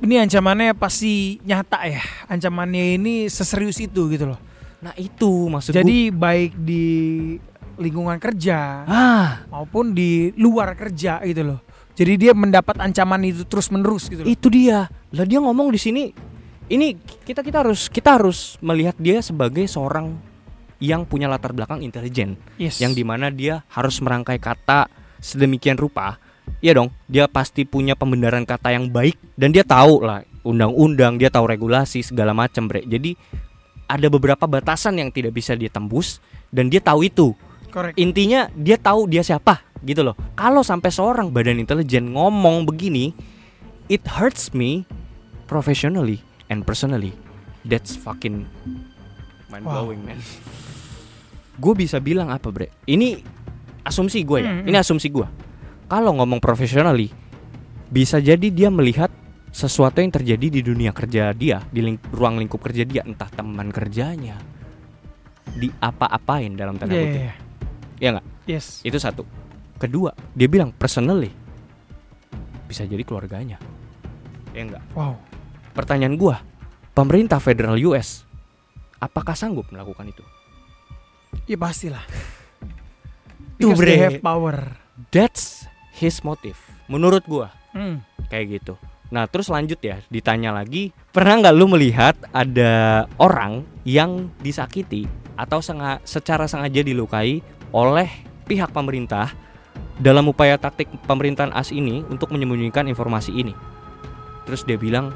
Ini 0.00 0.24
ancamannya 0.24 0.72
pasti 0.72 1.36
nyata 1.44 1.84
ya. 1.84 2.00
Ancamannya 2.26 2.96
ini 2.96 3.28
seserius 3.28 3.76
itu 3.84 4.08
gitu 4.08 4.32
loh. 4.32 4.40
Nah, 4.80 4.96
itu 4.96 5.52
maksud 5.52 5.76
Jadi 5.76 6.08
baik 6.08 6.56
di 6.56 6.84
lingkungan 7.76 8.16
kerja 8.16 8.84
ah, 8.88 9.44
maupun 9.52 9.92
di 9.92 10.32
luar 10.40 10.72
kerja 10.72 11.20
gitu 11.24 11.52
loh. 11.52 11.60
Jadi 11.96 12.16
dia 12.16 12.32
mendapat 12.32 12.80
ancaman 12.80 13.20
itu 13.28 13.44
terus 13.44 13.68
menerus 13.68 14.08
gitu 14.08 14.24
loh. 14.24 14.28
itu 14.28 14.48
dia. 14.48 14.88
Lah 15.12 15.24
dia 15.28 15.36
ngomong 15.40 15.68
di 15.68 15.76
sini 15.76 16.08
ini 16.70 16.96
kita 16.96 17.44
kita 17.44 17.60
harus 17.60 17.92
kita 17.92 18.16
harus 18.16 18.56
melihat 18.64 18.96
dia 18.96 19.20
sebagai 19.20 19.68
seorang 19.68 20.16
yang 20.80 21.04
punya 21.04 21.28
latar 21.28 21.52
belakang 21.52 21.84
intelijen 21.84 22.40
Yes. 22.56 22.80
yang 22.80 22.96
di 22.96 23.04
mana 23.04 23.28
dia 23.28 23.68
harus 23.68 24.00
merangkai 24.00 24.40
kata 24.40 24.88
sedemikian 25.20 25.78
rupa 25.78 26.18
Iya 26.58 26.74
dong, 26.76 26.90
dia 27.06 27.30
pasti 27.30 27.62
punya 27.62 27.94
pembenaran 27.94 28.42
kata 28.42 28.74
yang 28.74 28.90
baik 28.90 29.14
dan 29.38 29.54
dia 29.54 29.62
tahu 29.62 30.02
lah 30.02 30.26
undang-undang, 30.42 31.14
dia 31.14 31.30
tahu 31.30 31.46
regulasi 31.46 32.02
segala 32.02 32.34
macam, 32.34 32.66
Bre. 32.66 32.82
Jadi 32.82 33.14
ada 33.86 34.06
beberapa 34.10 34.50
batasan 34.50 34.98
yang 34.98 35.14
tidak 35.14 35.38
bisa 35.38 35.54
dia 35.54 35.70
tembus 35.70 36.18
dan 36.50 36.66
dia 36.66 36.82
tahu 36.82 37.06
itu. 37.06 37.38
Correct. 37.70 37.94
Intinya 37.96 38.50
dia 38.58 38.74
tahu 38.74 39.06
dia 39.06 39.22
siapa 39.22 39.62
gitu 39.86 40.02
loh. 40.02 40.18
Kalau 40.34 40.66
sampai 40.66 40.90
seorang 40.90 41.30
badan 41.30 41.62
intelijen 41.62 42.12
ngomong 42.12 42.66
begini, 42.66 43.14
it 43.86 44.02
hurts 44.04 44.50
me 44.50 44.84
professionally 45.46 46.20
and 46.50 46.66
personally. 46.66 47.14
That's 47.62 47.94
fucking 47.94 48.48
mind 49.48 49.64
blowing, 49.64 50.02
man. 50.02 50.18
Gue 51.60 51.76
bisa 51.76 52.00
bilang 52.00 52.32
apa, 52.32 52.48
Bre? 52.48 52.72
Ini 52.88 53.20
asumsi 53.82 54.22
gue 54.22 54.38
ya. 54.40 54.52
Hmm, 54.52 54.66
Ini 54.66 54.76
asumsi 54.78 55.08
gue. 55.08 55.26
Kalau 55.86 56.14
ngomong 56.14 56.38
professionally, 56.38 57.10
bisa 57.86 58.16
jadi 58.16 58.46
dia 58.46 58.68
melihat 58.68 59.10
sesuatu 59.50 59.98
yang 59.98 60.10
terjadi 60.10 60.46
di 60.48 60.60
dunia 60.60 60.90
kerja 60.90 61.32
dia, 61.32 61.58
di 61.66 61.82
ling- 61.82 62.02
ruang 62.10 62.38
lingkup 62.38 62.62
kerja 62.62 62.86
dia, 62.86 63.02
entah 63.02 63.26
teman 63.26 63.68
kerjanya, 63.68 64.38
di 65.50 65.66
apa-apain 65.76 66.54
dalam 66.54 66.78
tanda 66.78 66.94
Iya, 66.94 67.02
kutip. 67.02 67.20
iya. 67.20 67.34
Ya 67.98 68.08
nggak? 68.14 68.26
Yes. 68.46 68.66
Itu 68.80 68.96
satu. 68.96 69.26
Kedua, 69.76 70.14
dia 70.30 70.46
bilang 70.46 70.70
personally 70.70 71.34
bisa 72.64 72.86
jadi 72.86 73.02
keluarganya. 73.02 73.58
Ya 74.54 74.62
enggak? 74.62 74.82
Wow. 74.94 75.18
Pertanyaan 75.72 76.14
gua, 76.14 76.38
pemerintah 76.92 77.38
federal 77.38 77.74
US 77.82 78.22
apakah 78.96 79.34
sanggup 79.34 79.66
melakukan 79.70 80.06
itu? 80.06 80.22
Ya 81.46 81.56
pastilah. 81.56 82.02
Tuh, 83.60 83.70
Because 83.70 83.84
they 83.84 83.94
bre. 83.94 84.04
have 84.08 84.18
power. 84.20 84.56
That's 85.08 85.68
his 85.92 86.20
motive. 86.20 86.56
Menurut 86.86 87.22
gua 87.24 87.52
Hmm. 87.70 88.00
kayak 88.26 88.58
gitu. 88.58 88.74
Nah, 89.08 89.26
terus 89.26 89.46
lanjut 89.46 89.76
ya, 89.78 89.98
ditanya 90.06 90.50
lagi, 90.50 90.94
pernah 91.10 91.36
nggak 91.36 91.52
lu 91.52 91.66
melihat 91.66 92.14
ada 92.30 92.72
orang 93.16 93.62
yang 93.82 94.30
disakiti 94.38 95.04
atau 95.34 95.58
senga- 95.58 95.98
secara 96.02 96.46
sengaja 96.46 96.80
dilukai 96.80 97.42
oleh 97.70 98.08
pihak 98.44 98.70
pemerintah 98.70 99.34
dalam 99.96 100.24
upaya 100.24 100.56
taktik 100.56 100.86
pemerintahan 101.04 101.50
AS 101.50 101.70
ini 101.70 102.06
untuk 102.06 102.30
menyembunyikan 102.30 102.86
informasi 102.86 103.34
ini? 103.34 103.52
Terus 104.42 104.62
dia 104.62 104.78
bilang 104.78 105.10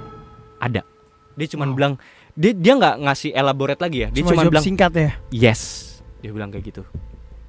ada. 0.58 0.82
Dia 1.34 1.46
cuma 1.48 1.64
Wow. 1.64 1.74
bilang 1.74 1.92
dia 2.34 2.50
dia 2.50 2.74
nggak 2.74 2.98
ngasih 3.00 3.30
elaborate 3.30 3.78
lagi 3.78 3.98
ya. 4.00 4.08
Dia 4.10 4.20
Cuma 4.20 4.30
cuma 4.32 4.42
jawab 4.42 4.52
bilang 4.52 4.64
singkat 4.66 4.92
ya. 4.92 5.10
yes. 5.30 5.62
Dia 6.18 6.30
bilang 6.30 6.50
kayak 6.50 6.66
gitu. 6.66 6.82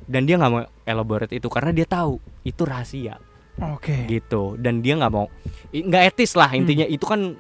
Dan 0.06 0.30
dia 0.30 0.38
nggak 0.38 0.52
mau 0.54 0.64
elaborate 0.86 1.34
itu 1.34 1.50
karena 1.50 1.74
dia 1.74 1.88
tahu 1.90 2.22
itu 2.46 2.62
rahasia. 2.66 3.18
Oke. 3.56 4.04
gitu. 4.12 4.60
Dan 4.60 4.84
dia 4.84 5.00
nggak 5.00 5.14
mau 5.14 5.32
nggak 5.72 6.04
etis 6.14 6.38
lah 6.38 6.52
intinya. 6.54 6.86
Itu 6.86 7.10
kan 7.10 7.36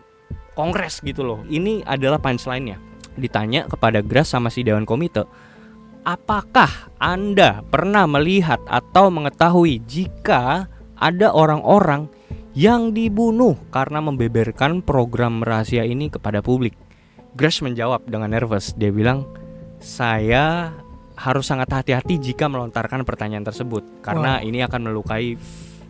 kongres 0.57 1.03
gitu 1.05 1.21
loh. 1.21 1.39
Ini 1.45 1.85
adalah 1.85 2.17
punchline-nya. 2.17 2.79
Ditanya 3.15 3.67
kepada 3.67 4.03
Gras 4.03 4.31
sama 4.31 4.51
si 4.51 4.63
Dewan 4.63 4.87
Komite 4.87 5.27
apakah 6.05 6.93
anda 7.01 7.65
pernah 7.67 8.05
melihat 8.05 8.61
atau 8.69 9.09
mengetahui 9.09 9.81
jika 9.89 10.69
ada 10.95 11.33
orang-orang 11.33 12.07
yang 12.55 12.95
dibunuh 12.95 13.57
karena 13.73 13.99
membeberkan 13.99 14.79
program 14.79 15.43
rahasia 15.43 15.83
ini 15.83 16.07
kepada 16.07 16.39
publik? 16.39 16.77
Grass 17.35 17.59
menjawab 17.59 18.07
dengan 18.07 18.31
nervous. 18.31 18.71
Dia 18.79 18.95
bilang 18.95 19.27
saya 19.83 20.71
harus 21.15 21.47
sangat 21.47 21.71
hati-hati 21.71 22.19
jika 22.19 22.51
melontarkan 22.51 23.07
pertanyaan 23.07 23.47
tersebut 23.47 24.03
karena 24.03 24.43
ini 24.43 24.59
akan 24.63 24.91
melukai 24.91 25.39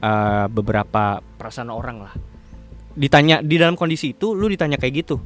uh, 0.01 0.45
beberapa 0.49 1.21
perasaan 1.21 1.73
orang 1.73 1.97
lah. 2.05 2.13
Ditanya 2.95 3.43
di 3.43 3.59
dalam 3.59 3.75
kondisi 3.75 4.15
itu, 4.15 4.31
lu 4.37 4.47
ditanya 4.47 4.79
kayak 4.79 4.93
gitu, 5.03 5.19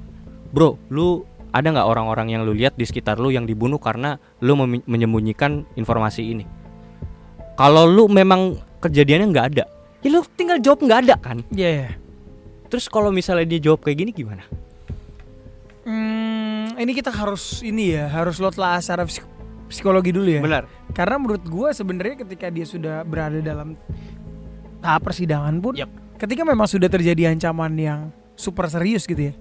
bro, 0.49 0.79
lu 0.89 1.21
ada 1.51 1.67
nggak 1.69 1.87
orang-orang 1.87 2.33
yang 2.33 2.41
lu 2.45 2.53
lihat 2.53 2.77
di 2.77 2.85
sekitar 2.85 3.17
lu 3.17 3.29
yang 3.29 3.45
dibunuh 3.45 3.77
karena 3.77 4.17
lu 4.41 4.57
menyembunyikan 4.65 5.67
informasi 5.77 6.23
ini? 6.33 6.45
Kalau 7.59 7.85
lu 7.85 8.07
memang 8.07 8.57
kejadiannya 8.79 9.27
nggak 9.29 9.47
ada, 9.53 9.65
ya 10.01 10.09
lu 10.09 10.23
tinggal 10.33 10.57
jawab 10.63 10.79
nggak 10.81 10.99
ada 11.05 11.15
kan. 11.19 11.37
Iya. 11.51 11.69
iya. 11.85 11.89
Terus 12.69 12.85
kalau 12.85 13.09
misalnya 13.09 13.49
dia 13.49 13.59
jawab 13.59 13.81
kayak 13.81 13.97
gini 13.97 14.11
gimana? 14.13 14.45
Hmm, 15.89 16.77
ini 16.77 16.91
kita 16.93 17.09
harus 17.09 17.65
ini 17.65 17.97
ya, 17.97 18.05
harus 18.13 18.37
lo 18.37 18.53
telah 18.53 18.77
secara 18.77 19.09
psikologi 19.69 20.11
dulu 20.11 20.27
ya. 20.27 20.41
Benar. 20.41 20.65
Karena 20.91 21.15
menurut 21.21 21.45
gua 21.45 21.69
sebenarnya 21.71 22.25
ketika 22.25 22.49
dia 22.49 22.65
sudah 22.65 23.05
berada 23.05 23.39
dalam 23.39 23.77
tahap 24.81 25.01
persidangan 25.05 25.55
pun, 25.61 25.77
Yap. 25.77 25.89
ketika 26.17 26.41
memang 26.43 26.65
sudah 26.65 26.89
terjadi 26.89 27.29
ancaman 27.29 27.73
yang 27.77 27.99
super 28.33 28.65
serius 28.67 29.05
gitu 29.05 29.29
ya, 29.29 29.33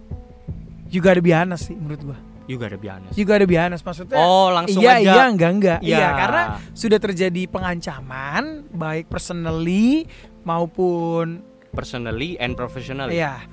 juga 0.87 1.17
ada 1.17 1.23
bianas 1.25 1.67
sih 1.67 1.75
menurut 1.75 2.03
gua. 2.15 2.19
Juga 2.49 2.65
ada 2.73 2.81
biasa. 2.81 3.13
Juga 3.13 3.33
ada 3.37 3.45
bianas 3.45 3.81
maksudnya. 3.85 4.17
Oh 4.17 4.49
langsung 4.49 4.81
iya, 4.81 4.97
aja. 4.97 5.05
iya, 5.05 5.25
enggak, 5.29 5.51
enggak. 5.53 5.79
Iya. 5.85 5.99
Iya, 6.01 6.09
karena 6.17 6.43
sudah 6.73 6.99
terjadi 6.99 7.43
pengancaman 7.53 8.65
baik 8.73 9.13
personally 9.13 10.09
maupun 10.49 11.45
Personally 11.69 12.41
and 12.41 12.57
professionally. 12.57 13.21
ya 13.21 13.45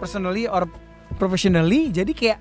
personally 0.00 0.48
or 0.48 0.64
professionally. 1.20 1.92
Jadi 1.92 2.16
kayak 2.16 2.40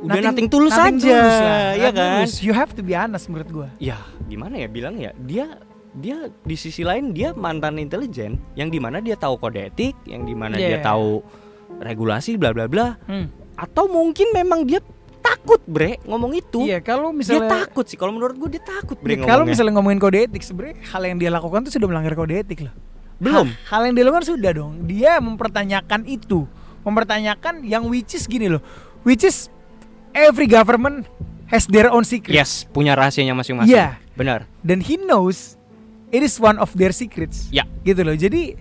Udah 0.00 0.16
nothing, 0.22 0.48
tulus 0.48 0.72
nothing 0.72 0.96
aja, 0.96 1.12
tulus 1.12 1.36
lah, 1.36 1.46
ya 1.46 1.60
nothing 1.82 1.94
kan? 1.94 2.10
tulus. 2.16 2.32
You 2.40 2.52
have 2.52 2.72
to 2.72 2.80
be 2.80 2.92
honest 2.92 3.24
menurut 3.26 3.50
gua. 3.50 3.68
ya 3.76 3.98
gimana 4.24 4.54
ya 4.56 4.66
bilang 4.66 4.94
ya 4.94 5.12
dia 5.14 5.46
dia 5.92 6.16
di 6.40 6.54
sisi 6.54 6.80
lain 6.80 7.10
dia 7.10 7.32
mantan 7.32 7.76
intelijen 7.76 8.38
yang 8.54 8.68
di 8.68 8.78
mana 8.78 8.98
dia 8.98 9.14
tahu 9.14 9.36
kode 9.36 9.60
etik 9.66 9.92
yang 10.04 10.22
di 10.22 10.32
mana 10.32 10.54
dia 10.54 10.78
Yeah. 10.78 10.82
tahu 10.82 11.20
regulasi 11.78 12.34
bla 12.34 12.50
bla 12.50 12.64
bla 12.64 12.94
Hmm. 13.04 13.26
atau 13.54 13.86
mungkin 13.86 14.30
memang 14.30 14.62
dia 14.62 14.78
takut 15.20 15.60
bre 15.62 15.98
ngomong 16.02 16.32
itu 16.32 16.64
Iya, 16.64 16.78
kalau 16.78 17.10
dia 17.10 17.18
misalnya 17.18 17.50
takut 17.58 17.84
sih 17.84 17.94
kalau 17.94 18.10
menurut 18.10 18.34
gue 18.34 18.50
dia 18.50 18.62
takut 18.62 18.96
bre 18.96 19.14
Nih, 19.14 19.26
kalau 19.26 19.44
misalnya 19.44 19.74
ngomongin 19.74 19.98
kode 19.98 20.18
etik 20.24 20.40
sebenarnya 20.40 20.80
hal 20.86 21.02
yang 21.02 21.18
dia 21.18 21.28
lakukan 21.28 21.60
tuh 21.60 21.72
sudah 21.72 21.86
melanggar 21.86 22.14
kode 22.14 22.34
etik 22.38 22.64
loh. 22.64 22.74
belum 23.18 23.46
Ha- 23.46 23.58
hal 23.68 23.80
yang 23.84 23.94
dia 23.94 24.04
lakukan 24.06 24.24
sudah 24.24 24.50
dong. 24.50 24.72
Dia 24.86 25.18
mempertanyakan 25.18 26.08
itu, 26.08 26.48
mempertanyakan 26.80 27.60
yang 27.62 27.84
which 27.84 28.14
is 28.14 28.24
gini 28.24 28.48
loh. 28.48 28.64
Which 29.02 29.20
is 29.22 29.52
every 30.12 30.46
government 30.46 31.06
has 31.46 31.66
their 31.66 31.86
own 31.86 32.02
secret. 32.02 32.32
yes 32.32 32.66
punya 32.66 32.94
rahasianya 32.94 33.34
masing-masing 33.34 33.70
Iya. 33.70 33.98
benar 34.14 34.46
Dan 34.60 34.78
he 34.78 34.94
knows 34.96 35.56
it 36.10 36.20
is 36.20 36.36
one 36.36 36.58
of 36.58 36.70
their 36.74 36.90
secrets. 36.90 37.46
Ya. 37.48 37.64
Gitu 37.80 38.02
loh. 38.02 38.12
Jadi 38.12 38.54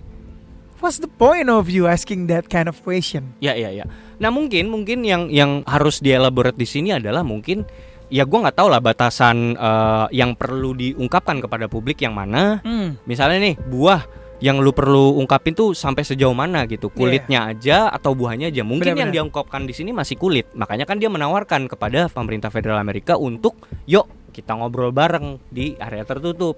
what's 0.80 0.98
the 0.98 1.10
point 1.10 1.46
of 1.46 1.68
you 1.68 1.86
asking 1.86 2.26
that 2.26 2.48
kind 2.48 2.66
of 2.66 2.80
question? 2.80 3.36
ya 3.38 3.52
ya 3.52 3.68
ya 3.70 3.84
nah 4.16 4.28
mungkin 4.30 4.68
mungkin 4.68 5.04
yang 5.04 5.28
yang 5.28 5.64
harus 5.64 6.00
dielaborate 6.00 6.56
di 6.56 6.64
sini 6.64 6.92
adalah 6.92 7.24
mungkin 7.24 7.64
ya 8.08 8.24
gue 8.24 8.36
nggak 8.36 8.56
tahu 8.56 8.68
lah 8.68 8.80
batasan 8.80 9.54
eh, 9.54 10.06
yang 10.12 10.36
perlu 10.36 10.72
diungkapkan 10.74 11.40
kepada 11.40 11.68
publik 11.68 12.00
yang 12.00 12.12
mana 12.12 12.60
Hmm. 12.60 13.00
misalnya 13.04 13.40
nih 13.40 13.56
buah 13.62 14.04
yang 14.40 14.58
lu 14.58 14.72
perlu 14.72 15.16
ungkapin 15.16 15.52
tuh 15.52 15.72
sampai 15.72 16.02
sejauh 16.02 16.32
mana 16.32 16.64
gitu 16.64 16.88
Iya. 16.88 16.96
kulitnya 16.96 17.40
aja 17.46 17.78
atau 17.88 18.12
buahnya 18.12 18.48
aja 18.48 18.64
mungkin 18.64 18.90
yang 18.90 19.08
Benar-benar. 19.08 19.16
diungkapkan 19.28 19.62
di 19.64 19.74
sini 19.74 19.92
masih 19.92 20.16
kulit 20.16 20.48
makanya 20.54 20.84
kan 20.84 20.96
dia 20.96 21.08
menawarkan 21.08 21.68
kepada 21.68 22.08
pemerintah 22.08 22.48
federal 22.48 22.78
Amerika 22.78 23.14
untuk 23.14 23.56
yuk 23.84 24.08
kita 24.30 24.54
ngobrol 24.54 24.90
bareng 24.90 25.44
di 25.46 25.76
area 25.76 26.04
tertutup 26.04 26.56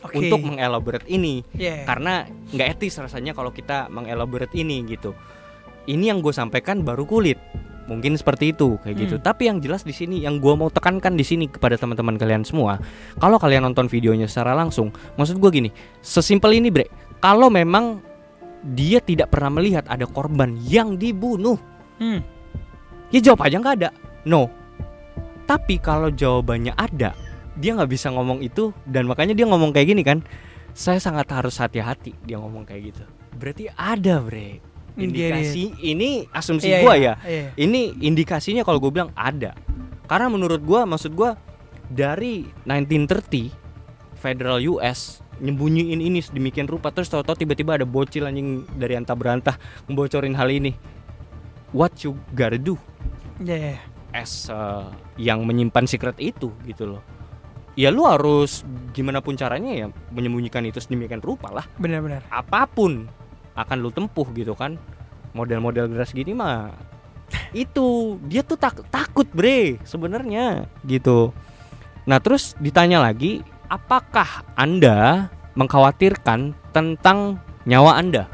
Oke. 0.00 0.14
untuk 0.16 0.40
mengelaborate 0.44 1.06
ini 1.06 1.42
Yeah. 1.52 1.82
karena 1.82 2.22
nggak 2.48 2.78
etis 2.78 2.96
rasanya 2.96 3.32
kalau 3.32 3.50
kita 3.50 3.88
mengelaborate 3.88 4.52
ini 4.52 4.86
gitu 4.86 5.16
ini 5.84 6.08
yang 6.08 6.20
gue 6.20 6.30
sampaikan 6.30 6.80
baru 6.80 7.02
kulit 7.02 7.36
mungkin 7.84 8.16
seperti 8.16 8.52
itu 8.52 8.80
kayak 8.80 8.96
gitu 8.98 9.16
Hmm. 9.16 9.24
tapi 9.26 9.44
yang 9.44 9.60
jelas 9.60 9.84
di 9.84 9.92
sini 9.92 10.16
yang 10.18 10.40
gue 10.40 10.54
mau 10.54 10.72
tekankan 10.72 11.12
di 11.12 11.20
sini 11.20 11.44
kepada 11.46 11.76
teman-teman 11.76 12.16
kalian 12.16 12.40
semua 12.40 12.80
kalau 13.18 13.36
kalian 13.36 13.60
nonton 13.62 13.92
videonya 13.92 14.24
secara 14.24 14.52
langsung 14.52 14.88
maksud 15.16 15.36
gue 15.36 15.50
gini 15.52 15.68
sesimpel 16.00 16.56
ini 16.56 16.72
bre 16.72 16.88
kalau 17.24 17.48
memang 17.48 18.04
dia 18.76 19.00
tidak 19.00 19.32
pernah 19.32 19.56
melihat 19.56 19.88
ada 19.88 20.04
korban 20.04 20.60
yang 20.60 21.00
dibunuh. 21.00 21.56
Hmm. 21.96 22.20
ya 23.08 23.22
jawab 23.24 23.48
aja 23.48 23.56
nggak 23.64 23.76
ada. 23.80 23.90
No. 24.28 24.52
Tapi 25.48 25.80
kalau 25.80 26.12
jawabannya 26.12 26.76
ada 26.76 27.16
dia 27.56 27.70
nggak 27.72 27.88
bisa 27.88 28.12
ngomong 28.12 28.44
itu 28.44 28.74
dan 28.84 29.08
makanya 29.08 29.32
dia 29.32 29.48
ngomong 29.48 29.72
kayak 29.72 29.96
gini 29.96 30.04
kan. 30.04 30.20
Saya 30.74 31.00
sangat 31.00 31.30
harus 31.32 31.56
hati-hati 31.56 32.12
dia 32.28 32.36
ngomong 32.36 32.68
kayak 32.68 32.92
gitu. 32.92 33.04
Berarti 33.40 33.72
ada 33.72 34.20
bre. 34.20 34.60
Indikasi 34.94 35.80
ini 35.80 36.28
asumsi 36.30 36.70
Iya, 36.70 36.78
gua 36.86 36.94
iya, 36.94 37.14
ya. 37.18 37.26
Iya. 37.26 37.48
ini 37.58 37.98
indikasinya 38.04 38.62
kalau 38.62 38.78
gue 38.78 38.94
bilang 38.94 39.10
ada. 39.16 39.56
Karena 40.06 40.28
menurut 40.28 40.62
gua 40.62 40.86
maksud 40.86 41.16
gua 41.16 41.34
dari 41.90 42.46
1930 42.68 43.50
federal 44.18 44.62
US 44.70 45.23
nyembunyiin 45.44 46.00
ini 46.00 46.24
sedemikian 46.24 46.64
rupa. 46.64 46.88
Terus 46.88 47.12
tahu-tahu 47.12 47.44
tiba-tiba 47.44 47.76
ada 47.76 47.84
bocil 47.84 48.24
anjing 48.24 48.64
dari 48.80 48.96
antah 48.96 49.12
berantah 49.12 49.60
ngebocorin 49.86 50.32
hal 50.32 50.48
ini. 50.48 50.72
What 51.76 52.00
you 52.00 52.16
gotta 52.32 52.56
do 52.56 52.80
Yeah. 53.42 53.82
as 54.14 54.46
uh, 54.46 54.94
yang 55.18 55.42
menyimpan 55.42 55.90
secret 55.90 56.14
itu 56.22 56.54
gitu 56.64 56.86
loh. 56.86 57.02
Ya 57.74 57.90
lu 57.90 58.06
harus 58.06 58.62
gimana 58.94 59.18
pun 59.18 59.34
caranya 59.34 59.74
ya 59.74 59.86
menyembunyikan 60.14 60.62
itu 60.62 60.78
sedemikian 60.78 61.18
rupa 61.18 61.50
lah. 61.50 61.66
Benar-benar. 61.76 62.22
apa 62.30 62.70
pun 62.70 63.10
akan 63.58 63.76
lu 63.82 63.90
tempuh 63.90 64.30
gitu 64.32 64.54
kan. 64.54 64.78
Model-model 65.34 65.90
geras 65.90 66.14
gini 66.14 66.30
mah 66.30 66.70
itu 67.66 68.16
dia 68.30 68.46
tuh 68.46 68.54
tak 68.54 68.86
takut 68.94 69.26
bre 69.34 69.82
sebenarnya 69.82 70.70
gitu. 70.86 71.34
Nah 72.06 72.22
terus 72.22 72.54
ditanya 72.62 73.02
lagi 73.02 73.42
apakah 73.68 74.44
anda 74.54 75.28
mengkhawatirkan 75.54 76.52
tentang 76.74 77.38
nyawa 77.64 77.96
anda? 77.96 78.28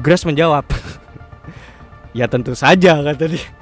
Grace 0.00 0.24
menjawab 0.26 0.64
ya 2.18 2.26
tentu 2.26 2.54
saja 2.54 3.00
kata 3.00 3.24
dia. 3.30 3.44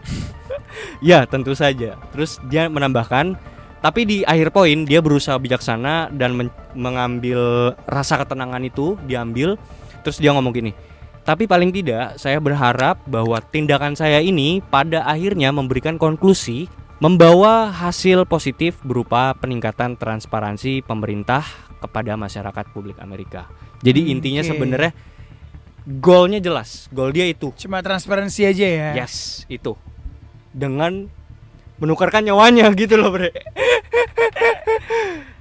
Ya 0.99 1.26
tentu 1.26 1.55
saja. 1.55 1.94
Terus 2.11 2.42
dia 2.51 2.66
menambahkan 2.66 3.38
tapi 3.78 4.03
di 4.03 4.16
akhir 4.26 4.51
poin 4.51 4.82
dia 4.82 4.99
berusaha 4.99 5.38
bijaksana 5.38 6.11
dan 6.11 6.34
men- 6.34 6.55
mengambil 6.74 7.72
rasa 7.86 8.18
ketenangan 8.18 8.62
itu 8.66 8.99
diambil. 9.07 9.55
Terus 10.03 10.22
dia 10.22 10.30
ngomong 10.30 10.55
gini 10.55 10.72
Tapi 11.26 11.44
paling 11.51 11.74
tidak 11.74 12.16
saya 12.16 12.38
berharap 12.40 13.03
bahwa 13.05 13.36
tindakan 13.42 13.92
saya 13.99 14.22
ini 14.22 14.62
pada 14.62 15.05
akhirnya 15.05 15.53
memberikan 15.53 15.99
konklusi 16.01 16.70
membawa 16.99 17.70
hasil 17.70 18.26
positif 18.26 18.82
berupa 18.82 19.30
peningkatan 19.38 19.94
transparansi 19.94 20.82
pemerintah 20.82 21.46
kepada 21.78 22.18
masyarakat 22.18 22.64
publik 22.74 22.99
Amerika. 22.99 23.46
Jadi 23.86 24.11
Hmm, 24.11 24.12
intinya 24.18 24.42
sebenarnya 24.42 24.90
goalnya 25.86 26.42
jelas, 26.42 26.90
goal 26.90 27.14
dia 27.14 27.30
itu. 27.30 27.55
Cuma 27.55 27.78
transparansi 27.80 28.51
aja 28.51 28.66
ya. 28.66 28.88
Yes, 28.99 29.46
itu. 29.46 29.78
Dengan 30.51 31.07
menukarkan 31.78 32.26
nyawanya 32.26 32.66
gitu 32.74 32.99
loh, 32.99 33.14
Bre. 33.14 33.30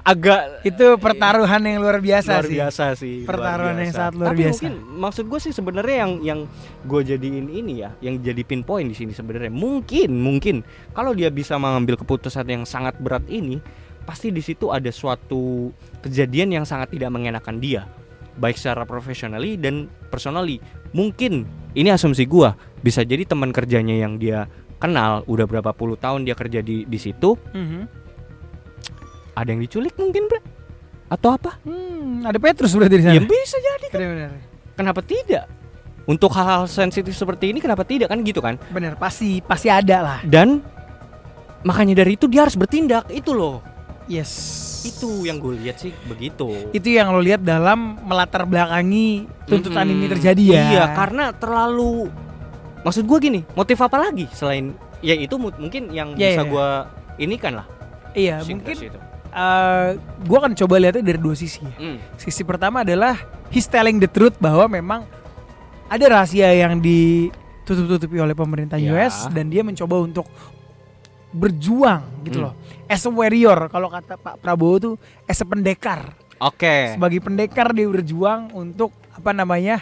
Agak 0.07 0.63
Itu 0.63 0.95
pertaruhan 0.95 1.59
yang 1.59 1.83
luar 1.83 1.99
biasa 1.99 2.31
luar 2.33 2.47
sih. 2.47 2.55
biasa 2.55 2.83
sih. 2.95 3.15
Pertaruhan 3.27 3.75
yang 3.75 3.91
biasa. 3.91 3.99
sangat 3.99 4.13
luar 4.15 4.27
Tapi 4.31 4.39
biasa. 4.39 4.51
mungkin 4.55 4.73
maksud 4.97 5.25
gue 5.27 5.39
sih 5.43 5.51
sebenarnya 5.51 5.95
yang 5.99 6.11
yang 6.23 6.39
gue 6.81 7.01
jadiin 7.03 7.47
ini 7.47 7.83
ya, 7.83 7.91
yang 7.99 8.15
jadi 8.17 8.39
pinpoint 8.41 8.87
di 8.87 8.95
sini 8.95 9.11
sebenarnya 9.11 9.51
mungkin 9.51 10.15
mungkin 10.15 10.55
kalau 10.91 11.11
dia 11.11 11.27
bisa 11.27 11.59
mengambil 11.59 11.99
keputusan 11.99 12.47
yang 12.47 12.63
sangat 12.63 12.95
berat 12.97 13.27
ini, 13.27 13.59
pasti 14.03 14.31
di 14.31 14.39
situ 14.39 14.71
ada 14.71 14.87
suatu 14.89 15.75
kejadian 15.99 16.49
yang 16.53 16.63
sangat 16.63 16.87
tidak 16.89 17.11
mengenakan 17.11 17.59
dia, 17.59 17.83
baik 18.35 18.55
secara 18.55 18.87
profesionally 18.87 19.59
dan 19.59 19.91
personally. 20.07 20.63
Mungkin 20.89 21.43
ini 21.75 21.91
asumsi 21.91 22.23
gua 22.23 22.55
bisa 22.79 23.03
jadi 23.03 23.27
teman 23.27 23.51
kerjanya 23.51 23.93
yang 23.93 24.15
dia 24.15 24.47
kenal 24.79 25.27
udah 25.27 25.43
berapa 25.43 25.75
puluh 25.75 25.99
tahun 25.99 26.23
dia 26.23 26.31
kerja 26.31 26.63
di 26.63 26.87
di 26.87 26.95
situ, 26.95 27.35
Mhm. 27.51 28.06
Ada 29.37 29.49
yang 29.49 29.61
diculik 29.61 29.93
mungkin, 29.95 30.25
Bre? 30.25 30.41
Atau 31.07 31.31
apa? 31.31 31.61
Hmm, 31.61 32.25
ada 32.25 32.35
Petrus 32.35 32.73
berarti 32.73 32.97
di 32.97 33.03
sana. 33.05 33.15
Ya 33.15 33.21
bisa 33.21 33.55
jadi 33.55 33.85
kan. 33.87 33.99
Benar. 34.01 34.31
Kenapa 34.73 34.99
tidak? 34.99 35.45
Untuk 36.03 36.31
hal-hal 36.33 36.65
sensitif 36.65 37.13
seperti 37.13 37.51
ini 37.51 37.59
kenapa 37.59 37.83
tidak 37.83 38.09
kan 38.09 38.19
gitu 38.23 38.39
kan? 38.39 38.55
Benar, 38.71 38.95
pasti 38.95 39.39
pasti 39.39 39.67
ada 39.67 39.97
lah. 39.99 40.19
Dan 40.23 40.63
makanya 41.61 41.99
dari 41.99 42.15
itu 42.15 42.25
dia 42.25 42.43
harus 42.43 42.55
bertindak 42.55 43.07
itu 43.09 43.31
loh. 43.31 43.59
Yes. 44.07 44.31
Itu 44.87 45.27
yang 45.27 45.35
gue 45.37 45.59
lihat 45.59 45.83
sih 45.83 45.91
begitu. 46.07 46.71
Itu 46.71 46.87
yang 46.87 47.11
lo 47.11 47.19
lihat 47.19 47.43
dalam 47.43 47.99
melatar 48.07 48.47
belakangi 48.47 49.27
tuntutan 49.43 49.83
Mm-mm. 49.83 49.95
ini 49.99 50.05
terjadi 50.07 50.43
ya. 50.47 50.63
Iya, 50.71 50.83
karena 50.95 51.35
terlalu 51.35 52.07
maksud 52.87 53.03
gue 53.03 53.17
gini, 53.19 53.39
motif 53.51 53.75
apa 53.83 53.99
lagi 53.99 54.31
selain 54.31 54.71
ya 55.03 55.11
itu 55.11 55.35
mu- 55.35 55.51
mungkin 55.59 55.91
yang 55.91 56.15
Iya, 56.15 56.39
bisa 56.39 56.43
iya. 56.43 56.47
gue 56.47 56.67
ini 57.19 57.35
kan 57.35 57.53
lah. 57.59 57.67
Iya, 58.15 58.35
si 58.39 58.55
mungkin 58.55 58.75
itu. 58.79 58.99
Eh 59.37 59.87
gue 60.19 60.33
akan 60.35 60.57
coba 60.57 60.75
lihatnya 60.77 61.05
dari 61.05 61.19
dua 61.21 61.37
sisi. 61.37 61.61
Hmm. 61.61 62.01
Sisi 62.17 62.41
pertama 62.41 62.81
adalah 62.81 63.13
he's 63.47 63.65
telling 63.65 63.97
the 63.97 64.09
truth 64.09 64.33
bahwa 64.37 64.65
memang 64.67 65.05
ada 65.85 66.05
rahasia 66.09 66.49
yang 66.51 66.81
ditutup-tutupi 66.81 68.17
oleh 68.17 68.33
pemerintah 68.33 68.75
Ya. 68.75 68.97
US 68.97 69.29
dan 69.29 69.47
dia 69.47 69.61
mencoba 69.61 70.01
untuk 70.01 70.25
berjuang 71.29 72.01
gitu 72.23 72.41
Hmm. 72.41 72.45
loh. 72.49 72.53
As 72.87 73.03
a 73.03 73.11
warrior 73.11 73.67
kalau 73.67 73.87
kata 73.87 74.15
Pak 74.15 74.39
Prabowo 74.39 74.75
tuh 74.79 74.93
as 75.23 75.37
a 75.37 75.45
pendekar. 75.45 76.17
Oke. 76.39 76.95
Sebagai 76.95 77.19
pendekar 77.19 77.71
dia 77.71 77.85
berjuang 77.85 78.49
untuk 78.51 78.89
apa 79.11 79.31
namanya? 79.31 79.81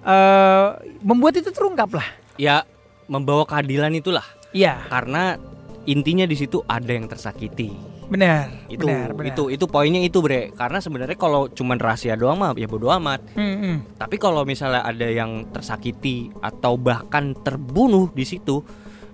eh 0.00 0.66
membuat 1.02 1.34
itu 1.36 1.50
terungkap 1.50 1.90
lah. 1.90 2.06
Ya 2.38 2.62
membawa 3.06 3.42
keadilan 3.42 3.90
itulah 3.92 4.22
Iya, 4.50 4.86
karena 4.86 5.34
intinya 5.84 6.22
di 6.22 6.32
situ 6.32 6.62
ada 6.64 6.86
yang 6.86 7.04
tersakiti. 7.04 7.74
Benar. 8.06 8.50
Itu 8.66 8.86
benar, 8.86 9.12
benar. 9.12 9.30
itu 9.34 9.42
itu 9.50 9.64
poinnya 9.66 10.00
itu, 10.00 10.18
Bre. 10.20 10.50
Karena 10.52 10.78
sebenarnya 10.78 11.14
kalau 11.14 11.46
cuman 11.46 11.76
rahasia 11.76 12.14
doang 12.14 12.38
mah 12.38 12.54
ya 12.54 12.66
bodo 12.66 12.90
amat. 12.90 13.20
Hmm, 13.34 13.56
hmm. 13.58 13.76
Tapi 13.98 14.16
kalau 14.16 14.42
misalnya 14.42 14.82
ada 14.82 15.06
yang 15.06 15.46
tersakiti 15.50 16.30
atau 16.38 16.74
bahkan 16.74 17.34
terbunuh 17.34 18.10
di 18.10 18.22
situ, 18.22 18.62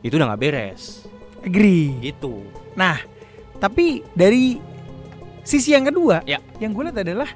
itu 0.01 0.13
udah 0.13 0.33
nggak 0.33 0.41
beres. 0.41 1.05
Agree. 1.43 1.99
Gitu. 2.01 2.45
Nah, 2.75 3.01
tapi 3.59 4.05
dari 4.13 4.57
sisi 5.43 5.75
yang 5.75 5.85
kedua, 5.85 6.23
Ya. 6.23 6.39
yang 6.59 6.71
gue 6.71 6.87
lihat 6.87 7.03
adalah 7.03 7.31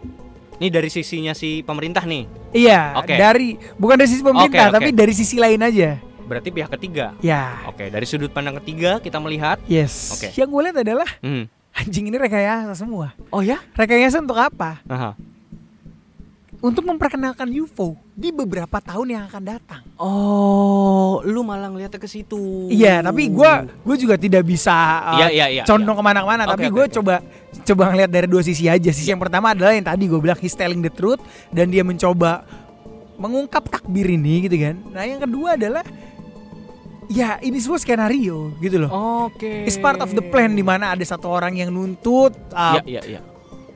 Ini 0.56 0.72
dari 0.72 0.88
sisinya 0.88 1.36
si 1.36 1.60
pemerintah 1.60 2.00
nih. 2.08 2.24
iya 2.56 2.96
Oke. 2.96 3.12
dari 3.12 3.60
bukan 3.76 4.00
dari 4.00 4.08
sisi 4.08 4.24
pemerintah, 4.24 4.72
Oke, 4.72 4.72
oke. 4.72 4.76
tapi 4.80 4.88
dari 4.96 5.12
sisi 5.12 5.36
lain 5.36 5.60
aja. 5.60 6.00
Berarti 6.26 6.50
pihak 6.50 6.70
ketiga. 6.72 7.14
Ya, 7.20 7.62
Oke, 7.64 7.86
dari 7.86 8.02
sudut 8.02 8.28
pandang 8.28 8.58
ketiga 8.58 8.98
kita 8.98 9.16
melihat. 9.16 9.62
yes. 9.64 10.10
Oke. 10.12 10.34
Yang 10.34 10.48
gue 10.48 10.60
lihat 10.62 10.76
adalah 10.82 11.08
Hmm. 11.18 11.46
anjing 11.72 12.04
ini 12.04 12.16
rekayasa 12.16 12.74
semua. 12.74 13.14
Oh 13.28 13.40
ya? 13.40 13.62
Rekayasa 13.72 14.18
untuk 14.18 14.34
apa? 14.34 14.82
Aha. 14.84 15.14
Untuk 16.56 16.82
memperkenalkan 16.82 17.46
UFO 17.52 17.94
di 18.10 18.32
beberapa 18.32 18.80
tahun 18.80 19.06
yang 19.12 19.22
akan 19.28 19.42
datang. 19.44 19.84
Oh, 20.00 21.20
lu 21.22 21.44
malah 21.44 21.68
ngeliatnya 21.68 22.00
ke 22.00 22.08
situ. 22.08 22.66
Iya, 22.66 23.04
tapi 23.04 23.28
gue 23.28 23.50
gue 23.84 23.96
juga 24.00 24.16
tidak 24.16 24.40
bisa 24.42 24.72
uh, 24.72 25.20
Iya, 25.20 25.26
iya, 25.30 25.46
iya. 25.52 25.62
condong 25.62 25.94
ke 25.94 26.02
mana-mana. 26.02 26.42
Oke, 26.42 26.56
tapi 26.56 26.66
gue 26.72 26.84
oke. 26.88 26.94
coba 26.96 27.20
coba 27.60 27.82
ngeliat 27.92 28.08
dari 28.08 28.24
dua 28.26 28.40
sisi 28.40 28.66
aja. 28.66 28.88
Sisi 28.88 29.06
yang 29.06 29.20
pertama 29.20 29.52
adalah 29.52 29.76
yang 29.76 29.84
tadi 29.84 30.08
gue 30.08 30.16
bilang 30.16 30.40
he's 30.40 30.56
telling 30.56 30.80
the 30.80 30.88
truth 30.88 31.20
dan 31.52 31.68
dia 31.68 31.84
mencoba 31.84 32.42
mengungkap 33.20 33.68
takbir 33.68 34.08
ini 34.08 34.48
gitu 34.48 34.56
kan. 34.56 34.80
Nah 34.90 35.04
yang 35.04 35.20
kedua 35.20 35.60
adalah 35.60 35.84
ya 37.08 37.38
ini 37.38 37.56
semua 37.56 37.76
skenario 37.76 38.50
gitu 38.58 38.76
loh. 38.78 38.90
Oke. 39.26 39.64
It's 39.64 39.76
part 39.76 39.98
of 39.98 40.10
the 40.10 40.22
plan 40.22 40.52
di 40.52 40.60
mana 40.60 40.90
ada 40.90 41.02
satu 41.02 41.28
orang 41.28 41.54
yang 41.54 41.68
nuntut 41.68 42.34
uh, 42.50 42.78
Iya, 42.78 42.82
iya, 42.84 43.00
iya. 43.08 43.20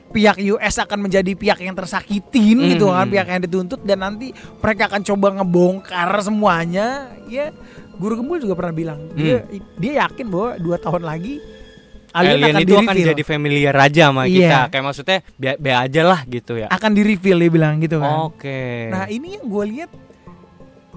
pihak 0.09 0.37
US 0.51 0.75
akan 0.77 0.99
menjadi 1.01 1.31
pihak 1.31 1.59
yang 1.59 1.71
tersakitin 1.71 2.57
Hmm. 2.57 2.69
gitu 2.69 2.85
kan, 2.87 3.07
pihak 3.07 3.27
yang 3.29 3.41
dituntut 3.41 3.79
dan 3.81 4.01
nanti 4.01 4.31
mereka 4.57 4.87
akan 4.87 5.01
coba 5.01 5.27
ngebongkar 5.33 6.11
semuanya. 6.19 6.87
Ya, 7.25 7.55
Guru 7.93 8.17
Gembul 8.17 8.39
juga 8.39 8.53
pernah 8.53 8.73
bilang 8.73 8.99
dia 9.13 9.47
dia 9.75 10.01
yakin 10.01 10.25
bahwa 10.25 10.49
dua 10.57 10.75
tahun 10.75 11.01
lagi 11.01 11.39
alien, 12.11 12.27
Hmm. 12.27 12.43
Alien 12.43 12.51
akan 12.51 12.61
itu 12.61 12.73
akan 12.75 12.95
jadi 13.07 13.23
familiar 13.23 13.75
aja 13.77 14.01
sama 14.05 14.23
Iya. 14.25 14.35
kita. 14.35 14.59
Kayak 14.67 14.83
maksudnya 14.83 15.17
be, 15.33 15.49
be 15.55 15.71
aja 15.71 16.01
lah 16.03 16.19
gitu 16.25 16.53
ya. 16.55 16.67
akan 16.67 16.91
di 16.91 17.01
reveal 17.05 17.37
dia 17.39 17.47
bilang 17.49 17.79
gitu 17.79 17.97
kan. 17.97 18.27
Oke. 18.27 18.91
Nah 18.91 19.07
ini 19.07 19.39
yang 19.39 19.47
gue 19.47 19.65
lihat 19.71 19.91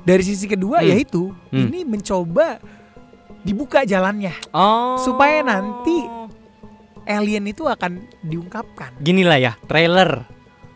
dari 0.04 0.22
sisi 0.22 0.44
kedua 0.44 0.84
Hmm. 0.84 0.88
yaitu 0.92 1.32
Hmm. 1.50 1.68
ini 1.68 1.82
mencoba 1.82 2.60
dibuka 3.40 3.84
jalannya 3.84 4.32
oh. 4.52 5.00
supaya 5.00 5.40
nanti 5.40 6.04
alien 7.04 7.44
itu 7.44 7.68
akan 7.68 8.00
diungkapkan. 8.24 8.96
gini 8.96 9.20
lah 9.20 9.36
ya, 9.36 9.52
trailer. 9.68 10.24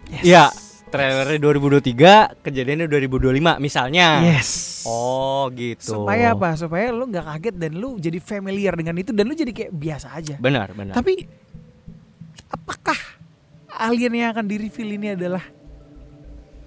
Yes. 0.09 0.25
Iya, 0.25 0.45
trailernya 0.89 1.41
2023, 1.41 2.37
kejadiannya 2.45 2.85
2025 2.85 3.57
misalnya. 3.57 4.21
Yes. 4.25 4.85
Oh, 4.85 5.49
gitu. 5.53 6.05
Supaya 6.05 6.37
apa? 6.37 6.53
Supaya 6.57 6.93
lu 6.93 7.09
nggak 7.09 7.25
kaget 7.25 7.55
dan 7.57 7.73
lu 7.77 7.97
jadi 7.97 8.21
familiar 8.21 8.77
dengan 8.77 8.97
itu 8.97 9.13
dan 9.17 9.25
lu 9.25 9.33
jadi 9.33 9.53
kayak 9.53 9.73
biasa 9.73 10.13
aja. 10.13 10.37
Benar, 10.37 10.73
benar. 10.77 10.97
Tapi 10.97 11.25
apakah 12.49 12.97
alien 13.81 14.13
yang 14.13 14.29
akan 14.33 14.45
di 14.49 14.57
reveal 14.61 14.91
ini 14.97 15.09
adalah 15.17 15.45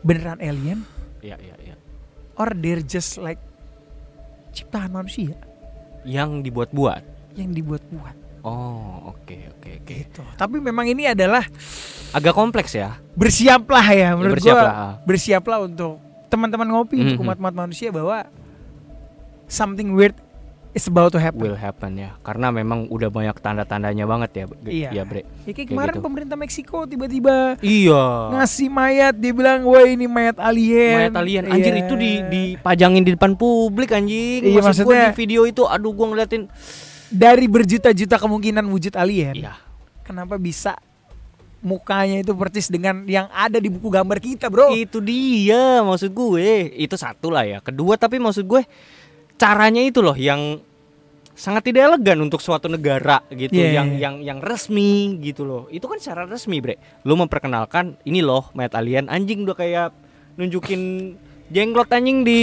beneran 0.01 0.41
alien 0.41 0.81
Iya, 1.21 1.37
iya, 1.37 1.53
iya. 1.60 1.60
Or 2.41 2.49
they're 2.51 2.81
just 2.81 3.15
like 3.17 3.37
ciptaan 4.51 4.89
manusia 4.89 5.37
Yang 6.01 6.49
dibuat-buat. 6.49 7.03
yang 7.37 7.53
dibuat-buat 7.53 8.17
Oh, 8.41 9.13
oke, 9.13 9.37
oke, 9.53 9.69
oke. 9.77 9.93
gitu. 10.01 10.25
Tapi 10.33 10.57
memang 10.57 10.89
ini 10.89 11.05
adalah 11.05 11.45
Agak 12.09 12.33
kompleks 12.33 12.73
ya. 12.73 12.97
bersiaplah 13.13 13.85
ya 13.93 14.17
menurut 14.17 14.41
bersiaplah. 14.41 14.73
gua 14.97 15.05
bersiaplah 15.05 15.59
untuk 15.61 16.01
teman-teman 16.25 16.65
ngopi 16.67 16.97
untuk 16.99 17.21
Mhm. 17.21 17.25
umat-umat 17.29 17.53
manusia 17.53 17.93
bahwa 17.93 18.25
something 19.45 19.93
weird 19.93 20.17
is 20.71 20.85
about 20.85 21.11
to 21.11 21.19
happen. 21.19 21.41
Will 21.41 21.55
happen 21.55 21.95
ya. 21.95 22.15
Karena 22.19 22.47
memang 22.47 22.87
udah 22.87 23.07
banyak 23.07 23.35
tanda-tandanya 23.37 24.03
banget 24.03 24.29
ya. 24.33 24.45
Iya. 24.63 24.89
Iya, 24.91 25.03
Bre. 25.03 25.21
Ya, 25.21 25.25
kayak 25.25 25.53
Kayak 25.53 25.67
kemarin 25.69 25.93
gitu. 25.93 26.03
pemerintah 26.03 26.37
Meksiko 26.37 26.77
tiba-tiba 26.85 27.59
Iya. 27.59 28.03
ngasih 28.31 28.67
mayat 28.67 29.13
dia 29.13 29.31
bilang 29.31 29.63
wah 29.63 29.83
ini 29.83 30.05
mayat 30.05 30.37
alien 30.37 31.11
Mayat 31.11 31.15
alien 31.17 31.43
anjir 31.45 31.73
Iya. 31.73 31.81
itu 31.83 31.93
di 31.95 32.11
dipajangin 32.23 33.03
di 33.03 33.11
depan 33.13 33.35
publik 33.35 33.91
anjing. 33.91 34.47
Iya, 34.47 34.59
Maksud 34.59 34.87
maksudnya- 34.87 35.11
di 35.11 35.17
video 35.17 35.41
itu 35.43 35.63
aduh 35.63 35.91
gua 35.91 36.07
ngeliatin 36.09 36.47
dari 37.07 37.45
berjuta-juta 37.45 38.15
kemungkinan 38.15 38.63
wujud 38.65 38.95
alien 38.95 39.35
Iya. 39.35 39.59
kenapa 40.01 40.39
bisa 40.39 40.79
mukanya 41.59 42.17
itu 42.17 42.33
persis 42.33 42.65
dengan 42.65 43.05
yang 43.05 43.29
ada 43.29 43.61
di 43.61 43.69
buku 43.69 43.85
gambar 43.85 44.17
kita 44.17 44.49
bro 44.49 44.73
Itu 44.73 44.97
dia 44.97 45.83
maksud 45.83 46.09
gue. 46.09 46.73
Itu 46.73 46.97
satu 46.97 47.29
lah 47.29 47.45
ya. 47.45 47.59
Kedua 47.61 47.93
tapi 47.95 48.17
maksud 48.17 48.41
gue 48.43 48.65
caranya 49.41 49.81
itu 49.81 50.05
loh 50.05 50.13
yang 50.13 50.61
sangat 51.33 51.73
tidak 51.73 51.89
elegan 51.89 52.21
untuk 52.21 52.37
suatu 52.37 52.69
negara 52.69 53.25
gitu 53.33 53.49
Iya, 53.57 53.81
yang 53.81 53.87
iya. 53.97 53.99
yang 54.05 54.15
yang 54.21 54.39
resmi 54.45 55.17
gitu 55.25 55.41
loh. 55.41 55.65
Itu 55.73 55.89
kan 55.89 55.97
secara 55.97 56.29
resmi, 56.29 56.61
Bre. 56.61 56.77
Lu 57.01 57.17
memperkenalkan 57.17 57.97
ini 58.05 58.21
loh 58.21 58.53
mayat 58.53 58.77
alien 58.77 59.09
anjing 59.09 59.41
udah 59.41 59.57
kayak 59.57 59.89
nunjukin 60.37 61.15
jenglot 61.49 61.89
anjing 61.89 62.21
di 62.21 62.41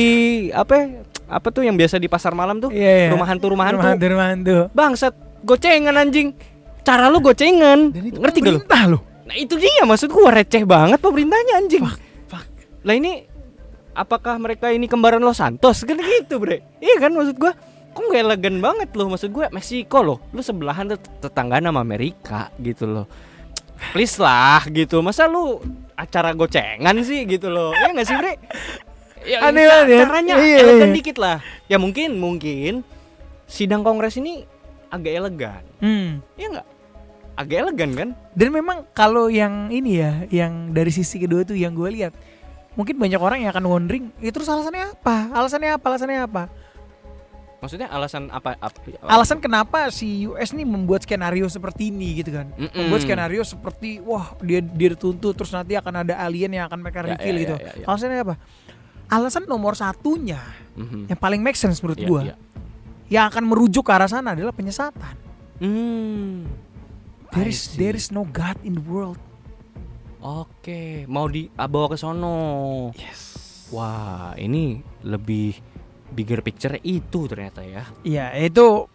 apa 0.50 1.06
apa 1.30 1.46
tuh 1.54 1.62
yang 1.62 1.78
biasa 1.78 2.02
di 2.02 2.10
pasar 2.10 2.34
malam 2.34 2.58
tuh? 2.58 2.74
Iya, 2.74 3.06
iya. 3.06 3.08
Rumah 3.14 3.26
hantu 3.30 3.46
rumah 3.54 3.70
hantu. 3.70 3.78
rumah 3.78 3.90
hantu 3.94 4.06
rumah 4.10 4.26
hantu 4.34 4.56
Bangsat, 4.74 5.14
gocengan 5.46 5.94
anjing. 5.94 6.34
Cara 6.82 7.06
lu 7.06 7.22
gocengan. 7.22 7.94
itu 7.94 8.18
Ngerti 8.18 8.38
gak 8.42 8.88
lu? 8.90 8.98
Nah, 9.28 9.36
itu 9.36 9.60
dia 9.60 9.84
maksud 9.84 10.08
gua 10.08 10.32
receh 10.32 10.64
banget 10.64 10.98
pemerintahnya 10.98 11.54
anjing. 11.60 11.84
fuck 11.84 12.00
fuck 12.32 12.48
Lah 12.82 12.96
ini 12.96 13.28
apakah 13.98 14.38
mereka 14.38 14.70
ini 14.70 14.86
kembaran 14.86 15.18
Los 15.18 15.42
Santos? 15.42 15.82
Kan 15.82 15.98
gitu 15.98 16.38
bre. 16.38 16.62
Iya 16.78 16.96
kan 16.98 17.10
maksud 17.10 17.34
gua? 17.34 17.52
Kok 17.88 18.04
nggak 18.04 18.22
elegan 18.22 18.56
banget 18.58 18.94
loh 18.94 19.10
maksud 19.10 19.28
gue 19.28 19.50
Meksiko 19.50 19.98
loh. 20.00 20.18
Lu 20.30 20.38
sebelahan 20.38 20.86
tet- 20.86 21.10
tetanggaan 21.18 21.66
sama 21.66 21.82
Amerika 21.82 22.54
gitu 22.56 22.86
loh. 22.86 23.06
Please 23.90 24.14
lah 24.16 24.62
gitu. 24.68 25.02
Masa 25.02 25.26
lu 25.26 25.58
acara 25.92 26.30
gocengan 26.30 26.94
sih 27.02 27.26
gitu 27.26 27.50
loh. 27.50 27.74
Ya 27.74 27.90
nggak 27.90 28.06
sih 28.06 28.14
bre? 28.14 28.32
Ya, 29.26 29.42
Aneh 29.42 29.66
ca- 29.66 29.68
banget 29.68 29.86
ya. 29.88 29.98
caranya 30.06 30.34
Iya, 30.38 30.56
elegan 30.62 30.88
iya. 30.88 30.94
dikit 30.94 31.16
lah. 31.18 31.36
Ya 31.66 31.76
mungkin 31.76 32.08
mungkin 32.16 32.72
sidang 33.44 33.82
kongres 33.82 34.14
ini 34.14 34.46
agak 34.88 35.12
elegan. 35.16 35.62
Hmm. 35.78 36.22
ya 36.34 36.46
nggak? 36.48 36.66
Agak 37.34 37.58
elegan 37.60 37.90
kan? 37.92 38.08
Dan 38.32 38.48
memang 38.50 38.86
kalau 38.92 39.26
yang 39.26 39.70
ini 39.70 39.98
ya, 39.98 40.22
yang 40.28 40.70
dari 40.70 40.90
sisi 40.90 41.18
kedua 41.18 41.42
tuh 41.42 41.54
yang 41.54 41.70
gue 41.70 41.90
lihat, 41.92 42.14
mungkin 42.78 42.94
banyak 42.94 43.18
orang 43.18 43.42
yang 43.42 43.50
akan 43.50 43.66
wondering, 43.66 44.14
itu 44.22 44.30
terus 44.30 44.46
alasannya 44.46 44.94
apa? 44.94 45.34
Alasannya 45.34 45.70
apa? 45.74 45.84
Alasannya 45.90 46.20
apa? 46.22 46.42
maksudnya 47.58 47.90
alasan 47.90 48.30
apa, 48.30 48.54
apa 48.62 48.78
Alasan 49.02 49.42
kenapa 49.42 49.90
si 49.90 50.30
US 50.30 50.54
nih 50.54 50.62
membuat 50.62 51.02
skenario 51.02 51.50
seperti 51.50 51.90
ini 51.90 52.22
gitu 52.22 52.30
kan? 52.30 52.54
Mm-mm. 52.54 52.70
Membuat 52.70 53.02
skenario 53.02 53.42
seperti 53.42 53.98
wah 53.98 54.30
dia 54.38 54.62
dia 54.62 54.94
dituntut 54.94 55.34
terus 55.34 55.50
nanti 55.50 55.74
akan 55.74 56.06
ada 56.06 56.22
alien 56.22 56.54
yang 56.54 56.70
akan 56.70 56.78
mereka 56.78 57.02
Ya, 57.02 57.18
reveal 57.18 57.34
ya, 57.34 57.42
gitu. 57.42 57.54
ya, 57.58 57.66
ya, 57.66 57.72
ya. 57.82 57.86
Alasannya 57.90 58.18
apa? 58.22 58.34
Alasan 59.10 59.44
nomor 59.50 59.74
satunya 59.74 60.38
Mhm. 60.78 61.10
yang 61.10 61.18
paling 61.18 61.42
make 61.42 61.58
sense 61.58 61.82
menurut 61.82 61.98
Iya, 61.98 62.06
gua 62.06 62.20
iya. 62.30 62.34
yang 63.10 63.24
akan 63.26 63.42
merujuk 63.50 63.82
ke 63.82 63.90
arah 63.90 64.06
sana 64.06 64.38
adalah 64.38 64.54
penyesatan. 64.54 65.18
Hmm. 65.58 66.46
There 67.34 67.50
is 67.50 67.74
there 67.74 67.98
is 67.98 68.14
no 68.14 68.22
God 68.22 68.54
in 68.62 68.78
the 68.78 68.84
world. 68.86 69.18
Oke, 70.18 71.06
mau 71.06 71.30
di 71.30 71.46
ah, 71.54 71.70
bawa 71.70 71.94
ke 71.94 71.96
sono. 71.96 72.90
Yes. 72.98 73.38
Wah, 73.70 74.34
ini 74.34 74.82
lebih 75.06 75.54
bigger 76.10 76.42
picture 76.42 76.74
itu 76.82 77.28
ternyata 77.30 77.62
ya. 77.62 77.86
Iya, 78.02 78.34
itu 78.34 78.88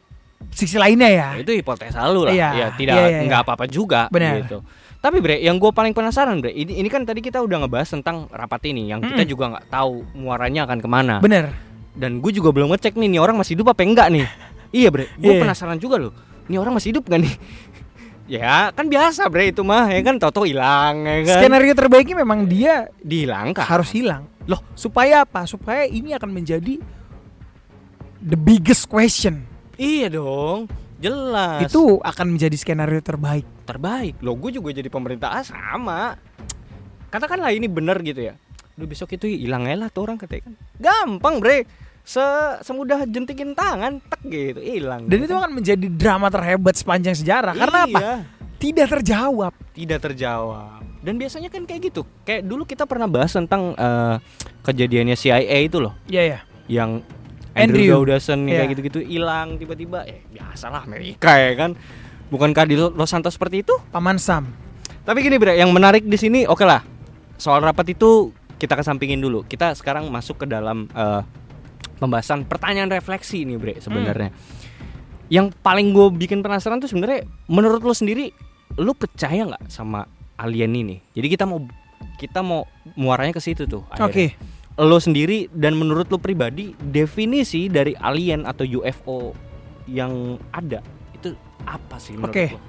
sisi 0.51 0.75
lainnya 0.75 1.07
ya. 1.07 1.27
Itu 1.39 1.55
hipotesa 1.55 2.03
lu 2.11 2.27
lah. 2.27 2.35
Iya, 2.35 2.49
ya, 2.51 2.67
tidak 2.75 2.95
iya, 2.99 3.05
iya, 3.07 3.19
nggak 3.23 3.39
iya. 3.39 3.45
apa-apa 3.47 3.65
juga 3.71 4.11
Benar. 4.11 4.43
gitu. 4.43 4.59
Tapi 5.03 5.19
Bre, 5.19 5.39
yang 5.39 5.59
gue 5.59 5.71
paling 5.71 5.91
penasaran 5.91 6.39
Bre, 6.39 6.51
ini, 6.51 6.79
ini 6.79 6.87
kan 6.87 7.03
tadi 7.03 7.19
kita 7.19 7.39
udah 7.43 7.67
ngebahas 7.67 7.91
tentang 7.91 8.27
rapat 8.31 8.71
ini 8.71 8.87
yang 8.87 9.03
kita 9.03 9.23
Mm-mm. 9.23 9.31
juga 9.31 9.43
nggak 9.55 9.65
tahu 9.71 10.03
muaranya 10.15 10.63
akan 10.67 10.79
ke 10.79 10.89
mana. 10.91 11.15
Bener. 11.19 11.51
Dan 11.95 12.19
gue 12.19 12.31
juga 12.31 12.51
belum 12.55 12.71
ngecek 12.75 12.95
nih, 12.99 13.11
nih 13.15 13.19
orang 13.19 13.35
masih 13.39 13.55
hidup 13.59 13.71
apa 13.71 13.83
enggak 13.83 14.07
nih? 14.11 14.27
iya 14.83 14.87
Bre, 14.91 15.07
gue 15.19 15.33
Iya. 15.35 15.43
penasaran 15.43 15.79
juga 15.79 15.99
loh. 15.99 16.11
Ini 16.43 16.59
orang 16.59 16.75
masih 16.75 16.91
hidup 16.91 17.07
gak 17.07 17.23
nih? 17.23 17.33
Ya 18.23 18.71
kan 18.71 18.87
biasa 18.87 19.27
Bre 19.27 19.51
itu 19.51 19.61
mah 19.61 19.91
ya 19.91 19.99
kan 19.99 20.15
Toto 20.19 20.47
hilang 20.47 21.03
ya 21.03 21.27
kan. 21.27 21.41
Skenario 21.43 21.73
terbaiknya 21.75 22.15
memang 22.23 22.47
dia 22.47 22.87
dihilangkan. 23.03 23.63
harus 23.63 23.91
hilang. 23.91 24.27
Loh. 24.43 24.59
supaya 24.75 25.23
apa? 25.23 25.47
Supaya 25.47 25.87
ini 25.87 26.11
akan 26.11 26.31
menjadi 26.31 26.75
the 28.19 28.35
biggest 28.35 28.91
question. 28.91 29.47
Iya 29.79 30.11
dong, 30.11 30.67
jelas. 30.99 31.67
Itu 31.67 31.99
akan 32.03 32.35
menjadi 32.35 32.55
skenario 32.55 32.99
terbaik. 33.03 33.47
terbaik. 33.63 34.19
Loh, 34.19 34.35
gue 34.35 34.59
juga 34.59 34.75
jadi 34.75 34.91
pemerintah 34.91 35.31
ah, 35.31 35.43
sama. 35.43 36.19
Katakanlah 37.07 37.55
ini 37.55 37.71
bener 37.71 37.95
gitu 38.03 38.19
ya. 38.19 38.35
Lu 38.75 38.83
besok 38.83 39.15
itu 39.15 39.31
hilang 39.31 39.63
lah 39.63 39.87
tuh 39.87 40.03
orang 40.03 40.19
katanya 40.19 40.51
kan. 40.51 40.53
Gampang, 40.75 41.39
Bre. 41.39 41.63
Se 42.03 42.19
semudah 42.61 43.07
jentikin 43.07 43.55
tangan, 43.55 44.03
tek 44.03 44.19
gitu, 44.27 44.59
hilang. 44.59 45.07
Dan 45.07 45.23
itu 45.23 45.31
akan 45.31 45.55
menjadi 45.55 45.87
drama 45.87 46.27
terhebat 46.27 46.75
sepanjang 46.75 47.15
sejarah. 47.15 47.55
Karena 47.55 47.87
apa? 47.87 47.99
Iya, 47.99 48.15
Tidak 48.59 48.87
terjawab. 48.89 49.53
Tidak 49.71 49.99
terjawab. 49.99 50.83
Dan 50.99 51.15
biasanya 51.15 51.47
kan 51.47 51.63
kayak 51.63 51.91
gitu. 51.91 52.03
Kayak 52.23 52.43
dulu 52.43 52.63
kita 52.63 52.83
pernah 52.83 53.07
bahas 53.07 53.31
tentang 53.31 53.71
eh, 53.73 54.15
kejadiannya 54.61 55.15
CIA 55.15 55.63
itu 55.63 55.79
loh, 55.79 55.95
Iya 56.07 56.23
ya. 56.23 56.39
yang 56.67 57.03
Andrew. 57.53 57.83
Andrew 57.83 58.07
Dawson 58.07 58.47
Iya. 58.47 58.63
kayak 58.63 58.69
gitu-gitu 58.71 58.99
hilang 58.99 59.55
tiba-tiba. 59.55 60.03
Eh, 60.03 60.23
biasalah 60.27 60.83
Amerika 60.83 61.35
ya 61.35 61.55
kan. 61.55 61.71
Bukankah 62.27 62.65
di 62.65 62.75
Los 62.75 63.11
Santos 63.11 63.35
seperti 63.35 63.63
itu? 63.63 63.75
Paman 63.91 64.15
Sam. 64.17 64.47
Tapi 65.03 65.19
gini 65.19 65.35
Bre, 65.35 65.55
yang 65.55 65.71
menarik 65.71 66.03
di 66.03 66.15
sini 66.15 66.47
oke 66.47 66.63
lah. 66.63 66.83
Soal 67.35 67.59
rapat 67.59 67.91
itu 67.91 68.31
kita 68.55 68.73
kesampingin 68.73 69.19
dulu. 69.19 69.43
Kita 69.43 69.75
sekarang 69.75 70.07
masuk 70.07 70.43
ke 70.43 70.45
dalam 70.47 70.87
eh, 70.89 71.21
pembahasan 71.99 72.43
pertanyaan 72.43 72.91
refleksi 72.91 73.47
nih 73.47 73.57
Bre 73.57 73.75
sebenarnya. 73.79 74.29
Yang 75.31 75.55
paling 75.63 75.95
gue 75.95 76.07
bikin 76.19 76.43
penasaran 76.43 76.77
tuh 76.77 76.91
sebenarnya 76.91 77.25
menurut 77.47 77.81
lo 77.81 77.95
sendiri 77.95 78.29
lo 78.77 78.91
percaya 78.93 79.47
nggak 79.47 79.69
sama 79.69 80.05
alien 80.37 80.73
ini? 80.73 80.97
Jadi 81.13 81.27
kita 81.29 81.45
mau 81.47 81.63
kita 82.19 82.43
mau 82.43 82.67
muaranya 82.99 83.33
ke 83.33 83.41
situ 83.41 83.65
tuh. 83.65 83.85
Oke. 83.97 84.33
akhirnya. 84.33 84.51
Lo 84.73 84.97
sendiri 84.97 85.53
dan 85.53 85.77
menurut 85.77 86.09
lo 86.09 86.17
pribadi 86.17 86.73
definisi 86.81 87.69
dari 87.69 87.93
alien 87.93 88.43
atau 88.49 88.65
UFO 88.65 89.37
yang 89.85 90.41
ada 90.49 90.81
itu 91.13 91.35
apa 91.63 91.95
sih 92.01 92.17
menurut 92.17 92.33
Oke. 92.33 92.45
lo? 92.53 92.59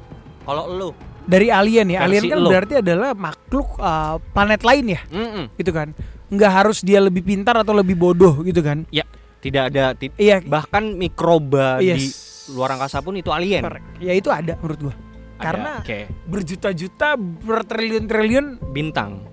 Kalau 0.45 0.65
lo 0.69 0.91
Dari 1.25 1.49
alien 1.49 1.89
ya. 1.89 2.05
Alien 2.05 2.29
Versi 2.29 2.33
kan 2.37 2.39
lo. 2.45 2.49
berarti 2.53 2.75
adalah 2.85 3.11
makhluk 3.17 3.81
uh, 3.81 4.21
planet 4.37 4.61
lain 4.61 4.93
ya, 4.93 5.01
Mm-mm. 5.09 5.49
gitu 5.57 5.73
kan. 5.73 5.97
Nggak 6.29 6.53
harus 6.53 6.79
dia 6.81 6.99
lebih 6.99 7.20
pintar 7.20 7.57
atau 7.57 7.72
lebih 7.72 7.95
bodoh 7.95 8.41
gitu 8.43 8.61
kan. 8.61 8.85
Ya, 8.89 9.05
tidak 9.39 9.72
ada 9.72 9.93
ti- 9.93 10.14
Iya. 10.14 10.41
bahkan 10.41 10.95
mikroba 10.95 11.79
di 11.79 11.93
Yes. 11.93 12.49
luar 12.49 12.72
angkasa 12.72 13.01
pun 13.01 13.14
itu 13.14 13.29
alien. 13.29 13.61
Correct. 13.61 13.87
Ya 14.01 14.12
itu 14.12 14.29
ada 14.29 14.57
menurut 14.57 14.81
gua. 14.81 14.95
Ada, 15.35 15.43
Karena 15.43 15.70
oke. 15.83 15.99
berjuta-juta, 16.27 17.09
bertriliun-triliun 17.18 18.47
bintang. 18.70 19.33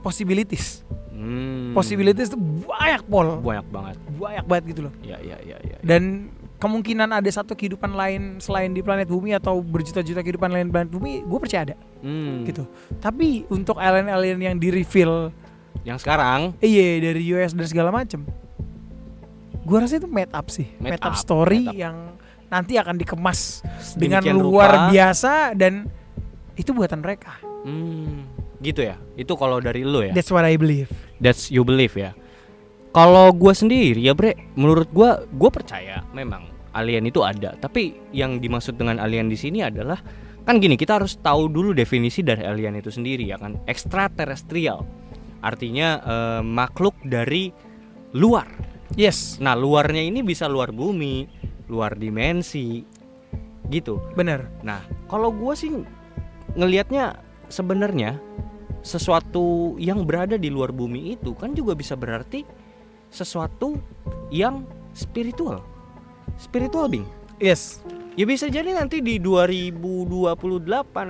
possibilities. 0.00 0.80
Hmm. 1.12 1.76
Possibilities 1.76 2.32
itu 2.32 2.38
banyak 2.64 3.04
pol, 3.04 3.36
banyak 3.36 3.66
banget. 3.68 3.96
banyak 4.16 4.44
banget 4.48 4.64
gitu 4.72 4.80
loh. 4.88 4.92
Ya, 5.00 5.20
ya, 5.20 5.36
ya, 5.40 5.60
ya. 5.60 5.76
Dan 5.80 6.32
kemungkinan 6.56 7.12
ada 7.12 7.28
satu 7.28 7.52
kehidupan 7.52 7.92
lain 7.92 8.36
selain 8.36 8.72
di 8.72 8.80
planet 8.80 9.08
bumi 9.08 9.32
atau 9.32 9.60
berjuta-juta 9.60 10.20
kehidupan 10.20 10.48
lain 10.48 10.68
di 10.68 10.72
planet 10.72 10.88
bumi, 10.88 11.20
gue 11.20 11.38
percaya 11.38 11.68
ada 11.68 11.76
Hmm. 12.00 12.44
gitu. 12.44 12.64
Tapi 12.96 13.44
untuk 13.48 13.76
alien-alien 13.76 14.40
yang 14.40 14.56
di 14.56 14.72
reveal, 14.72 15.28
Yang 15.82 16.04
sekarang 16.04 16.52
iya 16.60 17.00
dari 17.00 17.22
US 17.32 17.56
dan 17.56 17.66
segala 17.66 17.90
macem, 17.90 18.20
gue 19.64 19.76
rasa 19.76 19.96
itu 19.96 20.08
made 20.08 20.32
up 20.32 20.46
sih, 20.52 20.68
Made 20.76 20.96
made, 20.96 21.02
up, 21.02 21.14
up, 21.14 21.20
story 21.20 21.64
made 21.64 21.72
up. 21.72 21.76
yang 21.76 21.96
nanti 22.50 22.74
akan 22.76 22.98
dikemas 22.98 23.62
dengan 23.94 24.20
luar 24.34 24.70
rupa. 24.70 24.90
biasa 24.90 25.54
dan 25.54 25.86
itu 26.58 26.74
buatan 26.74 27.00
mereka. 27.00 27.38
Hmm. 27.64 28.26
Gitu 28.60 28.84
ya. 28.84 28.98
Itu 29.16 29.38
kalau 29.38 29.62
dari 29.62 29.86
lo 29.86 30.04
ya. 30.04 30.12
That's 30.12 30.28
what 30.28 30.44
I 30.44 30.58
believe. 30.60 30.90
That's 31.16 31.48
you 31.48 31.64
believe 31.64 31.96
ya. 31.96 32.12
Kalau 32.90 33.30
gua 33.30 33.54
sendiri 33.54 34.02
ya 34.02 34.12
bre, 34.12 34.34
menurut 34.58 34.90
gua 34.90 35.22
gua 35.30 35.48
percaya 35.48 36.02
memang 36.10 36.50
alien 36.74 37.06
itu 37.06 37.22
ada. 37.22 37.54
Tapi 37.56 37.94
yang 38.10 38.42
dimaksud 38.42 38.74
dengan 38.76 38.98
alien 38.98 39.30
di 39.30 39.38
sini 39.38 39.62
adalah 39.62 40.02
kan 40.42 40.58
gini 40.58 40.74
kita 40.74 40.98
harus 40.98 41.14
tahu 41.22 41.46
dulu 41.46 41.70
definisi 41.70 42.26
dari 42.26 42.42
alien 42.42 42.74
itu 42.74 42.90
sendiri 42.90 43.24
ya 43.24 43.38
kan 43.38 43.56
ekstraterestrial. 43.64 44.82
Artinya 45.40 45.88
eh, 46.00 46.42
makhluk 46.44 46.96
dari 47.04 47.52
luar. 48.16 48.46
Yes, 48.98 49.38
Nah 49.38 49.54
luarnya 49.54 50.02
ini 50.02 50.20
bisa 50.20 50.50
luar 50.50 50.74
bumi, 50.74 51.24
luar 51.70 51.94
dimensi, 51.94 52.82
gitu. 53.70 54.02
bener. 54.18 54.50
Nah, 54.66 54.82
kalau 55.06 55.30
gua 55.30 55.54
sih 55.54 55.70
ngelihatnya 56.58 57.22
sebenarnya 57.46 58.18
sesuatu 58.82 59.76
yang 59.78 60.02
berada 60.02 60.34
di 60.34 60.50
luar 60.50 60.74
bumi 60.74 61.14
itu 61.14 61.36
kan 61.36 61.54
juga 61.54 61.78
bisa 61.78 61.94
berarti 61.94 62.42
sesuatu 63.12 63.78
yang 64.34 64.66
spiritual. 64.96 65.62
Spiritual 66.40 66.90
being. 66.90 67.06
Yes, 67.38 67.84
Ya 68.20 68.28
bisa 68.28 68.52
jadi 68.52 68.76
nanti 68.76 69.00
di 69.00 69.16
2028 69.16 70.04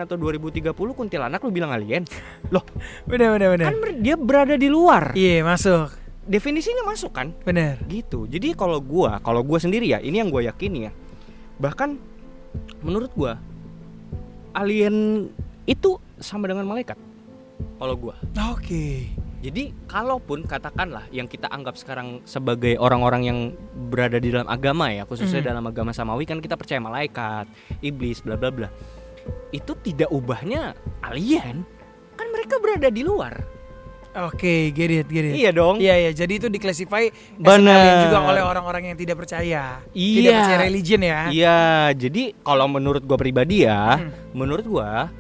atau 0.07 0.15
2030 0.15 0.71
kuntilanak 0.95 1.43
lu 1.43 1.51
bilang 1.51 1.75
alien. 1.75 2.07
Loh, 2.55 2.63
bener 3.03 3.35
bener 3.35 3.49
bener. 3.51 3.67
kan 3.67 3.99
dia 3.99 4.15
berada 4.15 4.55
di 4.55 4.71
luar. 4.71 5.11
Iya 5.19 5.43
masuk, 5.43 5.91
Definisinya 6.31 6.87
masuk 6.87 7.11
kan? 7.11 7.35
bener. 7.43 7.83
gitu 7.91 8.31
jadi 8.31 8.55
kalau 8.55 8.79
gua 8.79 9.19
kalau 9.27 9.43
gua 9.43 9.59
sendiri 9.59 9.91
ya 9.91 9.99
ini 9.99 10.23
yang 10.23 10.31
gua 10.31 10.47
yakini 10.47 10.87
ya 10.87 10.93
bahkan 11.59 11.99
menurut 12.87 13.11
gua 13.19 13.43
alien 14.55 15.27
itu 15.67 15.99
sama 16.23 16.47
dengan 16.47 16.71
malaikat 16.71 16.95
kalau 17.83 17.99
gua 17.99 18.15
Oke. 18.55 19.11
Jadi 19.41 19.73
kalaupun 19.85 20.45
katakanlah 20.45 21.09
yang 21.09 21.25
kita 21.25 21.49
anggap 21.49 21.75
sekarang 21.75 22.21
sebagai 22.23 22.77
orang-orang 22.77 23.23
yang 23.25 23.39
berada 23.89 24.17
di 24.17 24.29
dalam 24.29 24.45
agama 24.47 24.89
ya 24.89 25.05
khususnya 25.05 25.41
Hmm. 25.41 25.49
dalam 25.51 25.65
agama 25.65 25.91
samawi 25.91 26.25
kan 26.25 26.39
kita 26.39 26.55
percaya 26.55 26.77
malaikat 26.77 27.49
iblis 27.81 28.21
bla 28.21 28.37
bla 28.37 28.49
bla 28.49 28.69
itu 29.51 29.73
tidak 29.81 30.09
ubahnya 30.09 30.77
alien 31.01 31.65
kan 32.15 32.27
mereka 32.29 32.57
berada 32.57 32.89
di 32.89 33.01
luar 33.01 33.41
Oke, 34.11 34.75
get 34.75 34.91
it, 34.91 35.07
get 35.07 35.23
it. 35.23 35.39
iya 35.39 35.55
dong 35.55 35.79
Iya, 35.79 35.95
iya. 35.95 36.11
Jadi 36.11 36.43
itu 36.43 36.51
diklasify 36.51 37.07
as 37.07 37.15
Bener. 37.39 37.79
alien 37.79 37.99
juga 38.11 38.19
oleh 38.27 38.43
orang-orang 38.43 38.91
yang 38.91 38.99
tidak 38.99 39.23
percaya. 39.23 39.79
Tidak 39.87 39.95
Iya. 40.27 40.35
percaya 40.35 40.59
religion 40.61 40.99
ya. 40.99 41.21
Iya, 41.31 41.61
jadi 41.95 42.35
kalau 42.43 42.67
menurut 42.67 43.07
gua 43.07 43.15
pribadi 43.15 43.63
ya, 43.63 44.03
Hmm. 44.03 44.11
menurut 44.35 44.67
gua 44.67 45.15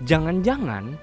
jangan-jangan 0.00 1.00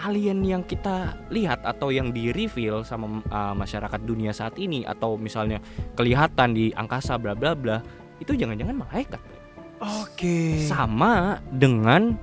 alien 0.00 0.40
yang 0.42 0.62
kita 0.64 1.14
lihat 1.28 1.60
atau 1.62 1.92
yang 1.92 2.10
di 2.10 2.32
reveal 2.32 2.82
sama 2.82 3.20
uh, 3.28 3.52
masyarakat 3.52 4.00
dunia 4.02 4.32
saat 4.32 4.56
ini 4.56 4.82
atau 4.88 5.20
misalnya 5.20 5.60
kelihatan 5.94 6.56
di 6.56 6.72
angkasa 6.72 7.20
bla 7.20 7.36
bla 7.36 7.52
bla 7.52 7.84
itu 8.20 8.32
jangan-jangan 8.36 8.76
malaikat. 8.80 9.20
Oke. 9.80 10.60
Sama 10.68 11.40
dengan 11.52 12.16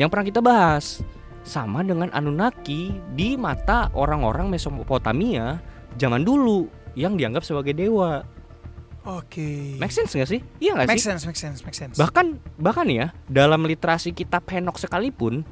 yang 0.00 0.08
pernah 0.08 0.24
kita 0.24 0.40
bahas. 0.40 1.04
Sama 1.42 1.82
dengan 1.82 2.06
Anunnaki 2.14 2.94
di 3.18 3.34
mata 3.34 3.90
orang-orang 3.98 4.46
Mesopotamia 4.46 5.58
zaman 5.98 6.22
dulu 6.22 6.70
yang 6.94 7.18
dianggap 7.18 7.42
sebagai 7.42 7.74
dewa. 7.74 8.22
Oke. 9.02 9.74
Make 9.82 9.90
sense 9.90 10.14
gak 10.14 10.30
sih? 10.30 10.40
Iya 10.62 10.78
gak 10.78 10.86
Make 10.86 11.02
sih? 11.02 11.10
sense, 11.10 11.26
make 11.26 11.34
sense, 11.34 11.66
make 11.66 11.74
sense. 11.74 11.98
Bahkan 11.98 12.38
bahkan 12.62 12.86
ya 12.86 13.10
dalam 13.26 13.66
literasi 13.66 14.14
kitab 14.14 14.46
Henok 14.46 14.78
sekalipun 14.78 15.42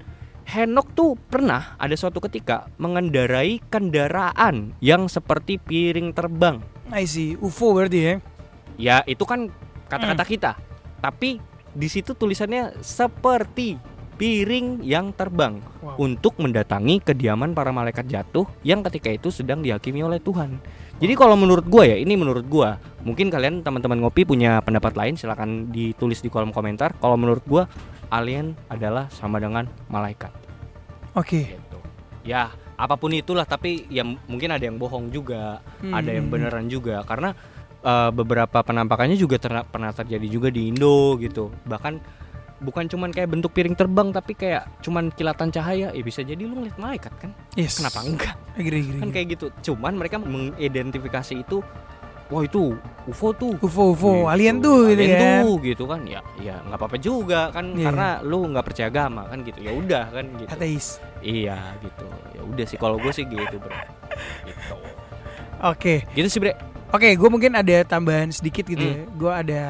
Henok 0.50 0.98
tuh 0.98 1.14
pernah 1.14 1.78
ada 1.78 1.94
suatu 1.94 2.18
ketika 2.18 2.66
mengendarai 2.74 3.62
kendaraan 3.70 4.74
yang 4.82 5.06
seperti 5.06 5.62
piring 5.62 6.10
terbang. 6.10 6.58
I 6.90 7.06
see. 7.06 7.38
UFO 7.38 7.70
berarti 7.70 7.98
ya. 8.02 8.14
Ya 8.74 8.96
itu 9.06 9.22
kan 9.22 9.46
kata-kata 9.86 10.24
kita. 10.26 10.52
Tapi 10.98 11.38
di 11.70 11.86
situ 11.86 12.18
tulisannya 12.18 12.82
seperti 12.82 13.78
piring 14.18 14.82
yang 14.82 15.14
terbang 15.14 15.62
Wow. 15.80 16.02
untuk 16.02 16.34
mendatangi 16.42 16.98
kediaman 17.00 17.54
para 17.54 17.70
malaikat 17.70 18.10
jatuh 18.10 18.44
yang 18.66 18.82
ketika 18.90 19.08
itu 19.08 19.30
sedang 19.30 19.62
dihakimi 19.62 20.02
oleh 20.02 20.18
Tuhan. 20.18 20.58
Jadi 21.00 21.16
kalau 21.16 21.32
menurut 21.32 21.64
gua 21.64 21.88
ya, 21.88 21.96
ini 21.96 22.12
menurut 22.12 22.44
gua. 22.44 22.76
Mungkin 23.00 23.32
kalian 23.32 23.64
teman-teman 23.64 24.04
ngopi 24.04 24.28
punya 24.28 24.60
pendapat 24.60 24.92
lain 24.92 25.16
silahkan 25.16 25.48
ditulis 25.72 26.20
di 26.20 26.28
kolom 26.28 26.52
komentar. 26.52 26.92
Kalau 27.00 27.16
menurut 27.16 27.40
gua 27.48 27.64
alien 28.12 28.52
adalah 28.68 29.08
sama 29.08 29.40
dengan 29.40 29.64
malaikat. 29.88 30.28
Oke. 31.16 31.56
Gitu. 31.56 31.78
Ya, 32.20 32.52
apa 32.76 33.00
pun 33.00 33.16
itulah 33.16 33.48
tapi 33.48 33.88
ya 33.88 34.04
mungkin 34.04 34.52
ada 34.52 34.60
yang 34.60 34.76
bohong 34.76 35.08
juga, 35.08 35.64
Hmm. 35.80 35.96
ada 35.96 36.12
yang 36.12 36.28
beneran 36.28 36.68
juga 36.68 37.00
karena 37.08 37.32
eh, 37.80 38.10
beberapa 38.12 38.60
penampakannya 38.60 39.16
juga 39.16 39.40
ter- 39.40 39.64
pernah 39.72 39.88
terjadi 39.96 40.28
juga 40.28 40.52
di 40.52 40.68
Indo 40.68 41.16
gitu. 41.16 41.48
Bahkan 41.64 41.94
bukan 42.60 42.84
cuman 42.86 43.08
kayak 43.08 43.28
bentuk 43.28 43.50
piring 43.50 43.72
terbang 43.72 44.08
tapi 44.10 44.32
kayak 44.32 44.68
cuman 44.80 45.08
kilatan 45.10 45.48
cahaya, 45.48 45.88
ya 45.90 46.02
bisa 46.02 46.20
jadi 46.20 46.38
lu 46.38 46.54
ngeliat 46.54 46.76
malaikat 46.76 47.12
kan? 47.16 47.30
Yes. 47.52 47.76
Kenapa 47.76 48.00
enggak? 48.00 48.36
Agree, 48.54 48.80
agree. 48.80 49.00
Kan 49.00 49.10
kayak 49.10 49.26
gitu. 49.30 49.46
Cuman 49.66 49.96
mereka 49.96 50.16
mengidentifikasi 50.16 51.34
itu 51.36 51.64
wah 52.28 52.42
itu 52.42 52.78
UFO 53.04 53.32
tuh. 53.32 53.58
UFO, 53.58 53.90
UFO, 53.90 54.12
Gitu. 54.14 54.30
alien 54.30 54.56
tuh 54.60 54.78
gitu 54.86 54.94
Alien 54.94 55.10
kan. 55.10 55.40
tuh, 55.42 55.54
gitu 55.60 55.84
kan. 55.84 56.00
Ya 56.04 56.20
ya 56.38 56.54
nggak 56.62 56.78
apa-apa 56.78 56.96
juga 56.96 57.40
kan 57.50 57.74
Iya. 57.74 57.84
karena 57.90 58.08
lu 58.22 58.38
nggak 58.46 58.64
percaya 58.64 58.86
agama 58.86 59.26
kan 59.26 59.42
gitu. 59.42 59.58
Ya 59.58 59.72
udah 59.72 60.04
kan 60.08 60.24
gitu. 60.36 60.46
Ateis. 60.48 60.86
Iya 61.20 61.58
gitu. 61.80 62.06
Ya 62.30 62.42
udah 62.44 62.64
sih 62.64 62.78
kalau 62.78 62.96
gue 62.96 63.10
sih 63.10 63.24
gitu, 63.24 63.56
Bro. 63.56 63.74
Gitu. 64.46 64.74
Oke. 65.60 65.94
Gitu 66.12 66.28
sih, 66.28 66.38
Bre. 66.38 66.54
Oke, 66.90 67.14
gue 67.14 67.28
mungkin 67.28 67.54
ada 67.54 67.82
tambahan 67.82 68.30
sedikit 68.30 68.64
gitu 68.64 68.80
Hmm. 68.80 68.94
ya. 68.94 69.00
Gue 69.12 69.32
ada 69.32 69.62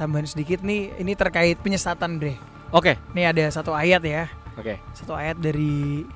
tambahan 0.00 0.24
sedikit 0.24 0.64
nih. 0.64 0.96
Ini 0.96 1.12
terkait 1.12 1.60
penyesatan, 1.60 2.16
Bre. 2.16 2.40
Oke. 2.72 2.96
Nih 3.12 3.28
ada 3.28 3.44
satu 3.52 3.76
ayat 3.76 4.00
ya. 4.00 4.32
Oke. 4.56 4.80
Satu 4.96 5.12
ayat 5.12 5.36
dari 5.36 6.08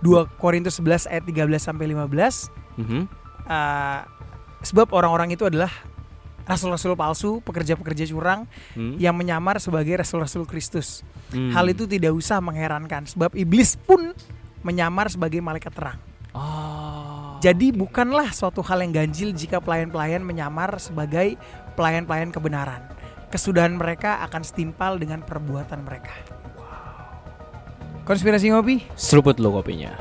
2 0.00 0.40
Korintus 0.40 0.80
11 0.80 1.04
ayat 1.04 1.28
13 1.28 1.60
sampai 1.60 1.92
15. 1.92 2.48
Mhm. 2.80 3.04
Uh, 3.44 4.00
sebab 4.64 4.88
orang-orang 4.96 5.36
itu 5.36 5.44
adalah 5.44 5.68
rasul-rasul 6.48 6.96
palsu, 6.98 7.30
pekerja-pekerja 7.46 8.10
curang 8.10 8.48
Hmm. 8.74 8.98
yang 8.98 9.14
menyamar 9.14 9.62
sebagai 9.62 10.00
rasul-rasul 10.00 10.48
Kristus. 10.48 11.06
Hmm. 11.30 11.54
Hal 11.54 11.70
itu 11.70 11.86
tidak 11.86 12.10
usah 12.10 12.42
mengherankan 12.42 13.06
sebab 13.06 13.36
iblis 13.38 13.78
pun 13.78 14.10
menyamar 14.66 15.06
sebagai 15.06 15.38
malaikat 15.38 15.70
terang. 15.70 15.98
Oh. 16.34 17.38
Jadi 17.40 17.72
bukanlah 17.72 18.30
suatu 18.34 18.60
hal 18.60 18.84
yang 18.84 18.92
ganjil 18.92 19.32
jika 19.32 19.62
pelayan-pelayan 19.62 20.20
menyamar 20.20 20.76
sebagai 20.76 21.40
pelayan-pelayan 21.74 22.28
kebenaran 22.28 22.84
kesudahan 23.30 23.78
mereka 23.78 24.20
akan 24.26 24.42
setimpal 24.42 24.98
dengan 24.98 25.22
perbuatan 25.22 25.86
mereka. 25.86 26.12
Konspirasi 28.04 28.50
ngopi? 28.50 28.82
Seruput 28.98 29.38
lo 29.38 29.54
kopinya. 29.54 29.94